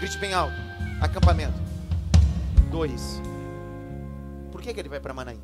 Grite 0.00 0.18
bem 0.18 0.32
alto: 0.32 0.69
acampamento. 1.00 1.58
Dois. 2.70 3.20
Por 4.52 4.60
que, 4.60 4.74
que 4.74 4.80
ele 4.80 4.88
vai 4.88 5.00
para 5.00 5.14
Manaim? 5.14 5.40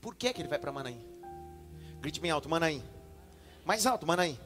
Por 0.00 0.16
que, 0.16 0.32
que 0.32 0.42
ele 0.42 0.48
vai 0.48 0.58
para 0.58 0.72
Manaim? 0.72 1.00
Grite 2.00 2.20
bem 2.20 2.30
alto: 2.30 2.48
Manaim. 2.48 2.82
Mais 3.64 3.86
alto: 3.86 4.06
Manaim. 4.06 4.38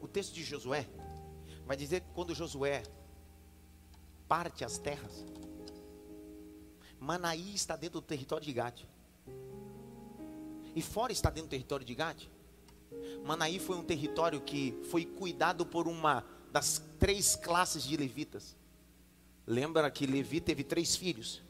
O 0.00 0.08
texto 0.08 0.32
de 0.34 0.42
Josué 0.42 0.86
vai 1.66 1.76
dizer 1.76 2.00
que 2.00 2.08
quando 2.14 2.34
Josué 2.34 2.82
parte 4.26 4.64
as 4.64 4.78
terras, 4.78 5.24
Manaí 6.98 7.54
está 7.54 7.76
dentro 7.76 8.00
do 8.00 8.06
território 8.06 8.44
de 8.44 8.52
Gade. 8.52 8.88
E 10.74 10.82
fora 10.82 11.12
está 11.12 11.30
dentro 11.30 11.48
do 11.48 11.50
território 11.50 11.86
de 11.86 11.94
Gade. 11.94 12.30
Manaí 13.24 13.58
foi 13.58 13.76
um 13.76 13.84
território 13.84 14.40
que 14.40 14.78
foi 14.90 15.04
cuidado 15.04 15.64
por 15.64 15.88
uma 15.88 16.24
das 16.52 16.82
três 16.98 17.36
classes 17.36 17.84
de 17.84 17.96
levitas. 17.96 18.56
Lembra 19.46 19.90
que 19.90 20.06
Levi 20.06 20.40
teve 20.40 20.64
três 20.64 20.96
filhos: 20.96 21.42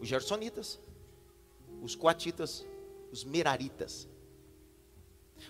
os 0.00 0.08
Gersonitas, 0.08 0.78
os 1.82 1.94
Coatitas, 1.94 2.64
os 3.12 3.24
Meraritas. 3.24 4.08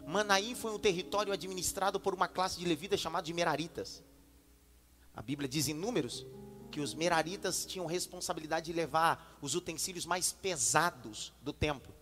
Manaí 0.06 0.54
foi 0.54 0.72
um 0.72 0.78
território 0.78 1.32
administrado 1.32 2.00
por 2.00 2.14
uma 2.14 2.26
classe 2.26 2.58
de 2.58 2.64
levitas 2.64 3.00
chamada 3.00 3.24
de 3.24 3.32
Meraritas. 3.32 4.02
A 5.14 5.22
Bíblia 5.22 5.48
diz 5.48 5.68
em 5.68 5.74
Números 5.74 6.26
que 6.70 6.80
os 6.80 6.92
Meraritas 6.92 7.64
tinham 7.64 7.86
responsabilidade 7.86 8.66
de 8.66 8.72
levar 8.72 9.38
os 9.40 9.54
utensílios 9.54 10.04
mais 10.04 10.32
pesados 10.32 11.32
do 11.40 11.52
templo. 11.52 11.93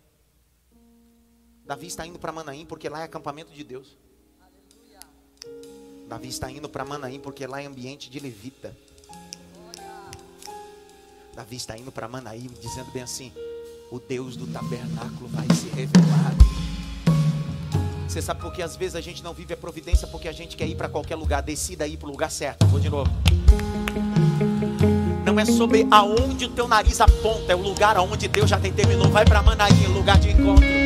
Davi 1.65 1.87
está 1.87 2.07
indo 2.07 2.19
para 2.19 2.33
Manaim 2.33 2.67
porque 2.67 2.89
lá 2.89 3.01
é 3.01 3.05
acampamento 3.05 3.53
de 3.53 3.63
Deus. 3.63 3.97
Davi 6.09 6.29
está 6.29 6.51
indo 6.51 6.69
para 6.69 6.85
Manaim 6.85 7.21
porque 7.21 7.47
lá 7.47 7.63
é 7.63 7.67
ambiente 7.67 8.11
de 8.11 8.19
levita. 8.19 8.77
Davi 11.35 11.57
está 11.57 11.79
indo 11.79 11.91
para 11.91 12.09
Manaim 12.09 12.51
dizendo 12.61 12.91
bem 12.91 13.03
assim: 13.03 13.33
o 13.91 13.99
Deus 13.99 14.37
do 14.37 14.47
tabernáculo 14.47 15.29
vai 15.29 15.47
se 15.55 15.69
revelar. 15.69 16.35
Você 18.09 18.21
sabe 18.21 18.43
por 18.43 18.53
que 18.53 18.61
às 18.61 18.77
vezes 18.77 18.95
a 18.95 19.01
gente 19.01 19.23
não 19.23 19.33
vive 19.33 19.55
a 19.55 19.57
providência 19.57 20.07
porque 20.07 20.29
a 20.29 20.33
gente 20.33 20.55
quer 20.57 20.67
ir 20.67 20.75
para 20.75 20.89
qualquer 20.89 21.17
lugar, 21.17 21.43
decida 21.43 21.87
ir 21.87 21.97
para 21.97 22.09
o 22.09 22.11
lugar 22.11 22.31
certo. 22.31 22.67
Vou 22.67 22.79
de 22.79 22.91
novo. 22.91 23.11
Não 25.25 25.41
é 25.41 25.47
sobre 25.47 25.87
aonde 25.91 26.45
o 26.45 26.51
teu 26.51 26.69
nariz 26.69 27.01
aponta, 27.01 27.53
é 27.53 27.57
o 27.57 27.63
lugar 27.63 27.97
aonde 27.97 28.29
Deus 28.29 28.51
já 28.51 28.59
determinou. 28.59 29.09
Vai 29.09 29.25
para 29.25 29.43
Manaim, 29.43 29.87
lugar 29.87 30.19
de 30.19 30.29
encontro. 30.29 30.82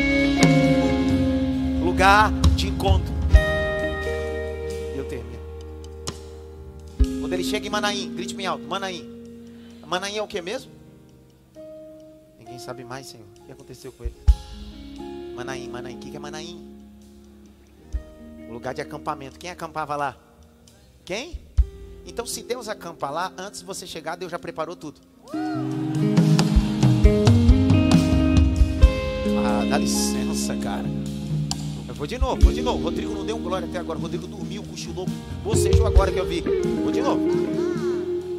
Lugar 1.86 2.32
de 2.56 2.66
encontro. 2.66 3.14
Eu 4.96 5.04
termino. 5.04 5.38
Quando 7.20 7.32
ele 7.32 7.44
chega 7.44 7.64
em 7.64 7.70
Manaim, 7.70 8.12
grite 8.12 8.34
bem 8.34 8.44
alto, 8.44 8.64
Manaim. 8.64 9.08
Manaim 9.86 10.16
é 10.16 10.22
o 10.22 10.26
que 10.26 10.42
mesmo? 10.42 10.72
Ninguém 12.40 12.58
sabe 12.58 12.82
mais, 12.82 13.06
Senhor. 13.06 13.24
O 13.40 13.44
que 13.44 13.52
aconteceu 13.52 13.92
com 13.92 14.02
ele? 14.02 14.16
Manaim, 15.36 15.68
Manaim. 15.68 15.94
O 15.94 15.98
que 16.00 16.16
é 16.16 16.18
Manaim? 16.18 16.76
Lugar 18.50 18.74
de 18.74 18.80
acampamento. 18.80 19.38
Quem 19.38 19.50
acampava 19.50 19.94
lá? 19.94 20.16
Quem? 21.04 21.40
Então, 22.04 22.26
se 22.26 22.42
Deus 22.42 22.68
acampa 22.68 23.10
lá, 23.10 23.32
antes 23.38 23.60
de 23.60 23.66
você 23.66 23.86
chegar, 23.86 24.16
Deus 24.16 24.32
já 24.32 24.40
preparou 24.40 24.74
tudo. 24.74 25.00
Ah, 29.38 29.64
dá 29.70 29.78
licença, 29.78 30.56
cara. 30.56 31.05
Vou 31.96 32.06
de 32.06 32.18
novo, 32.18 32.38
vou 32.42 32.52
de 32.52 32.60
novo. 32.60 32.84
Rodrigo 32.84 33.14
não 33.14 33.24
deu 33.24 33.38
glória 33.38 33.66
até 33.66 33.78
agora. 33.78 33.98
Rodrigo 33.98 34.26
dormiu, 34.26 34.62
cochilou. 34.62 35.06
Bocejou 35.42 35.86
agora 35.86 36.12
que 36.12 36.18
eu 36.18 36.26
vi. 36.26 36.42
Vou 36.82 36.92
de 36.92 37.00
novo. 37.00 37.22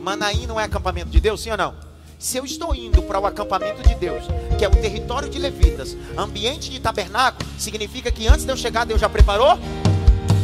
Manaim 0.04 0.46
não 0.46 0.60
é 0.60 0.64
acampamento 0.64 1.10
de 1.10 1.20
Deus, 1.20 1.42
sim 1.42 1.50
ou 1.50 1.58
não? 1.58 1.74
Se 2.20 2.38
eu 2.38 2.46
estou 2.46 2.74
indo 2.74 3.02
para 3.02 3.20
o 3.20 3.26
acampamento 3.26 3.82
de 3.88 3.96
Deus, 3.96 4.24
que 4.58 4.64
é 4.64 4.68
o 4.68 4.72
território 4.72 5.28
de 5.30 5.40
levitas, 5.40 5.98
ambiente 6.16 6.70
de 6.70 6.80
tabernáculo, 6.80 7.48
significa 7.58 8.12
que 8.12 8.28
antes 8.28 8.46
de 8.46 8.52
eu 8.52 8.58
chegar, 8.58 8.86
Deus 8.86 9.02
já 9.02 9.10
preparou? 9.10 9.60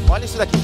Olha 0.10 0.26
isso 0.26 0.38
daqui. 0.38 0.58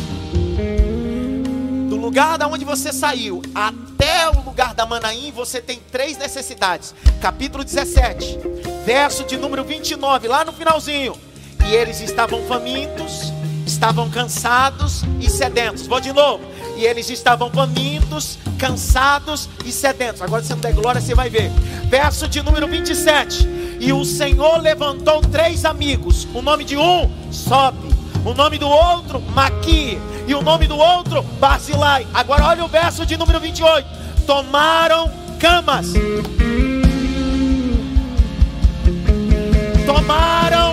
Do 1.88 1.95
lugar 1.95 2.38
da 2.38 2.47
onde 2.47 2.66
você 2.66 2.91
saiu 2.91 3.41
até 3.54 4.30
o 4.30 4.43
lugar 4.43 4.74
da 4.74 4.86
Manaim, 4.86 5.32
você 5.32 5.62
tem 5.62 5.80
três 5.91 6.18
necessidades. 6.18 6.93
Capítulo 7.22 7.64
17, 7.64 8.39
verso 8.86 9.24
de 9.24 9.38
número 9.38 9.64
29, 9.64 10.28
lá 10.28 10.43
no 10.43 10.52
finalzinho. 10.52 11.28
E 11.70 11.76
eles 11.76 12.01
estavam 12.01 12.41
famintos, 12.47 13.32
estavam 13.63 14.09
cansados 14.09 15.03
e 15.20 15.30
sedentos. 15.30 15.86
Vou 15.86 16.01
de 16.01 16.11
novo. 16.11 16.43
E 16.76 16.84
eles 16.84 17.11
estavam 17.11 17.51
famintos, 17.51 18.39
cansados 18.57 19.47
e 19.63 19.72
sedentos. 19.72 20.20
Agora 20.20 20.41
você 20.41 20.55
não 20.55 20.61
der 20.61 20.74
glória, 20.74 20.99
você 20.99 21.13
vai 21.13 21.30
ver. 21.30 21.51
Verso 21.86 22.28
de 22.28 22.41
número 22.41 22.67
27. 22.67 23.47
E 23.80 23.93
o 23.93 24.03
Senhor 24.03 24.59
levantou 24.59 25.22
três 25.22 25.63
amigos. 25.63 26.28
O 26.34 26.41
nome 26.41 26.65
de 26.65 26.76
um, 26.76 27.07
Sobe. 27.32 27.78
O 28.26 28.34
nome 28.34 28.57
do 28.57 28.67
outro, 28.67 29.22
Maqui. 29.36 29.99
E 30.26 30.34
o 30.34 30.41
nome 30.41 30.65
do 30.65 30.76
outro, 30.76 31.22
Basilai. 31.39 32.07
Agora 32.15 32.45
olha 32.45 32.65
o 32.65 32.67
verso 32.67 33.05
de 33.05 33.15
número 33.15 33.39
28. 33.39 33.88
Tomaram 34.26 35.11
camas. 35.39 35.93
Tomaram 39.86 40.68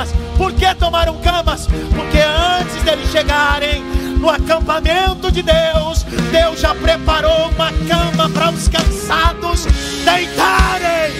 camas. 0.00 0.14
Por 0.36 0.52
que 0.52 0.74
tomaram 0.74 1.16
camas? 1.18 1.66
Porque 1.66 2.18
antes 2.18 2.82
deles 2.82 3.10
chegarem 3.10 3.82
no 4.18 4.28
acampamento 4.28 5.30
de 5.30 5.42
Deus, 5.42 6.04
Deus 6.30 6.60
já 6.60 6.74
preparou 6.74 7.48
uma 7.48 7.72
cama 7.88 8.28
para 8.30 8.50
os 8.50 8.68
cansados 8.68 9.66
deitarem. 10.04 11.10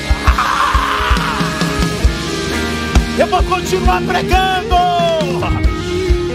Eu 3.18 3.26
vou 3.26 3.42
continuar 3.44 4.02
pregando. 4.02 4.76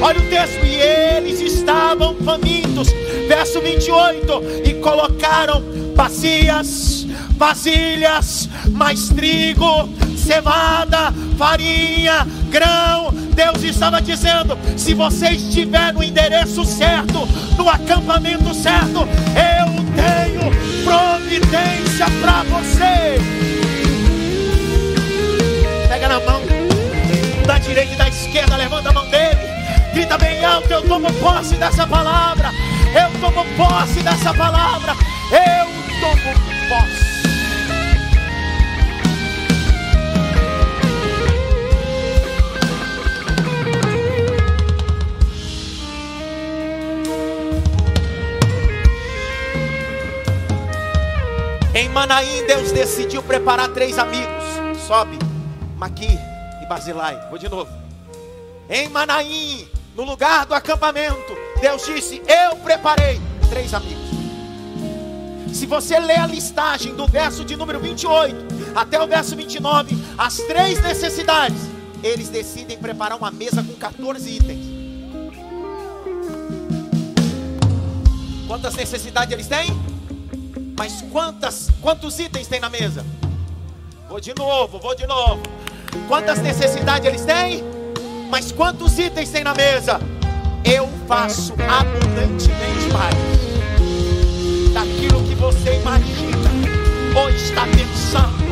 Olha 0.02 0.20
o 0.20 0.30
texto, 0.30 0.64
e 0.66 0.76
eles 0.76 1.39
estavam 1.39 2.16
famintos, 2.18 2.89
verso 3.28 3.62
28, 3.62 4.43
e 4.66 4.74
colocaram 4.76 5.64
bacias, 5.96 7.08
vasilhas, 7.38 8.50
mais 8.72 9.08
trigo, 9.10 9.89
cevada, 10.26 11.13
farinha, 11.38 12.28
grão. 12.49 13.11
Deus 13.34 13.63
estava 13.63 14.01
dizendo: 14.01 14.57
se 14.76 14.93
você 14.93 15.30
estiver 15.30 15.93
no 15.93 16.03
endereço 16.03 16.65
certo, 16.65 17.28
no 17.57 17.69
acampamento 17.69 18.53
certo, 18.53 19.07
eu 19.36 19.86
tenho 19.95 20.84
providência 20.84 22.05
para 22.21 22.43
você. 22.43 23.19
Pega 25.88 26.07
na 26.09 26.19
mão 26.19 26.41
da 27.45 27.59
direita 27.59 27.93
e 27.93 27.97
da 27.97 28.09
esquerda, 28.09 28.57
levanta 28.57 28.89
a 28.89 28.93
mão 28.93 29.07
dele. 29.09 29.55
Grita 29.93 30.17
bem 30.17 30.43
alto, 30.43 30.69
eu 30.71 30.82
tomo 30.82 31.11
posse 31.13 31.55
dessa 31.55 31.88
palavra. 31.88 32.51
Eu 32.93 33.19
tomo 33.21 33.45
posse 33.55 34.01
dessa 34.01 34.34
palavra. 34.34 34.93
Eu 35.32 35.65
tomo 36.01 36.34
posse. 36.67 37.14
Em 51.76 51.89
Manaim, 51.89 52.45
Deus 52.47 52.71
decidiu 52.71 53.21
preparar 53.21 53.67
três 53.67 53.99
amigos: 53.99 54.45
Sobe, 54.88 55.19
Maqui 55.76 56.07
e 56.63 56.65
Basilai. 56.67 57.28
Vou 57.30 57.38
de 57.38 57.49
novo. 57.49 57.69
Em 58.69 58.88
Manaim, 58.88 59.67
no 59.93 60.05
lugar 60.05 60.45
do 60.45 60.53
acampamento, 60.53 61.36
Deus 61.59 61.86
disse: 61.86 62.21
Eu 62.26 62.55
preparei 62.59 63.19
três 63.49 63.73
amigos. 63.73 64.05
Se 65.53 65.65
você 65.65 65.99
ler 65.99 66.17
a 66.17 66.28
listagem 66.28 66.95
do 66.95 67.05
verso 67.07 67.43
de 67.43 67.57
número 67.57 67.82
28 67.82 68.38
até 68.73 69.01
o 69.01 69.05
verso 69.05 69.36
29, 69.36 69.97
as 70.17 70.38
três 70.38 70.82
necessidades, 70.82 71.59
eles 72.01 72.30
decidem 72.30 72.78
preparar 72.78 73.17
uma 73.17 73.32
mesa 73.32 73.61
com 73.61 73.73
14 73.73 74.30
itens. 74.30 74.65
Quantas 78.47 78.76
necessidades 78.76 79.34
eles 79.34 79.47
têm? 79.47 79.95
Mas 80.78 81.01
quantas, 81.11 81.69
quantos 81.82 82.19
itens 82.19 82.47
tem 82.47 82.59
na 82.59 82.69
mesa? 82.69 83.05
Vou 84.09 84.19
de 84.19 84.34
novo, 84.36 84.78
vou 84.80 84.93
de 84.95 85.07
novo. 85.07 85.41
Quantas 86.07 86.39
necessidades 86.39 87.07
eles 87.07 87.23
têm? 87.23 87.63
Mas 88.30 88.51
quantos 88.51 88.99
itens 88.99 89.30
tem 89.30 89.43
na 89.43 89.53
mesa? 89.53 89.99
Eu 90.63 90.89
faço 91.07 91.53
abundantemente 91.53 92.91
mais 92.91 93.15
daquilo 94.73 95.23
que 95.23 95.36
você 95.36 95.80
imagina 95.80 96.49
ou 97.15 97.30
está 97.30 97.65
pensando. 97.67 98.45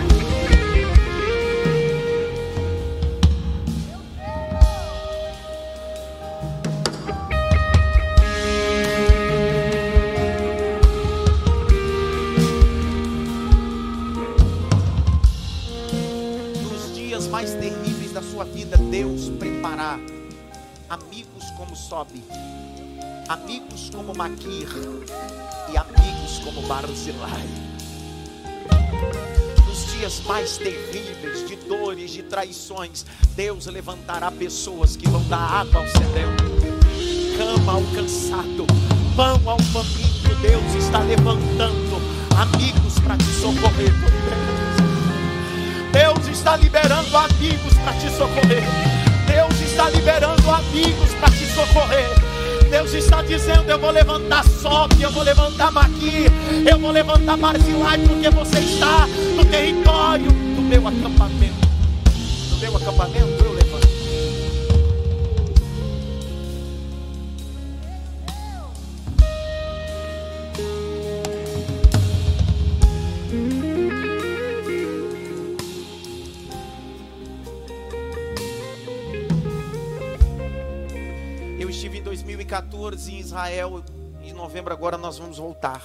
Sobe, 21.93 22.23
amigos 23.29 23.91
como 23.95 24.15
Maquir 24.15 24.67
e 25.71 25.77
amigos 25.77 26.39
como 26.43 26.63
Barzilai. 26.63 27.47
Nos 29.67 29.93
dias 29.93 30.19
mais 30.25 30.57
terríveis 30.57 31.47
de 31.47 31.55
dores, 31.55 32.09
de 32.09 32.23
traições, 32.23 33.05
Deus 33.35 33.67
levantará 33.67 34.31
pessoas 34.31 34.97
que 34.97 35.07
vão 35.07 35.23
dar 35.25 35.61
água 35.61 35.81
ao 35.81 35.87
sedento, 35.87 36.43
cama 37.37 37.73
ao 37.73 37.83
cansado, 37.93 38.65
pão 39.15 39.39
ao 39.47 39.59
faminto. 39.59 40.35
Deus 40.41 40.83
está 40.83 40.97
levantando 40.97 42.01
amigos 42.35 42.99
para 43.01 43.17
te 43.17 43.31
socorrer. 43.39 43.93
Deus 45.91 46.27
está 46.27 46.57
liberando 46.57 47.15
amigos 47.15 47.73
para 47.85 47.93
te 47.93 48.09
socorrer. 48.17 48.92
Deus 49.53 49.69
está 49.69 49.87
liberando 49.91 50.49
amigos 50.49 51.13
para 51.19 51.29
te 51.29 51.45
socorrer. 51.45 52.09
Deus 52.71 52.91
está 52.93 53.21
dizendo: 53.21 53.69
Eu 53.69 53.77
vou 53.77 53.91
levantar 53.91 54.43
Sobe, 54.45 55.03
eu 55.03 55.11
vou 55.11 55.21
levantar 55.21 55.71
Maqui, 55.71 56.25
eu 56.67 56.79
vou 56.79 56.89
levantar 56.89 57.37
Barzilai, 57.37 57.99
porque 57.99 58.31
você 58.31 58.59
está 58.59 59.05
no 59.35 59.45
território 59.45 60.25
do 60.25 60.61
meu 60.63 60.87
acampamento. 60.87 61.69
No 62.49 62.57
meu 62.57 62.77
acampamento 62.77 63.52
2014 82.83 83.11
em 83.11 83.19
Israel. 83.19 83.83
Em 84.21 84.33
novembro 84.33 84.73
agora 84.73 84.97
nós 84.97 85.17
vamos 85.17 85.37
voltar. 85.37 85.81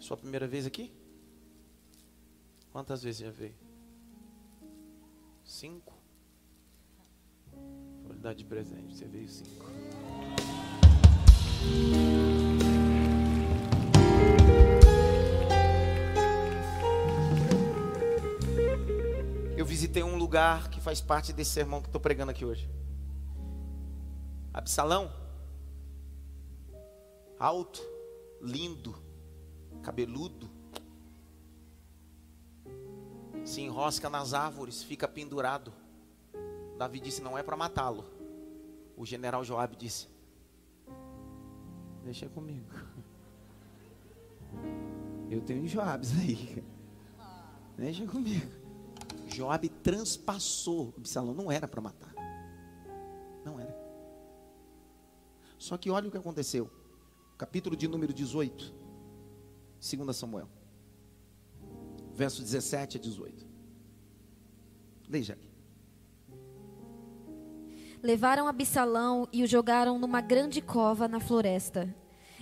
Sua 0.00 0.16
primeira 0.16 0.46
vez 0.46 0.66
aqui? 0.66 0.92
Quantas 2.72 3.02
vezes 3.02 3.20
já 3.20 3.30
veio? 3.30 3.54
Cinco? 5.44 5.92
Vou 8.02 8.12
lhe 8.12 8.18
dar 8.18 8.34
de 8.34 8.44
presente, 8.44 8.96
você 8.96 9.04
veio 9.04 9.28
cinco. 9.28 9.66
Eu 19.62 19.66
visitei 19.66 20.02
um 20.02 20.16
lugar 20.16 20.68
que 20.70 20.80
faz 20.80 21.00
parte 21.00 21.32
desse 21.32 21.52
sermão 21.52 21.80
que 21.80 21.86
estou 21.86 22.00
pregando 22.00 22.32
aqui 22.32 22.44
hoje. 22.44 22.68
Absalão, 24.52 25.08
alto, 27.38 27.80
lindo, 28.40 28.92
cabeludo, 29.80 30.50
se 33.44 33.60
enrosca 33.60 34.10
nas 34.10 34.34
árvores, 34.34 34.82
fica 34.82 35.06
pendurado. 35.06 35.72
Davi 36.76 36.98
disse: 36.98 37.22
Não 37.22 37.38
é 37.38 37.42
para 37.44 37.56
matá-lo. 37.56 38.04
O 38.96 39.06
general 39.06 39.44
Joabe 39.44 39.76
disse: 39.76 40.08
Deixa 42.02 42.28
comigo. 42.28 42.66
Eu 45.30 45.40
tenho 45.40 45.68
Joabes 45.68 46.18
aí. 46.18 46.64
Deixa 47.78 48.04
comigo. 48.06 48.61
Joabe 49.34 49.68
transpassou 49.68 50.94
Absalão, 50.96 51.34
não 51.34 51.50
era 51.50 51.66
para 51.66 51.80
matar. 51.80 52.14
Não 53.44 53.58
era. 53.58 53.74
Só 55.58 55.76
que 55.76 55.90
olha 55.90 56.08
o 56.08 56.10
que 56.10 56.18
aconteceu. 56.18 56.70
Capítulo 57.38 57.76
de 57.76 57.88
número 57.88 58.12
18, 58.12 58.74
2 59.80 60.16
Samuel. 60.16 60.48
Verso 62.14 62.42
17 62.42 62.98
a 62.98 63.00
18. 63.00 63.46
Leia 65.08 65.34
aqui. 65.34 65.50
Levaram 68.02 68.48
Absalão 68.48 69.28
e 69.32 69.42
o 69.42 69.46
jogaram 69.46 69.98
numa 69.98 70.20
grande 70.20 70.60
cova 70.60 71.06
na 71.06 71.20
floresta. 71.20 71.94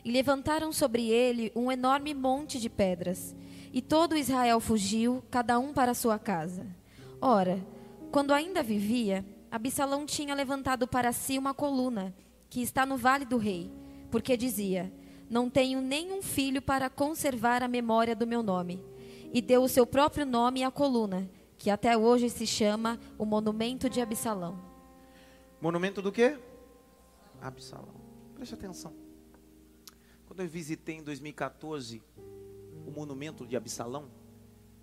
E 0.04 0.10
levantaram 0.10 0.72
sobre 0.72 1.08
ele 1.10 1.52
um 1.54 1.70
enorme 1.70 2.14
monte 2.14 2.58
de 2.58 2.70
pedras. 2.70 3.36
E 3.72 3.80
todo 3.82 4.16
Israel 4.16 4.58
fugiu, 4.60 5.22
cada 5.30 5.58
um 5.58 5.72
para 5.72 5.94
sua 5.94 6.18
casa. 6.18 6.79
Ora, 7.20 7.64
quando 8.10 8.32
ainda 8.32 8.62
vivia, 8.62 9.24
Absalão 9.50 10.06
tinha 10.06 10.34
levantado 10.34 10.86
para 10.88 11.12
si 11.12 11.36
uma 11.36 11.52
coluna, 11.52 12.14
que 12.48 12.62
está 12.62 12.86
no 12.86 12.96
vale 12.96 13.24
do 13.24 13.36
rei, 13.36 13.70
porque 14.10 14.36
dizia: 14.36 14.92
Não 15.28 15.50
tenho 15.50 15.80
nenhum 15.80 16.22
filho 16.22 16.62
para 16.62 16.88
conservar 16.88 17.62
a 17.62 17.68
memória 17.68 18.16
do 18.16 18.26
meu 18.26 18.42
nome. 18.42 18.84
E 19.32 19.40
deu 19.40 19.62
o 19.62 19.68
seu 19.68 19.86
próprio 19.86 20.26
nome 20.26 20.64
à 20.64 20.70
coluna, 20.70 21.30
que 21.56 21.70
até 21.70 21.96
hoje 21.96 22.28
se 22.30 22.46
chama 22.46 22.98
o 23.16 23.24
Monumento 23.24 23.88
de 23.88 24.00
Absalão. 24.00 24.58
Monumento 25.60 26.00
do 26.00 26.10
quê? 26.10 26.38
Absalão. 27.40 28.00
Preste 28.34 28.54
atenção. 28.54 28.94
Quando 30.26 30.40
eu 30.40 30.48
visitei 30.48 30.96
em 30.96 31.02
2014 31.02 32.02
o 32.86 32.90
monumento 32.90 33.46
de 33.46 33.56
Absalão, 33.56 34.10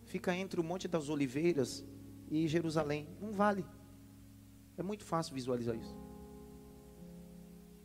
fica 0.06 0.36
entre 0.36 0.60
o 0.60 0.64
Monte 0.64 0.88
das 0.88 1.10
Oliveiras 1.10 1.84
e 2.30 2.48
Jerusalém. 2.48 3.08
Um 3.22 3.32
vale. 3.32 3.66
É 4.78 4.84
muito 4.84 5.04
fácil 5.04 5.34
visualizar 5.34 5.76
isso. 5.76 5.96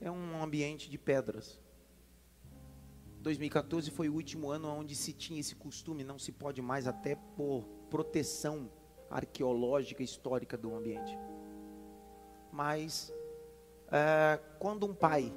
É 0.01 0.11
um 0.11 0.43
ambiente 0.43 0.90
de 0.90 0.99
pedras. 0.99 1.61
2014 3.20 3.90
foi 3.90 4.09
o 4.09 4.14
último 4.14 4.51
ano 4.51 4.68
onde 4.68 4.97
se 4.97 5.12
tinha 5.12 5.38
esse 5.38 5.55
costume, 5.55 6.03
não 6.03 6.18
se 6.18 6.32
pode 6.32 6.61
mais, 6.61 6.88
até 6.88 7.14
por 7.14 7.64
proteção 7.88 8.68
arqueológica 9.09 10.03
histórica 10.03 10.59
do 10.59 10.74
ambiente. 10.74 11.16
Mas, 12.51 13.12
é, 13.88 14.40
quando 14.59 14.86
um 14.86 14.95
pai, 14.95 15.32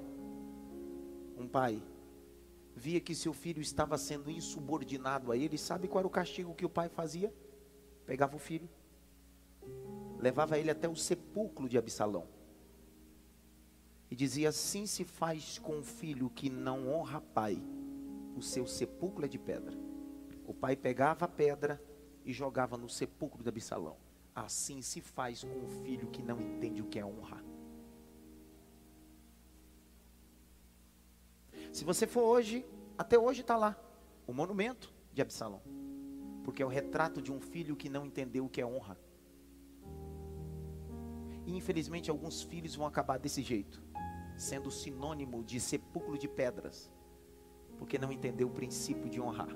um 1.37 1.47
pai, 1.47 1.81
via 2.75 2.99
que 2.99 3.13
seu 3.13 3.33
filho 3.33 3.61
estava 3.61 3.97
sendo 3.97 4.31
insubordinado 4.31 5.31
a 5.31 5.37
ele, 5.37 5.57
sabe 5.57 5.87
qual 5.87 5.99
era 5.99 6.07
o 6.07 6.11
castigo 6.11 6.55
que 6.55 6.65
o 6.65 6.69
pai 6.69 6.89
fazia? 6.89 7.31
Pegava 8.05 8.35
o 8.35 8.39
filho, 8.39 8.67
levava 10.25 10.57
ele 10.57 10.71
até 10.71 10.89
o 10.89 10.95
sepulcro 10.95 11.69
de 11.69 11.77
Absalão. 11.77 12.27
E 14.09 14.15
dizia: 14.15 14.49
Assim 14.49 14.87
se 14.87 15.03
faz 15.03 15.59
com 15.59 15.77
um 15.77 15.83
filho 15.83 16.31
que 16.31 16.49
não 16.49 16.89
honra 16.89 17.21
pai, 17.21 17.61
o 18.35 18.41
seu 18.41 18.65
sepulcro 18.65 19.23
é 19.23 19.27
de 19.27 19.37
pedra. 19.37 19.77
O 20.47 20.53
pai 20.53 20.75
pegava 20.75 21.25
a 21.25 21.27
pedra 21.27 21.79
e 22.25 22.33
jogava 22.33 22.75
no 22.75 22.89
sepulcro 22.89 23.43
de 23.43 23.49
Absalão. 23.49 23.97
Assim 24.33 24.81
se 24.81 24.99
faz 24.99 25.43
com 25.43 25.63
o 25.63 25.67
filho 25.83 26.07
que 26.07 26.23
não 26.23 26.41
entende 26.41 26.81
o 26.81 26.87
que 26.87 26.97
é 26.97 27.05
honra. 27.05 27.43
Se 31.71 31.83
você 31.83 32.07
for 32.07 32.23
hoje, 32.23 32.65
até 32.97 33.19
hoje 33.19 33.41
está 33.41 33.55
lá, 33.55 33.77
o 34.25 34.33
monumento 34.33 34.91
de 35.13 35.21
Absalão. 35.21 35.61
Porque 36.43 36.63
é 36.63 36.65
o 36.65 36.69
retrato 36.69 37.21
de 37.21 37.31
um 37.31 37.39
filho 37.39 37.75
que 37.75 37.89
não 37.89 38.07
entendeu 38.07 38.45
o 38.45 38.49
que 38.49 38.59
é 38.59 38.65
honra. 38.65 38.97
E 41.45 41.55
infelizmente 41.55 42.09
alguns 42.09 42.41
filhos 42.41 42.75
vão 42.75 42.85
acabar 42.87 43.19
desse 43.19 43.41
jeito, 43.41 43.81
sendo 44.35 44.71
sinônimo 44.71 45.43
de 45.43 45.59
sepulcro 45.59 46.17
de 46.17 46.27
pedras, 46.27 46.91
porque 47.77 47.97
não 47.97 48.11
entendeu 48.11 48.47
o 48.47 48.51
princípio 48.51 49.09
de 49.09 49.21
honrar. 49.21 49.55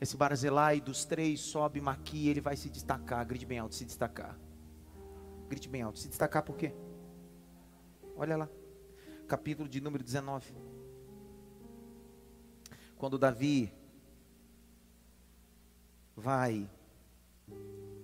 Esse 0.00 0.16
Barzilai 0.16 0.80
dos 0.80 1.04
três 1.04 1.40
sobe 1.40 1.80
Maqui, 1.80 2.28
ele 2.28 2.40
vai 2.40 2.56
se 2.56 2.70
destacar. 2.70 3.24
Grite 3.26 3.44
bem 3.44 3.58
alto, 3.58 3.74
se 3.74 3.84
destacar. 3.84 4.38
Grite 5.46 5.68
bem 5.68 5.82
alto, 5.82 5.98
se 5.98 6.08
destacar 6.08 6.42
por 6.42 6.56
quê? 6.56 6.72
Olha 8.16 8.36
lá, 8.36 8.48
capítulo 9.28 9.68
de 9.68 9.80
número 9.80 10.02
19. 10.02 10.54
Quando 12.96 13.18
Davi 13.18 13.72
vai 16.16 16.70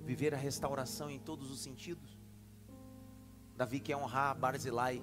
viver 0.06 0.32
a 0.32 0.38
restauração 0.38 1.10
em 1.10 1.18
todos 1.18 1.50
os 1.50 1.60
sentidos. 1.60 2.16
Davi 3.54 3.80
quer 3.80 3.96
honrar 3.96 4.34
Barzilai. 4.38 5.02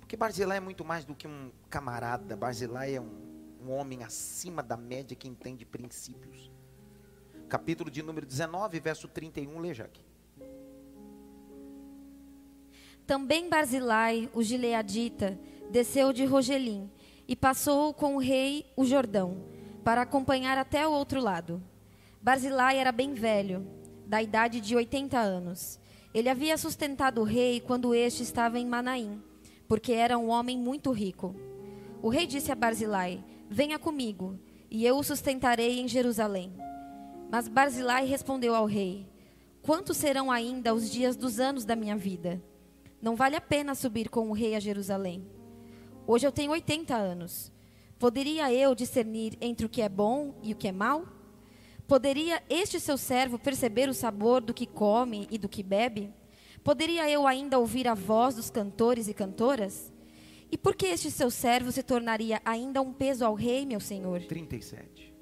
Porque 0.00 0.16
Barzilai 0.16 0.56
é 0.56 0.60
muito 0.60 0.84
mais 0.84 1.04
do 1.04 1.14
que 1.14 1.28
um 1.28 1.52
camarada. 1.70 2.36
Barzilai 2.36 2.96
é 2.96 3.00
um 3.00 3.22
um 3.62 3.72
homem 3.72 4.02
acima 4.02 4.62
da 4.62 4.76
média 4.76 5.16
que 5.16 5.28
entende 5.28 5.64
princípios. 5.64 6.50
Capítulo 7.48 7.90
de 7.90 8.02
número 8.02 8.26
19, 8.26 8.80
verso 8.80 9.06
31, 9.06 9.58
leia 9.60 9.84
aqui. 9.84 10.04
Também 13.06 13.48
Barzilai, 13.48 14.28
o 14.34 14.42
gileadita, 14.42 15.38
desceu 15.70 16.12
de 16.12 16.24
Rogelim 16.24 16.90
e 17.28 17.36
passou 17.36 17.94
com 17.94 18.16
o 18.16 18.18
rei 18.18 18.66
o 18.76 18.84
Jordão, 18.84 19.44
para 19.84 20.02
acompanhar 20.02 20.58
até 20.58 20.86
o 20.86 20.92
outro 20.92 21.20
lado. 21.20 21.62
Barzilai 22.20 22.78
era 22.78 22.90
bem 22.90 23.14
velho, 23.14 23.66
da 24.12 24.22
idade 24.22 24.60
de 24.60 24.76
80 24.76 25.18
anos. 25.18 25.80
Ele 26.12 26.28
havia 26.28 26.58
sustentado 26.58 27.22
o 27.22 27.24
rei 27.24 27.60
quando 27.60 27.94
este 27.94 28.22
estava 28.22 28.58
em 28.58 28.66
Manaim, 28.66 29.22
porque 29.66 29.94
era 29.94 30.18
um 30.18 30.28
homem 30.28 30.58
muito 30.58 30.90
rico. 30.92 31.34
O 32.02 32.10
rei 32.10 32.26
disse 32.26 32.52
a 32.52 32.54
Barzilai: 32.54 33.24
Venha 33.48 33.78
comigo, 33.78 34.38
e 34.70 34.84
eu 34.84 34.98
o 34.98 35.02
sustentarei 35.02 35.80
em 35.80 35.88
Jerusalém. 35.88 36.52
Mas 37.30 37.48
Barzilai 37.48 38.04
respondeu 38.04 38.54
ao 38.54 38.66
rei: 38.66 39.08
Quantos 39.62 39.96
serão 39.96 40.30
ainda 40.30 40.74
os 40.74 40.90
dias 40.90 41.16
dos 41.16 41.40
anos 41.40 41.64
da 41.64 41.74
minha 41.74 41.96
vida? 41.96 42.38
Não 43.00 43.16
vale 43.16 43.36
a 43.36 43.40
pena 43.40 43.74
subir 43.74 44.10
com 44.10 44.28
o 44.28 44.34
rei 44.34 44.54
a 44.54 44.60
Jerusalém. 44.60 45.26
Hoje 46.06 46.26
eu 46.26 46.32
tenho 46.32 46.52
80 46.52 46.94
anos. 46.94 47.50
Poderia 47.98 48.52
eu 48.52 48.74
discernir 48.74 49.38
entre 49.40 49.64
o 49.64 49.70
que 49.70 49.80
é 49.80 49.88
bom 49.88 50.34
e 50.42 50.52
o 50.52 50.56
que 50.56 50.68
é 50.68 50.72
mal? 50.72 51.21
Poderia 51.92 52.42
este 52.48 52.80
seu 52.80 52.96
servo 52.96 53.38
perceber 53.38 53.86
o 53.86 53.92
sabor 53.92 54.40
do 54.40 54.54
que 54.54 54.66
come 54.66 55.28
e 55.30 55.36
do 55.36 55.46
que 55.46 55.62
bebe? 55.62 56.10
Poderia 56.64 57.06
eu 57.10 57.26
ainda 57.26 57.58
ouvir 57.58 57.86
a 57.86 57.92
voz 57.92 58.34
dos 58.34 58.48
cantores 58.48 59.08
e 59.08 59.12
cantoras? 59.12 59.92
E 60.50 60.56
por 60.56 60.74
que 60.74 60.86
este 60.86 61.10
seu 61.10 61.30
servo 61.30 61.70
se 61.70 61.82
tornaria 61.82 62.40
ainda 62.46 62.80
um 62.80 62.94
peso 62.94 63.26
ao 63.26 63.34
rei, 63.34 63.66
meu 63.66 63.78
senhor? 63.78 64.22
37. 64.22 65.12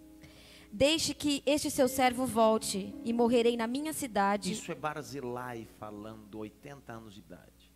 Deixe 0.71 1.13
que 1.13 1.43
este 1.45 1.73
seu 1.73 1.89
servo 1.89 2.25
volte 2.25 2.95
e 3.05 3.13
morrerei 3.13 3.57
na 3.57 3.67
minha 3.67 3.93
cidade. 3.93 4.53
Isso 4.53 4.71
é 4.71 4.75
Barzilai 4.77 5.67
falando, 5.77 6.39
80 6.39 6.93
anos 6.93 7.15
de 7.15 7.19
idade. 7.19 7.75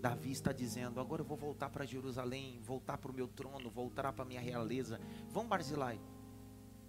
Davi 0.00 0.32
está 0.32 0.52
dizendo: 0.52 1.00
agora 1.00 1.20
eu 1.20 1.26
vou 1.26 1.36
voltar 1.36 1.68
para 1.68 1.84
Jerusalém, 1.84 2.60
voltar 2.62 2.96
para 2.96 3.12
o 3.12 3.14
meu 3.14 3.28
trono, 3.28 3.68
voltar 3.68 4.10
para 4.14 4.24
a 4.24 4.26
minha 4.26 4.40
realeza. 4.40 4.98
Vão, 5.28 5.46
Barzilai. 5.46 6.00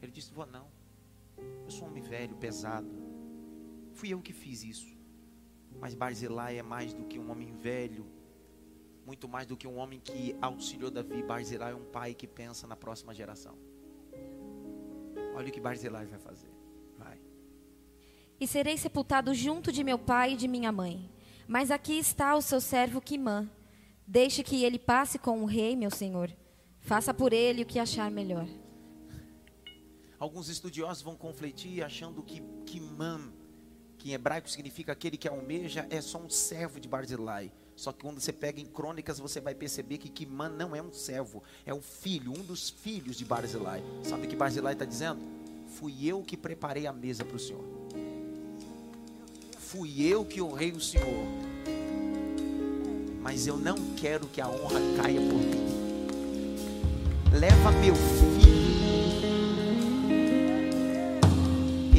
Ele 0.01 0.14
disse: 0.14 0.32
vou 0.32 0.45
não. 0.45 0.80
Eu 1.64 1.72
sou 1.72 1.88
um 1.88 1.92
homem 1.92 2.04
velho, 2.04 2.36
pesado. 2.36 2.89
Fui 3.94 4.10
eu 4.10 4.22
que 4.22 4.34
fiz 4.34 4.64
isso. 4.64 4.98
Mas 5.80 5.94
Barzilai 5.94 6.58
é 6.58 6.64
mais 6.64 6.94
do 6.94 7.06
que 7.06 7.18
um 7.18 7.32
homem 7.32 7.52
velho, 7.52 8.06
muito 9.06 9.28
mais 9.28 9.48
do 9.48 9.58
que 9.58 9.68
um 9.68 9.78
homem 9.78 10.00
que 10.00 10.36
auxiliou 10.42 10.92
Davi. 10.92 11.24
Barzilai 11.24 11.72
é 11.72 11.76
um 11.76 11.86
pai 11.86 12.14
que 12.14 12.28
pensa 12.28 12.68
na 12.68 12.76
próxima 12.76 13.14
geração. 13.14 13.56
Olha 15.36 15.50
o 15.50 15.52
que 15.52 15.60
Barzilai 15.60 16.06
vai 16.06 16.20
fazer. 16.20 16.52
Vai. 16.98 17.20
E 18.39 18.48
serei 18.48 18.78
sepultado 18.78 19.34
junto 19.34 19.72
de 19.72 19.84
meu 19.84 19.98
pai 19.98 20.34
e 20.34 20.38
de 20.38 20.48
minha 20.48 20.72
mãe. 20.72 21.10
Mas 21.48 21.72
aqui 21.72 21.98
está 21.98 22.36
o 22.36 22.42
seu 22.42 22.62
servo 22.62 23.02
Quimã. 23.02 23.50
Deixe 24.06 24.44
que 24.44 24.64
ele 24.64 24.78
passe 24.78 25.18
com 25.18 25.42
o 25.42 25.46
rei, 25.46 25.76
meu 25.76 25.89
senhor. 25.89 26.32
Faça 26.80 27.14
por 27.14 27.34
ele 27.34 27.64
o 27.64 27.66
que 27.66 27.80
achar 27.80 28.12
melhor. 28.12 28.48
Alguns 30.22 30.50
estudiosos 30.50 31.02
vão 31.02 31.16
conflitir 31.16 31.84
achando 31.84 32.22
que 32.22 32.44
Quimã, 32.68 33.20
que 33.98 34.12
em 34.12 34.14
hebraico 34.14 34.48
significa 34.48 34.92
aquele 34.92 35.18
que 35.18 35.28
almeja, 35.28 35.88
é 35.90 36.00
só 36.00 36.20
um 36.20 36.30
servo 36.30 36.80
de 36.80 36.88
Barzilai. 36.88 37.52
Só 37.76 37.92
que 37.92 38.04
quando 38.04 38.20
você 38.20 38.32
pega 38.32 38.62
em 38.62 38.68
crônicas, 38.68 39.18
você 39.18 39.42
vai 39.42 39.56
perceber 39.56 39.98
que 39.98 40.10
Kiman 40.10 40.50
não 40.50 40.76
é 40.76 40.82
um 40.82 40.94
servo, 40.94 41.42
é 41.66 41.74
um 41.74 41.82
filho, 41.82 42.32
um 42.38 42.44
dos 42.44 42.70
filhos 42.70 43.18
de 43.18 43.26
Barzilai. 43.26 43.82
Sabe 44.04 44.28
o 44.28 44.30
que 44.30 44.36
Barzilai 44.36 44.74
está 44.74 44.86
dizendo? 44.86 45.20
Fui 45.70 46.06
eu 46.06 46.22
que 46.22 46.38
preparei 46.38 46.86
a 46.86 46.94
mesa 46.94 47.26
para 47.26 47.38
o 47.38 47.40
Senhor. 47.40 47.66
Fui 49.58 50.04
eu 50.04 50.24
que 50.24 50.40
honrei 50.40 50.72
o 50.72 50.80
Senhor. 50.80 51.26
Mas 53.24 53.48
eu 53.48 53.58
não 53.58 53.96
quero 53.96 54.28
que 54.28 54.40
a 54.40 54.48
honra 54.48 54.80
caia 55.02 55.20
por 55.20 55.40
mim. 55.40 55.72
Leva 57.40 57.72
meu 57.72 57.96
filho 57.96 58.41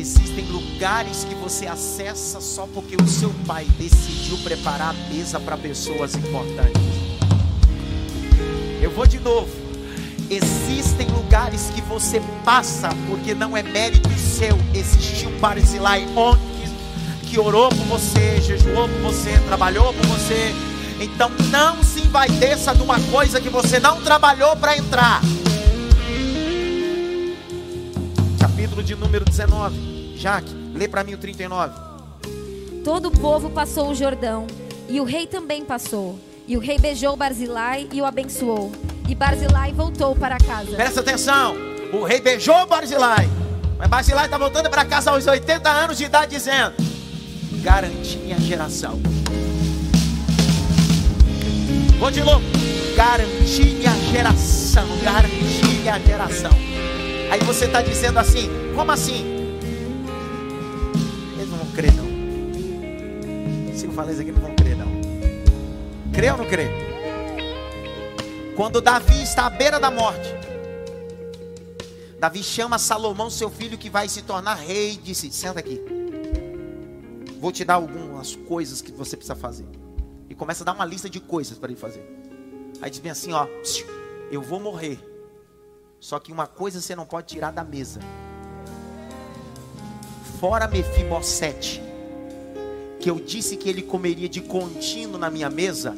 Existem 0.02 0.44
lugares 0.46 1.22
que 1.22 1.32
você 1.36 1.68
acessa 1.68 2.40
só 2.40 2.66
porque 2.74 2.96
o 3.00 3.06
seu 3.06 3.32
pai 3.46 3.64
decidiu 3.78 4.36
preparar 4.38 4.90
a 4.90 5.14
mesa 5.14 5.38
para 5.38 5.56
pessoas 5.56 6.16
importantes. 6.16 6.82
Eu 8.82 8.90
vou 8.90 9.06
de 9.06 9.20
novo. 9.20 9.48
Existem 10.28 11.06
lugares 11.06 11.70
que 11.72 11.80
você 11.82 12.20
passa 12.44 12.88
porque 13.08 13.32
não 13.32 13.56
é 13.56 13.62
mérito 13.62 14.10
seu. 14.18 14.58
Existiu 14.74 15.30
um 15.30 15.38
Barzilai 15.38 16.04
ontem 16.16 16.68
que 17.30 17.38
orou 17.38 17.68
por 17.68 17.84
você, 17.84 18.40
jejuou 18.40 18.88
por 18.88 19.02
você, 19.02 19.38
trabalhou 19.46 19.94
por 19.94 20.06
você. 20.06 20.52
Então 21.00 21.30
não 21.52 21.80
se 21.84 22.00
envaideça 22.00 22.74
de 22.74 22.82
uma 22.82 22.98
coisa 23.02 23.40
que 23.40 23.48
você 23.48 23.78
não 23.78 24.00
trabalhou 24.00 24.56
para 24.56 24.76
entrar. 24.76 25.20
Capítulo 28.40 28.82
de 28.82 28.96
número 28.96 29.24
19. 29.24 29.91
Jaque, 30.16 30.52
lê 30.74 30.88
para 30.88 31.04
mim 31.04 31.14
o 31.14 31.18
39. 31.18 31.74
Todo 32.84 33.08
o 33.08 33.10
povo 33.10 33.50
passou 33.50 33.90
o 33.90 33.94
Jordão, 33.94 34.46
e 34.88 35.00
o 35.00 35.04
rei 35.04 35.26
também 35.26 35.64
passou. 35.64 36.18
E 36.46 36.56
o 36.56 36.60
rei 36.60 36.78
beijou 36.78 37.16
Barzilai 37.16 37.88
e 37.92 38.00
o 38.00 38.04
abençoou. 38.04 38.72
E 39.08 39.14
Barzilai 39.14 39.72
voltou 39.72 40.14
para 40.14 40.38
casa. 40.38 40.72
Presta 40.74 41.00
atenção. 41.00 41.54
O 41.92 42.04
rei 42.04 42.20
beijou 42.20 42.66
Barzilai. 42.66 43.28
Mas 43.78 43.88
Barzilai 43.88 44.24
está 44.24 44.38
voltando 44.38 44.68
para 44.68 44.84
casa 44.84 45.10
aos 45.10 45.26
80 45.26 45.70
anos 45.70 45.98
de 45.98 46.04
idade, 46.04 46.36
dizendo: 46.36 46.74
Garanti 47.62 48.18
minha 48.18 48.38
geração. 48.40 49.00
Vou 51.98 52.10
de 52.10 52.22
novo. 52.22 52.44
Garanti 52.96 53.62
minha 53.62 53.94
geração. 54.10 54.86
Garanti 55.02 55.64
minha 55.80 55.98
geração. 56.00 56.50
Aí 57.30 57.40
você 57.40 57.66
está 57.66 57.80
dizendo 57.80 58.18
assim: 58.18 58.50
Como 58.74 58.90
assim? 58.90 59.41
Crer, 61.72 61.92
não. 61.94 62.04
Se 63.74 63.86
eu 63.86 63.92
falar 63.92 64.12
isso 64.12 64.20
aqui, 64.20 64.30
não 64.30 64.40
vão 64.40 64.54
crer, 64.54 64.76
não. 64.76 64.86
Crê 66.12 66.30
ou 66.30 66.36
não 66.36 66.46
crê? 66.46 66.68
Quando 68.54 68.80
Davi 68.80 69.22
está 69.22 69.46
à 69.46 69.50
beira 69.50 69.80
da 69.80 69.90
morte, 69.90 70.28
Davi 72.18 72.42
chama 72.42 72.78
Salomão, 72.78 73.30
seu 73.30 73.50
filho, 73.50 73.78
que 73.78 73.90
vai 73.90 74.08
se 74.08 74.22
tornar 74.22 74.54
rei, 74.54 74.92
e 74.92 74.96
disse: 74.96 75.30
Senta 75.32 75.60
aqui. 75.60 75.80
Vou 77.40 77.50
te 77.50 77.64
dar 77.64 77.74
algumas 77.74 78.36
coisas 78.36 78.80
que 78.80 78.92
você 78.92 79.16
precisa 79.16 79.34
fazer. 79.34 79.66
E 80.28 80.34
começa 80.34 80.62
a 80.62 80.66
dar 80.66 80.74
uma 80.74 80.84
lista 80.84 81.10
de 81.10 81.18
coisas 81.18 81.58
para 81.58 81.70
ele 81.70 81.80
fazer. 81.80 82.04
Aí 82.80 82.90
diz 82.90 83.00
bem 83.00 83.10
assim: 83.10 83.32
Ó, 83.32 83.46
eu 84.30 84.42
vou 84.42 84.60
morrer. 84.60 85.00
Só 85.98 86.18
que 86.18 86.32
uma 86.32 86.46
coisa 86.46 86.80
você 86.80 86.94
não 86.94 87.06
pode 87.06 87.28
tirar 87.28 87.50
da 87.50 87.64
mesa 87.64 88.00
fora 90.42 90.66
Mefibosete, 90.66 91.80
que 92.98 93.08
eu 93.08 93.20
disse 93.20 93.56
que 93.56 93.68
ele 93.68 93.80
comeria 93.80 94.28
de 94.28 94.40
contínuo 94.40 95.16
na 95.16 95.30
minha 95.30 95.48
mesa, 95.48 95.96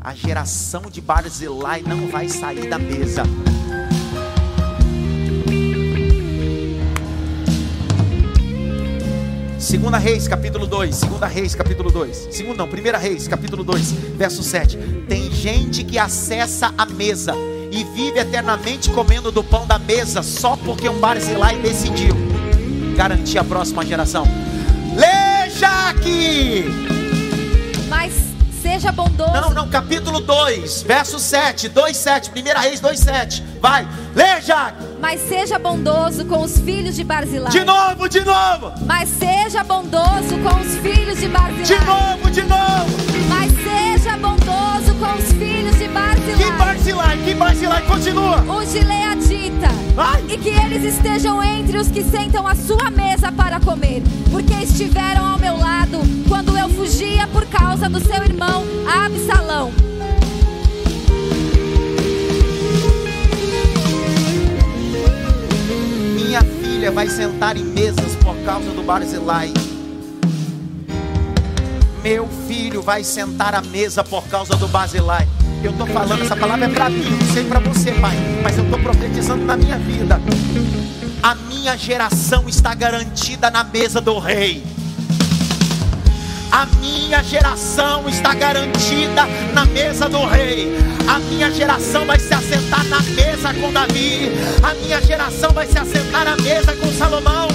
a 0.00 0.12
geração 0.12 0.82
de 0.90 1.00
Barzilai 1.00 1.80
não 1.80 2.08
vai 2.08 2.28
sair 2.28 2.68
da 2.68 2.76
mesa. 2.76 3.22
Segunda 9.60 9.98
Reis, 9.98 10.26
capítulo 10.26 10.66
2. 10.66 10.96
Segunda 10.96 11.28
Reis, 11.28 11.54
capítulo 11.54 11.92
2. 11.92 12.16
Segunda 12.32 12.64
não, 12.64 12.68
Primeira 12.68 12.98
Reis, 12.98 13.28
capítulo 13.28 13.62
2, 13.62 13.92
verso 14.16 14.42
7. 14.42 14.76
Tem 15.08 15.30
gente 15.30 15.84
que 15.84 16.00
acessa 16.00 16.74
a 16.76 16.84
mesa 16.84 17.34
e 17.70 17.84
vive 17.94 18.18
eternamente 18.18 18.90
comendo 18.90 19.30
do 19.30 19.44
pão 19.44 19.68
da 19.68 19.78
mesa 19.78 20.20
só 20.20 20.56
porque 20.56 20.88
um 20.88 20.98
Barzilai 20.98 21.60
decidiu. 21.60 22.29
Garantir 23.00 23.38
a 23.38 23.44
próxima 23.44 23.82
geração. 23.86 24.26
Leia 24.94 25.88
aqui. 25.88 26.66
Mas 27.88 28.12
seja 28.60 28.92
bondoso. 28.92 29.32
Não, 29.32 29.54
não, 29.54 29.68
capítulo 29.70 30.20
2, 30.20 30.82
verso 30.82 31.18
7, 31.18 31.70
2, 31.70 31.96
7, 31.96 32.30
1 32.30 32.60
Reis 32.60 32.78
2, 32.78 33.00
7. 33.00 33.42
Vai, 33.58 33.88
leia. 34.14 34.74
Mas 35.00 35.18
seja 35.22 35.58
bondoso 35.58 36.26
com 36.26 36.42
os 36.42 36.58
filhos 36.58 36.94
de 36.94 37.02
Barzilai. 37.02 37.50
De 37.50 37.64
novo, 37.64 38.06
de 38.06 38.20
novo. 38.20 38.70
Mas 38.84 39.08
seja 39.08 39.64
bondoso 39.64 40.36
com 40.42 40.60
os 40.60 40.76
filhos 40.82 41.18
de 41.18 41.28
Barzilai. 41.28 41.64
De 41.64 41.84
novo, 41.86 42.30
de 42.30 42.42
novo. 42.42 42.96
Mas 43.30 43.50
seja 43.50 44.18
bondoso 44.18 44.94
com 44.96 45.18
os 45.18 45.32
filhos 45.32 45.59
de 45.80 45.88
Barzilai. 45.88 46.36
Que 46.36 46.52
Barzilai, 46.52 47.18
que 47.24 47.34
Barzilai, 47.34 47.82
continua. 47.86 48.42
Os 48.42 48.70
de 48.70 48.80
Leadita. 48.80 49.70
E 50.28 50.36
que 50.36 50.50
eles 50.50 50.94
estejam 50.94 51.42
entre 51.42 51.78
os 51.78 51.88
que 51.88 52.04
sentam 52.04 52.46
à 52.46 52.54
sua 52.54 52.90
mesa 52.90 53.32
para 53.32 53.58
comer. 53.60 54.02
Porque 54.30 54.52
estiveram 54.52 55.24
ao 55.24 55.38
meu 55.38 55.56
lado 55.56 55.98
quando 56.28 56.56
eu 56.58 56.68
fugia 56.68 57.26
por 57.28 57.46
causa 57.46 57.88
do 57.88 57.98
seu 57.98 58.22
irmão 58.22 58.62
Absalão. 58.86 59.72
Minha 66.14 66.42
filha 66.42 66.90
vai 66.90 67.08
sentar 67.08 67.56
em 67.56 67.64
mesas 67.64 68.14
por 68.16 68.36
causa 68.44 68.70
do 68.72 68.82
Barzilai. 68.82 69.50
Meu 72.02 72.28
filho 72.46 72.82
vai 72.82 73.02
sentar 73.02 73.54
à 73.54 73.62
mesa 73.62 74.04
por 74.04 74.24
causa 74.28 74.54
do 74.56 74.68
Barzilai. 74.68 75.26
Eu 75.62 75.72
estou 75.72 75.86
falando, 75.86 76.22
essa 76.22 76.36
palavra 76.36 76.64
é 76.64 76.68
para 76.70 76.88
mim, 76.88 77.10
não 77.10 77.34
sei 77.34 77.44
para 77.44 77.60
você, 77.60 77.92
pai, 77.92 78.16
mas 78.42 78.56
eu 78.56 78.64
estou 78.64 78.78
profetizando 78.78 79.44
na 79.44 79.56
minha 79.58 79.76
vida. 79.78 80.18
A 81.22 81.34
minha 81.34 81.76
geração 81.76 82.48
está 82.48 82.74
garantida 82.74 83.50
na 83.50 83.62
mesa 83.62 84.00
do 84.00 84.18
rei. 84.18 84.64
A 86.50 86.64
minha 86.80 87.22
geração 87.22 88.08
está 88.08 88.34
garantida 88.34 89.26
na 89.52 89.66
mesa 89.66 90.08
do 90.08 90.24
rei. 90.24 90.76
A 91.06 91.18
minha 91.18 91.50
geração 91.50 92.06
vai 92.06 92.18
se 92.18 92.32
assentar 92.32 92.84
na 92.86 93.00
mesa 93.02 93.52
com 93.52 93.70
Davi. 93.70 94.32
A 94.62 94.74
minha 94.74 95.00
geração 95.02 95.52
vai 95.52 95.66
se 95.66 95.78
assentar 95.78 96.24
na 96.24 96.36
mesa 96.36 96.72
com 96.72 96.90
Salomão. 96.92 97.48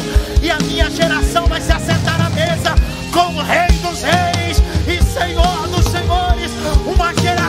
E 0.43 0.51
a 0.51 0.59
minha 0.59 0.91
geração 0.91 1.47
vai 1.47 1.59
se 1.59 1.71
assentar 1.71 2.19
na 2.19 2.29
mesa 2.29 2.75
com 3.11 3.33
o 3.33 3.43
Rei 3.43 3.77
dos 3.79 4.03
Reis 4.03 4.61
e 4.87 5.03
Senhor 5.03 5.67
dos 5.69 5.85
Senhores. 5.91 6.51
Uma 6.85 7.13
geração 7.15 7.44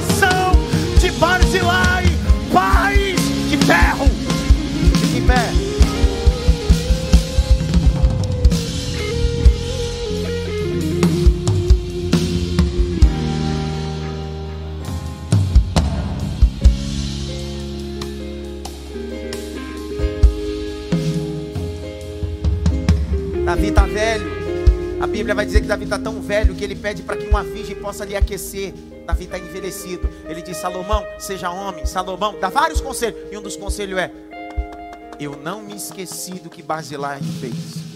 Barzilai, 1.18 2.04
paz 2.52 3.16
de 3.48 3.56
ferro. 3.64 4.06
Fique 5.00 5.18
em 5.18 5.26
pé. 5.26 5.66
Davi 23.44 23.68
está 23.68 23.86
velho. 23.86 24.26
A 25.00 25.06
Bíblia 25.06 25.34
vai 25.34 25.46
dizer 25.46 25.62
que 25.62 25.66
Davi 25.66 25.84
está 25.84 25.98
tão 25.98 26.20
velho 26.20 26.54
que 26.54 26.62
ele 26.62 26.74
pede 26.74 27.02
para 27.02 27.16
que 27.16 27.26
uma 27.26 27.42
virgem 27.42 27.76
possa 27.76 28.04
lhe 28.04 28.14
aquecer. 28.14 28.74
Davi 29.06 29.24
está 29.24 29.38
envelhecido. 29.38 30.08
Ele 30.28 30.42
diz: 30.42 30.56
Salomão, 30.56 31.04
seja 31.18 31.50
homem. 31.50 31.86
Salomão 31.86 32.38
dá 32.40 32.48
vários 32.48 32.80
conselhos. 32.80 33.32
E 33.32 33.38
um 33.38 33.42
dos 33.42 33.56
conselhos 33.56 33.98
é: 33.98 34.10
Eu 35.18 35.36
não 35.36 35.62
me 35.62 35.76
esqueci 35.76 36.34
do 36.34 36.50
que 36.50 36.62
Barzilai 36.62 37.20
fez. 37.40 37.86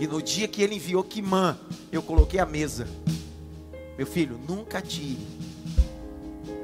E 0.00 0.06
no 0.06 0.20
dia 0.20 0.48
que 0.48 0.60
ele 0.60 0.74
enviou 0.74 1.04
Quimã, 1.04 1.56
eu 1.92 2.02
coloquei 2.02 2.40
a 2.40 2.44
mesa. 2.44 2.86
Meu 3.96 4.06
filho, 4.06 4.38
nunca 4.48 4.82
tire 4.82 5.24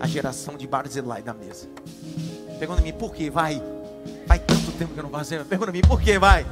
a 0.00 0.06
geração 0.06 0.56
de 0.56 0.66
Barzilai 0.66 1.22
da 1.22 1.32
mesa. 1.32 1.68
Pergunta 2.58 2.82
mim, 2.82 2.92
por 2.92 3.14
que? 3.14 3.30
Vai. 3.30 3.62
Vai 4.26 4.38
tanto 4.40 4.72
tempo 4.72 4.92
que 4.92 4.98
eu 4.98 5.04
não 5.04 5.10
faço. 5.10 5.44
Pergunta 5.44 5.70
mim, 5.70 5.80
por 5.80 6.00
que? 6.00 6.18
Vai. 6.18 6.44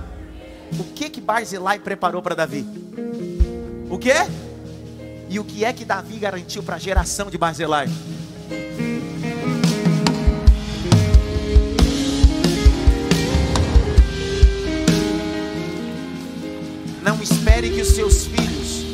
O 0.79 0.85
que 0.85 1.11
que 1.11 1.21
Barzilai 1.21 1.79
preparou 1.81 2.23
para 2.23 2.37
Davi? 2.37 2.65
O 3.91 3.99
que? 3.99 4.13
E 5.31 5.39
o 5.39 5.45
que 5.45 5.65
é 5.65 5.73
que 5.73 5.85
Davi 5.85 6.17
garantiu 6.17 6.63
para 6.63 6.77
a 6.77 6.79
geração 6.79 7.31
de 7.31 7.37
Barzilai? 7.37 7.87
Não 17.03 17.23
espere 17.23 17.71
que 17.71 17.83
os 17.83 17.89
seus 17.89 18.27
filhos 18.27 18.85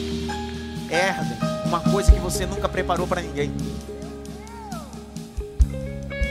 herdem 0.91 1.39
uma 1.66 1.80
coisa 1.80 2.11
que 2.11 2.18
você 2.18 2.47
nunca 2.47 2.68
preparou 2.68 3.07
para 3.07 3.20
ninguém. 3.20 3.53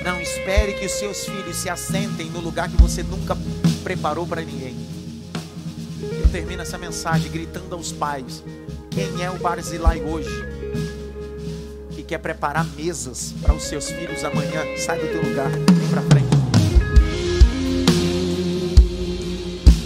Não 0.04 0.20
espere 0.20 0.74
que 0.74 0.86
os 0.86 0.92
seus 0.92 1.26
filhos 1.26 1.56
se 1.56 1.70
assentem 1.70 2.30
no 2.30 2.42
lugar 2.42 2.70
que 2.70 2.76
você 2.76 3.04
nunca 3.04 3.38
preparou 3.84 4.28
para 4.28 4.42
ninguém. 4.42 4.76
Eu 6.02 6.28
termino 6.30 6.62
essa 6.62 6.78
mensagem 6.78 7.32
gritando 7.32 7.74
aos 7.74 7.94
pais: 7.94 8.44
quem 8.94 9.24
é 9.24 9.30
o 9.30 9.38
Barzilai 9.38 10.02
hoje? 10.02 10.30
Que 11.92 12.04
quer 12.04 12.20
preparar 12.20 12.66
mesas 12.78 13.34
para 13.42 13.54
os 13.54 13.64
seus 13.64 13.90
filhos 13.90 14.24
amanhã? 14.24 14.62
Sai 14.78 15.00
do 15.00 15.08
teu 15.08 15.22
lugar, 15.28 15.50
vem 15.50 15.88
para 15.90 16.02
frente. 16.04 16.28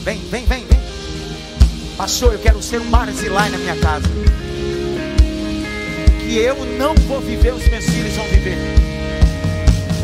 Vem, 0.04 0.20
vem, 0.30 0.46
vem, 0.46 0.66
vem. 0.66 0.80
Pastor, 1.98 2.34
eu 2.34 2.40
quero 2.40 2.62
ser 2.62 2.82
um 2.82 2.90
Barzilai 2.90 3.50
na 3.50 3.58
minha 3.58 3.76
casa. 3.78 4.08
O 6.08 6.20
que 6.20 6.38
eu 6.38 6.56
não 6.78 6.94
vou 7.08 7.22
viver, 7.22 7.54
os 7.54 7.68
meus 7.70 7.86
filhos 7.86 8.14
vão 8.14 8.26
viver. 8.26 8.58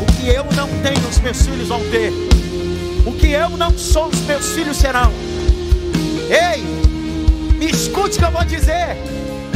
O 0.00 0.12
que 0.18 0.28
eu 0.28 0.44
não 0.56 0.68
tenho, 0.82 1.08
os 1.08 1.18
meus 1.18 1.42
filhos 1.42 1.68
vão 1.68 1.80
ter. 1.90 2.10
O 3.06 3.12
que 3.12 3.28
eu 3.28 3.50
não 3.50 3.76
sou, 3.76 4.08
os 4.08 4.20
meus 4.20 4.48
filhos 4.50 4.78
serão. 4.78 5.12
Ei, 6.30 6.64
escute 7.70 8.18
que 8.18 8.24
eu 8.24 8.30
vou 8.30 8.44
dizer. 8.44 8.96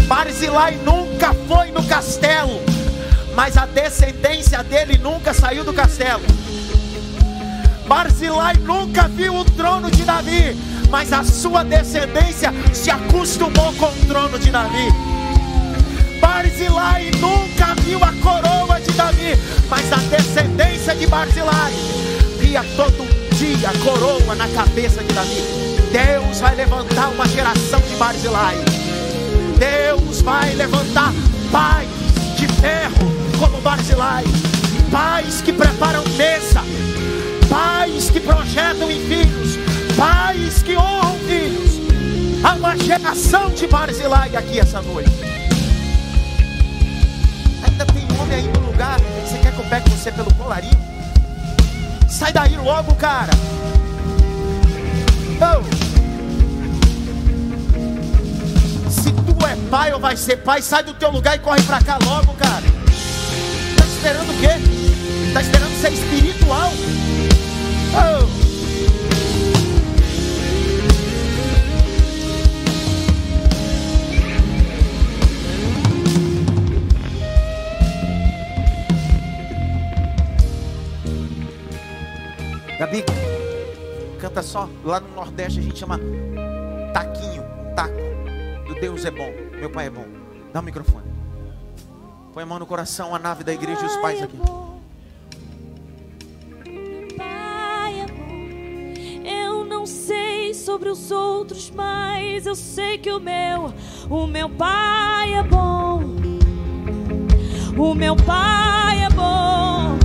Barzilai 0.06 0.78
nunca 0.84 1.34
foi 1.46 1.70
no 1.70 1.84
castelo, 1.84 2.60
mas 3.34 3.56
a 3.56 3.66
descendência 3.66 4.62
dele 4.64 4.98
nunca 4.98 5.34
saiu 5.34 5.64
do 5.64 5.72
castelo. 5.72 6.22
Barzilai 7.86 8.54
nunca 8.56 9.08
viu 9.08 9.34
o 9.34 9.44
trono 9.44 9.90
de 9.90 10.02
Davi, 10.04 10.56
mas 10.90 11.12
a 11.12 11.24
sua 11.24 11.64
descendência 11.64 12.52
se 12.72 12.90
acostumou 12.90 13.72
com 13.74 13.86
o 13.86 14.06
trono 14.06 14.38
de 14.38 14.50
Davi. 14.50 14.88
Barzilai 16.20 17.10
nunca 17.18 17.74
viu 17.82 17.98
a 18.02 18.12
coroa 18.22 18.80
de 18.80 18.92
Davi, 18.92 19.38
mas 19.68 19.92
a 19.92 19.96
descendência 19.96 20.94
de 20.94 21.06
Barzilai 21.06 21.72
via 22.38 22.62
todo 22.76 23.17
dia 23.38 23.70
coroa 23.84 24.34
na 24.34 24.48
cabeça 24.48 25.00
de 25.00 25.14
Davi. 25.14 25.40
Deus 25.92 26.40
vai 26.40 26.56
levantar 26.56 27.08
uma 27.10 27.26
geração 27.28 27.80
de 27.80 27.94
Barzilai. 27.94 28.56
Deus 29.56 30.20
vai 30.22 30.54
levantar 30.54 31.12
pais 31.52 31.88
de 32.36 32.48
ferro 32.48 33.12
como 33.38 33.60
Barzilai, 33.60 34.24
pais 34.90 35.40
que 35.40 35.52
preparam 35.52 36.02
mesa, 36.16 36.64
pais 37.48 38.10
que 38.10 38.18
projetam 38.18 38.90
em 38.90 39.00
filhos, 39.06 39.56
pais 39.96 40.60
que 40.60 40.76
honram 40.76 41.16
filhos. 41.20 41.78
Há 42.42 42.54
uma 42.54 42.76
geração 42.76 43.50
de 43.50 43.68
Barzilai 43.68 44.34
aqui 44.34 44.58
essa 44.58 44.82
noite. 44.82 45.10
Ainda 47.62 47.86
tem 47.86 48.02
homem 48.20 48.36
aí 48.36 48.48
no 48.48 48.66
lugar. 48.66 48.98
Você 49.24 49.38
quer 49.38 49.52
que 49.52 49.60
eu 49.60 49.64
pegue 49.66 49.90
você 49.90 50.10
pelo 50.10 50.34
colarinho? 50.34 50.87
Sai 52.18 52.32
daí 52.32 52.56
logo, 52.56 52.96
cara. 52.96 53.30
Oh. 55.40 55.62
Se 58.90 59.12
tu 59.12 59.46
é 59.46 59.54
pai 59.70 59.92
ou 59.92 60.00
vai 60.00 60.16
ser 60.16 60.38
pai, 60.38 60.60
sai 60.60 60.82
do 60.82 60.92
teu 60.94 61.12
lugar 61.12 61.36
e 61.36 61.38
corre 61.38 61.62
pra 61.62 61.80
cá 61.80 61.96
logo, 62.04 62.34
cara. 62.34 62.64
Tá 63.76 63.84
esperando 63.84 64.32
o 64.32 64.40
quê? 64.40 64.48
Tá 65.32 65.42
esperando 65.42 65.80
ser 65.80 65.92
espiritual? 65.92 66.72
Oh. 67.94 68.37
Gabi, 82.88 83.04
canta 84.18 84.42
só. 84.42 84.66
Lá 84.82 84.98
no 84.98 85.14
Nordeste 85.14 85.60
a 85.60 85.62
gente 85.62 85.78
chama 85.78 86.00
taquinho, 86.94 87.44
taco. 87.76 87.94
Do 88.66 88.74
Deus 88.80 89.04
é 89.04 89.10
bom, 89.10 89.30
meu 89.60 89.68
pai 89.68 89.88
é 89.88 89.90
bom. 89.90 90.06
Dá 90.54 90.60
o 90.60 90.62
microfone. 90.62 91.06
Põe 92.32 92.44
a 92.44 92.46
mão 92.46 92.58
no 92.58 92.66
coração, 92.66 93.14
a 93.14 93.18
nave 93.18 93.44
da 93.44 93.52
igreja 93.52 93.82
e 93.82 93.86
os 93.86 93.96
pais 93.96 94.22
aqui. 94.22 94.38
Sei 99.84 100.52
sobre 100.54 100.88
os 100.88 101.10
outros, 101.10 101.70
mas 101.70 102.46
eu 102.46 102.54
sei 102.54 102.98
que 102.98 103.10
o 103.10 103.20
meu, 103.20 103.72
o 104.08 104.26
meu 104.26 104.48
pai 104.48 105.34
é 105.34 105.42
bom. 105.42 106.00
O 107.76 107.94
meu 107.94 108.16
pai 108.16 109.04
é 109.04 109.10
bom. 109.10 109.98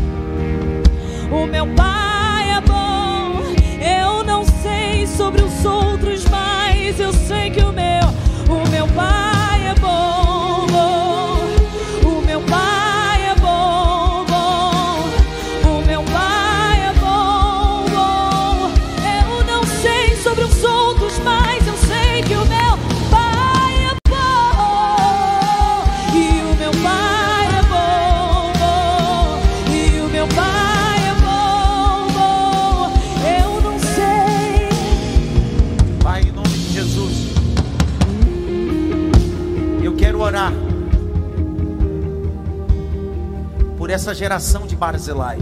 O 1.32 1.46
meu 1.46 1.66
pai 1.76 2.03
sobre 5.08 5.42
os 5.42 5.66
outros, 5.66 6.26
mas 6.30 7.00
eu 7.00 7.12
sei 7.12 7.50
que 7.50 7.62
o 7.62 7.72
meu, 7.72 8.08
o 8.48 8.70
meu 8.70 8.88
pai 8.88 9.68
é 9.68 9.76
bom. 9.80 10.23
Essa 44.04 44.14
geração 44.14 44.68
de 44.68 44.76
Barzilai. 44.76 45.40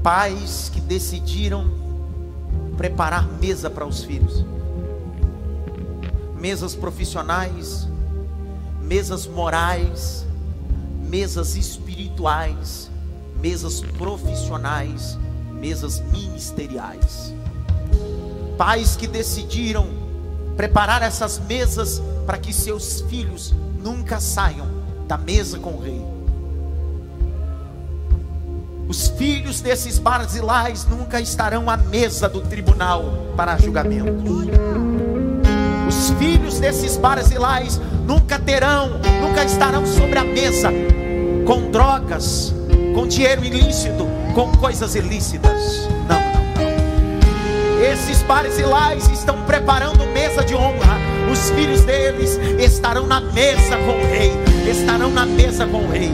Pais 0.00 0.70
que 0.72 0.80
decidiram 0.80 1.68
preparar 2.76 3.26
mesa 3.26 3.68
para 3.68 3.84
os 3.84 4.04
filhos, 4.04 4.44
mesas 6.38 6.76
profissionais, 6.76 7.88
mesas 8.80 9.26
morais, 9.26 10.24
mesas 11.02 11.56
espirituais, 11.56 12.88
mesas 13.40 13.80
profissionais, 13.80 15.18
mesas 15.50 15.98
ministeriais. 16.12 17.34
Pais 18.56 18.94
que 18.94 19.08
decidiram 19.08 19.88
preparar 20.56 21.02
essas 21.02 21.40
mesas 21.40 22.00
para 22.24 22.38
que 22.38 22.52
seus 22.52 23.00
filhos 23.00 23.52
nunca 23.82 24.20
saiam 24.20 24.75
da 25.06 25.16
mesa 25.16 25.58
com 25.58 25.70
o 25.70 25.80
rei. 25.80 26.04
Os 28.88 29.08
filhos 29.08 29.60
desses 29.60 29.98
barzilais 29.98 30.86
nunca 30.86 31.20
estarão 31.20 31.68
à 31.68 31.76
mesa 31.76 32.28
do 32.28 32.40
tribunal 32.40 33.04
para 33.36 33.56
julgamento. 33.58 34.12
Os 35.88 36.10
filhos 36.18 36.60
desses 36.60 36.96
barzilais 36.96 37.80
nunca 38.06 38.38
terão, 38.38 39.00
nunca 39.20 39.44
estarão 39.44 39.84
sobre 39.86 40.18
a 40.18 40.24
mesa 40.24 40.70
com 41.44 41.70
drogas, 41.70 42.54
com 42.94 43.06
dinheiro 43.06 43.44
ilícito, 43.44 44.06
com 44.34 44.52
coisas 44.52 44.94
ilícitas. 44.94 45.88
Não, 46.08 46.20
não, 46.20 46.64
não. 46.64 47.92
Esses 47.92 48.22
barzilais 48.22 49.08
estão 49.08 49.42
preparando 49.42 50.06
mesa 50.06 50.44
de 50.44 50.54
honra. 50.54 50.96
Os 51.30 51.50
filhos 51.50 51.82
deles 51.82 52.38
estarão 52.58 53.06
na 53.06 53.20
mesa 53.20 53.76
com 53.78 53.92
o 53.92 54.06
rei. 54.06 54.45
Estarão 54.68 55.10
na 55.10 55.24
mesa 55.24 55.66
com 55.66 55.78
o 55.78 55.90
rei. 55.90 56.12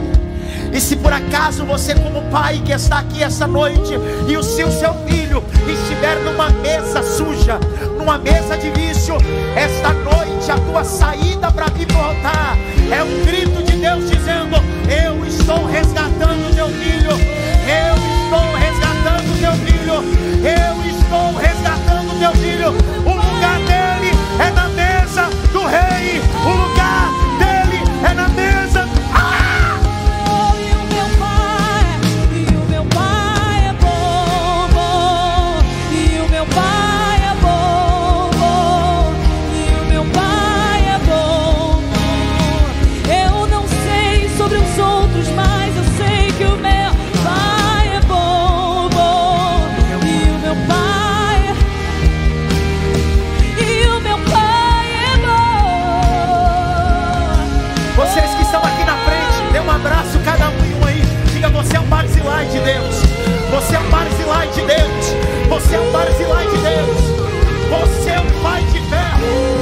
E 0.72 0.80
se 0.80 0.96
por 0.96 1.12
acaso 1.12 1.64
você, 1.64 1.94
como 1.94 2.22
pai 2.30 2.62
que 2.64 2.72
está 2.72 3.00
aqui 3.00 3.22
essa 3.22 3.46
noite, 3.46 3.92
e 4.26 4.36
o 4.36 4.42
seu, 4.42 4.70
seu 4.70 4.94
filho 5.06 5.42
estiver 5.66 6.16
numa 6.20 6.48
mesa 6.48 7.02
suja, 7.02 7.58
numa 7.98 8.16
mesa 8.16 8.56
de 8.56 8.70
vício, 8.70 9.16
esta 9.54 9.92
noite 9.92 10.50
a 10.50 10.56
tua 10.58 10.82
saída 10.82 11.50
para 11.50 11.66
vir 11.66 11.86
pro 11.86 11.98
altar 11.98 12.56
é 12.90 13.02
um 13.02 13.24
grito 13.24 13.62
de 13.62 13.76
Deus 13.76 14.10
dizendo: 14.10 14.56
Eu 14.88 15.24
estou 15.26 15.66
resgatando 15.66 16.54
teu 16.54 16.68
filho, 16.68 17.10
eu 17.10 17.94
estou 18.22 18.54
resgatando 18.56 19.40
teu 19.40 19.52
filho, 19.52 19.94
eu 20.42 20.90
estou 20.90 21.34
resgatando 21.38 22.18
teu 22.18 22.32
filho. 22.32 22.68
O 23.04 23.14
lugar 23.14 23.58
dele 23.60 24.12
é 24.38 24.50
na 24.50 24.68
mesa 24.68 25.28
do 25.52 25.66
rei, 25.66 26.20
barzilai 62.42 62.46
de 62.46 62.60
Deus. 62.60 62.96
Você 63.50 63.76
é 63.76 63.78
um 63.78 63.90
barzilai 63.90 64.48
de 64.48 64.62
Deus. 64.62 65.16
Você 65.48 65.76
é 65.76 65.80
um 65.80 65.92
barzilai 65.92 66.46
de 66.46 66.58
Deus. 66.58 67.00
Você 67.70 68.10
é 68.10 68.20
um 68.20 68.42
pai 68.42 68.62
de 68.64 68.80
ferro. 68.88 69.61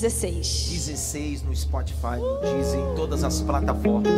16. 0.00 0.70
16 0.70 1.42
no 1.42 1.54
Spotify, 1.54 2.16
no 2.16 2.40
Deezer, 2.40 2.80
em 2.80 2.94
todas 2.94 3.22
as 3.22 3.42
plataformas. 3.42 4.10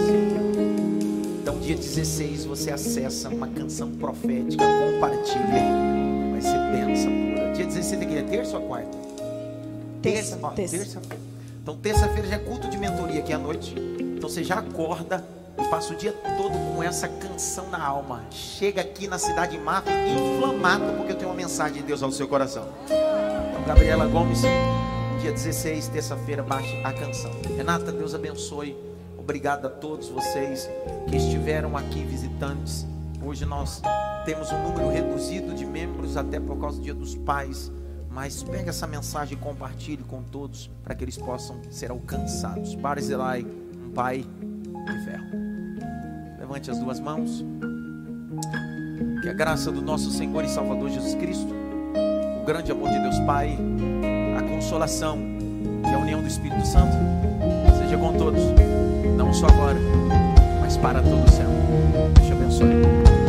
Então, 1.40 1.58
dia 1.58 1.74
16 1.74 2.44
você 2.44 2.70
acessa 2.70 3.28
uma 3.28 3.48
canção 3.48 3.90
profética, 3.90 4.64
compartilha. 4.64 5.42
Vai 6.30 6.40
ser 6.40 6.56
benção 6.70 7.10
pura. 7.10 7.52
Dia 7.52 7.66
16 7.66 8.00
é 8.00 8.06
que 8.06 8.16
é 8.16 8.22
terça 8.22 8.58
ou 8.58 8.68
quarta? 8.68 8.96
Terça, 10.00 10.38
ó, 10.40 10.50
terça. 10.50 10.76
terça-feira. 10.76 11.22
Então, 11.60 11.76
terça-feira 11.76 12.28
já 12.28 12.36
é 12.36 12.38
culto 12.38 12.68
de 12.68 12.78
mentoria 12.78 13.18
aqui 13.18 13.32
à 13.32 13.38
noite. 13.38 13.74
Então, 14.16 14.28
você 14.28 14.44
já 14.44 14.60
acorda 14.60 15.24
e 15.58 15.64
passa 15.64 15.92
o 15.92 15.96
dia 15.96 16.12
todo 16.12 16.76
com 16.76 16.80
essa 16.80 17.08
canção 17.08 17.68
na 17.70 17.84
alma. 17.84 18.22
Chega 18.30 18.82
aqui 18.82 19.08
na 19.08 19.18
cidade 19.18 19.56
de 19.56 19.62
Mafra 19.62 19.92
inflamado, 20.08 20.84
porque 20.96 21.10
eu 21.10 21.16
tenho 21.16 21.30
uma 21.30 21.36
mensagem 21.36 21.78
de 21.78 21.82
Deus 21.82 22.04
ao 22.04 22.12
seu 22.12 22.28
coração. 22.28 22.68
Então, 22.84 23.64
Gabriela 23.66 24.06
Gomes, 24.06 24.42
dia 25.22 25.30
16, 25.30 25.86
terça-feira, 25.86 26.42
baixe 26.42 26.76
a 26.82 26.92
canção. 26.92 27.30
Renata, 27.56 27.92
Deus 27.92 28.12
abençoe. 28.12 28.76
Obrigado 29.16 29.66
a 29.66 29.70
todos 29.70 30.08
vocês 30.08 30.68
que 31.08 31.14
estiveram 31.14 31.76
aqui 31.76 32.02
visitantes. 32.04 32.84
Hoje 33.24 33.44
nós 33.44 33.80
temos 34.24 34.50
um 34.50 34.60
número 34.64 34.88
reduzido 34.90 35.54
de 35.54 35.64
membros, 35.64 36.16
até 36.16 36.40
por 36.40 36.58
causa 36.58 36.78
do 36.78 36.82
Dia 36.82 36.92
dos 36.92 37.14
Pais. 37.14 37.70
Mas 38.10 38.42
pega 38.42 38.70
essa 38.70 38.84
mensagem 38.84 39.38
e 39.38 39.40
compartilhe 39.40 40.02
com 40.02 40.24
todos 40.24 40.68
para 40.82 40.92
que 40.92 41.04
eles 41.04 41.16
possam 41.16 41.60
ser 41.70 41.92
alcançados. 41.92 42.74
Barzilai, 42.74 43.46
um 43.80 43.92
pai 43.92 44.24
de 44.24 45.04
ferro. 45.04 45.24
Levante 46.40 46.68
as 46.68 46.80
duas 46.80 46.98
mãos. 46.98 47.44
Que 49.22 49.28
a 49.28 49.32
graça 49.32 49.70
do 49.70 49.80
nosso 49.80 50.10
Senhor 50.10 50.44
e 50.44 50.48
Salvador 50.48 50.90
Jesus 50.90 51.14
Cristo, 51.14 51.54
o 52.42 52.44
grande 52.44 52.72
amor 52.72 52.90
de 52.90 52.98
Deus 52.98 53.20
Pai, 53.20 53.56
consolação 54.62 55.18
e 55.84 55.92
a 55.92 55.98
união 55.98 56.20
do 56.20 56.28
Espírito 56.28 56.64
Santo 56.64 56.96
seja 57.78 57.98
com 57.98 58.12
todos, 58.12 58.40
não 59.16 59.34
só 59.34 59.46
agora, 59.46 59.78
mas 60.60 60.76
para 60.76 61.02
todo 61.02 61.24
o 61.24 61.30
céu. 61.30 61.48
Deus 62.14 62.26
te 62.28 62.32
abençoe. 62.32 63.21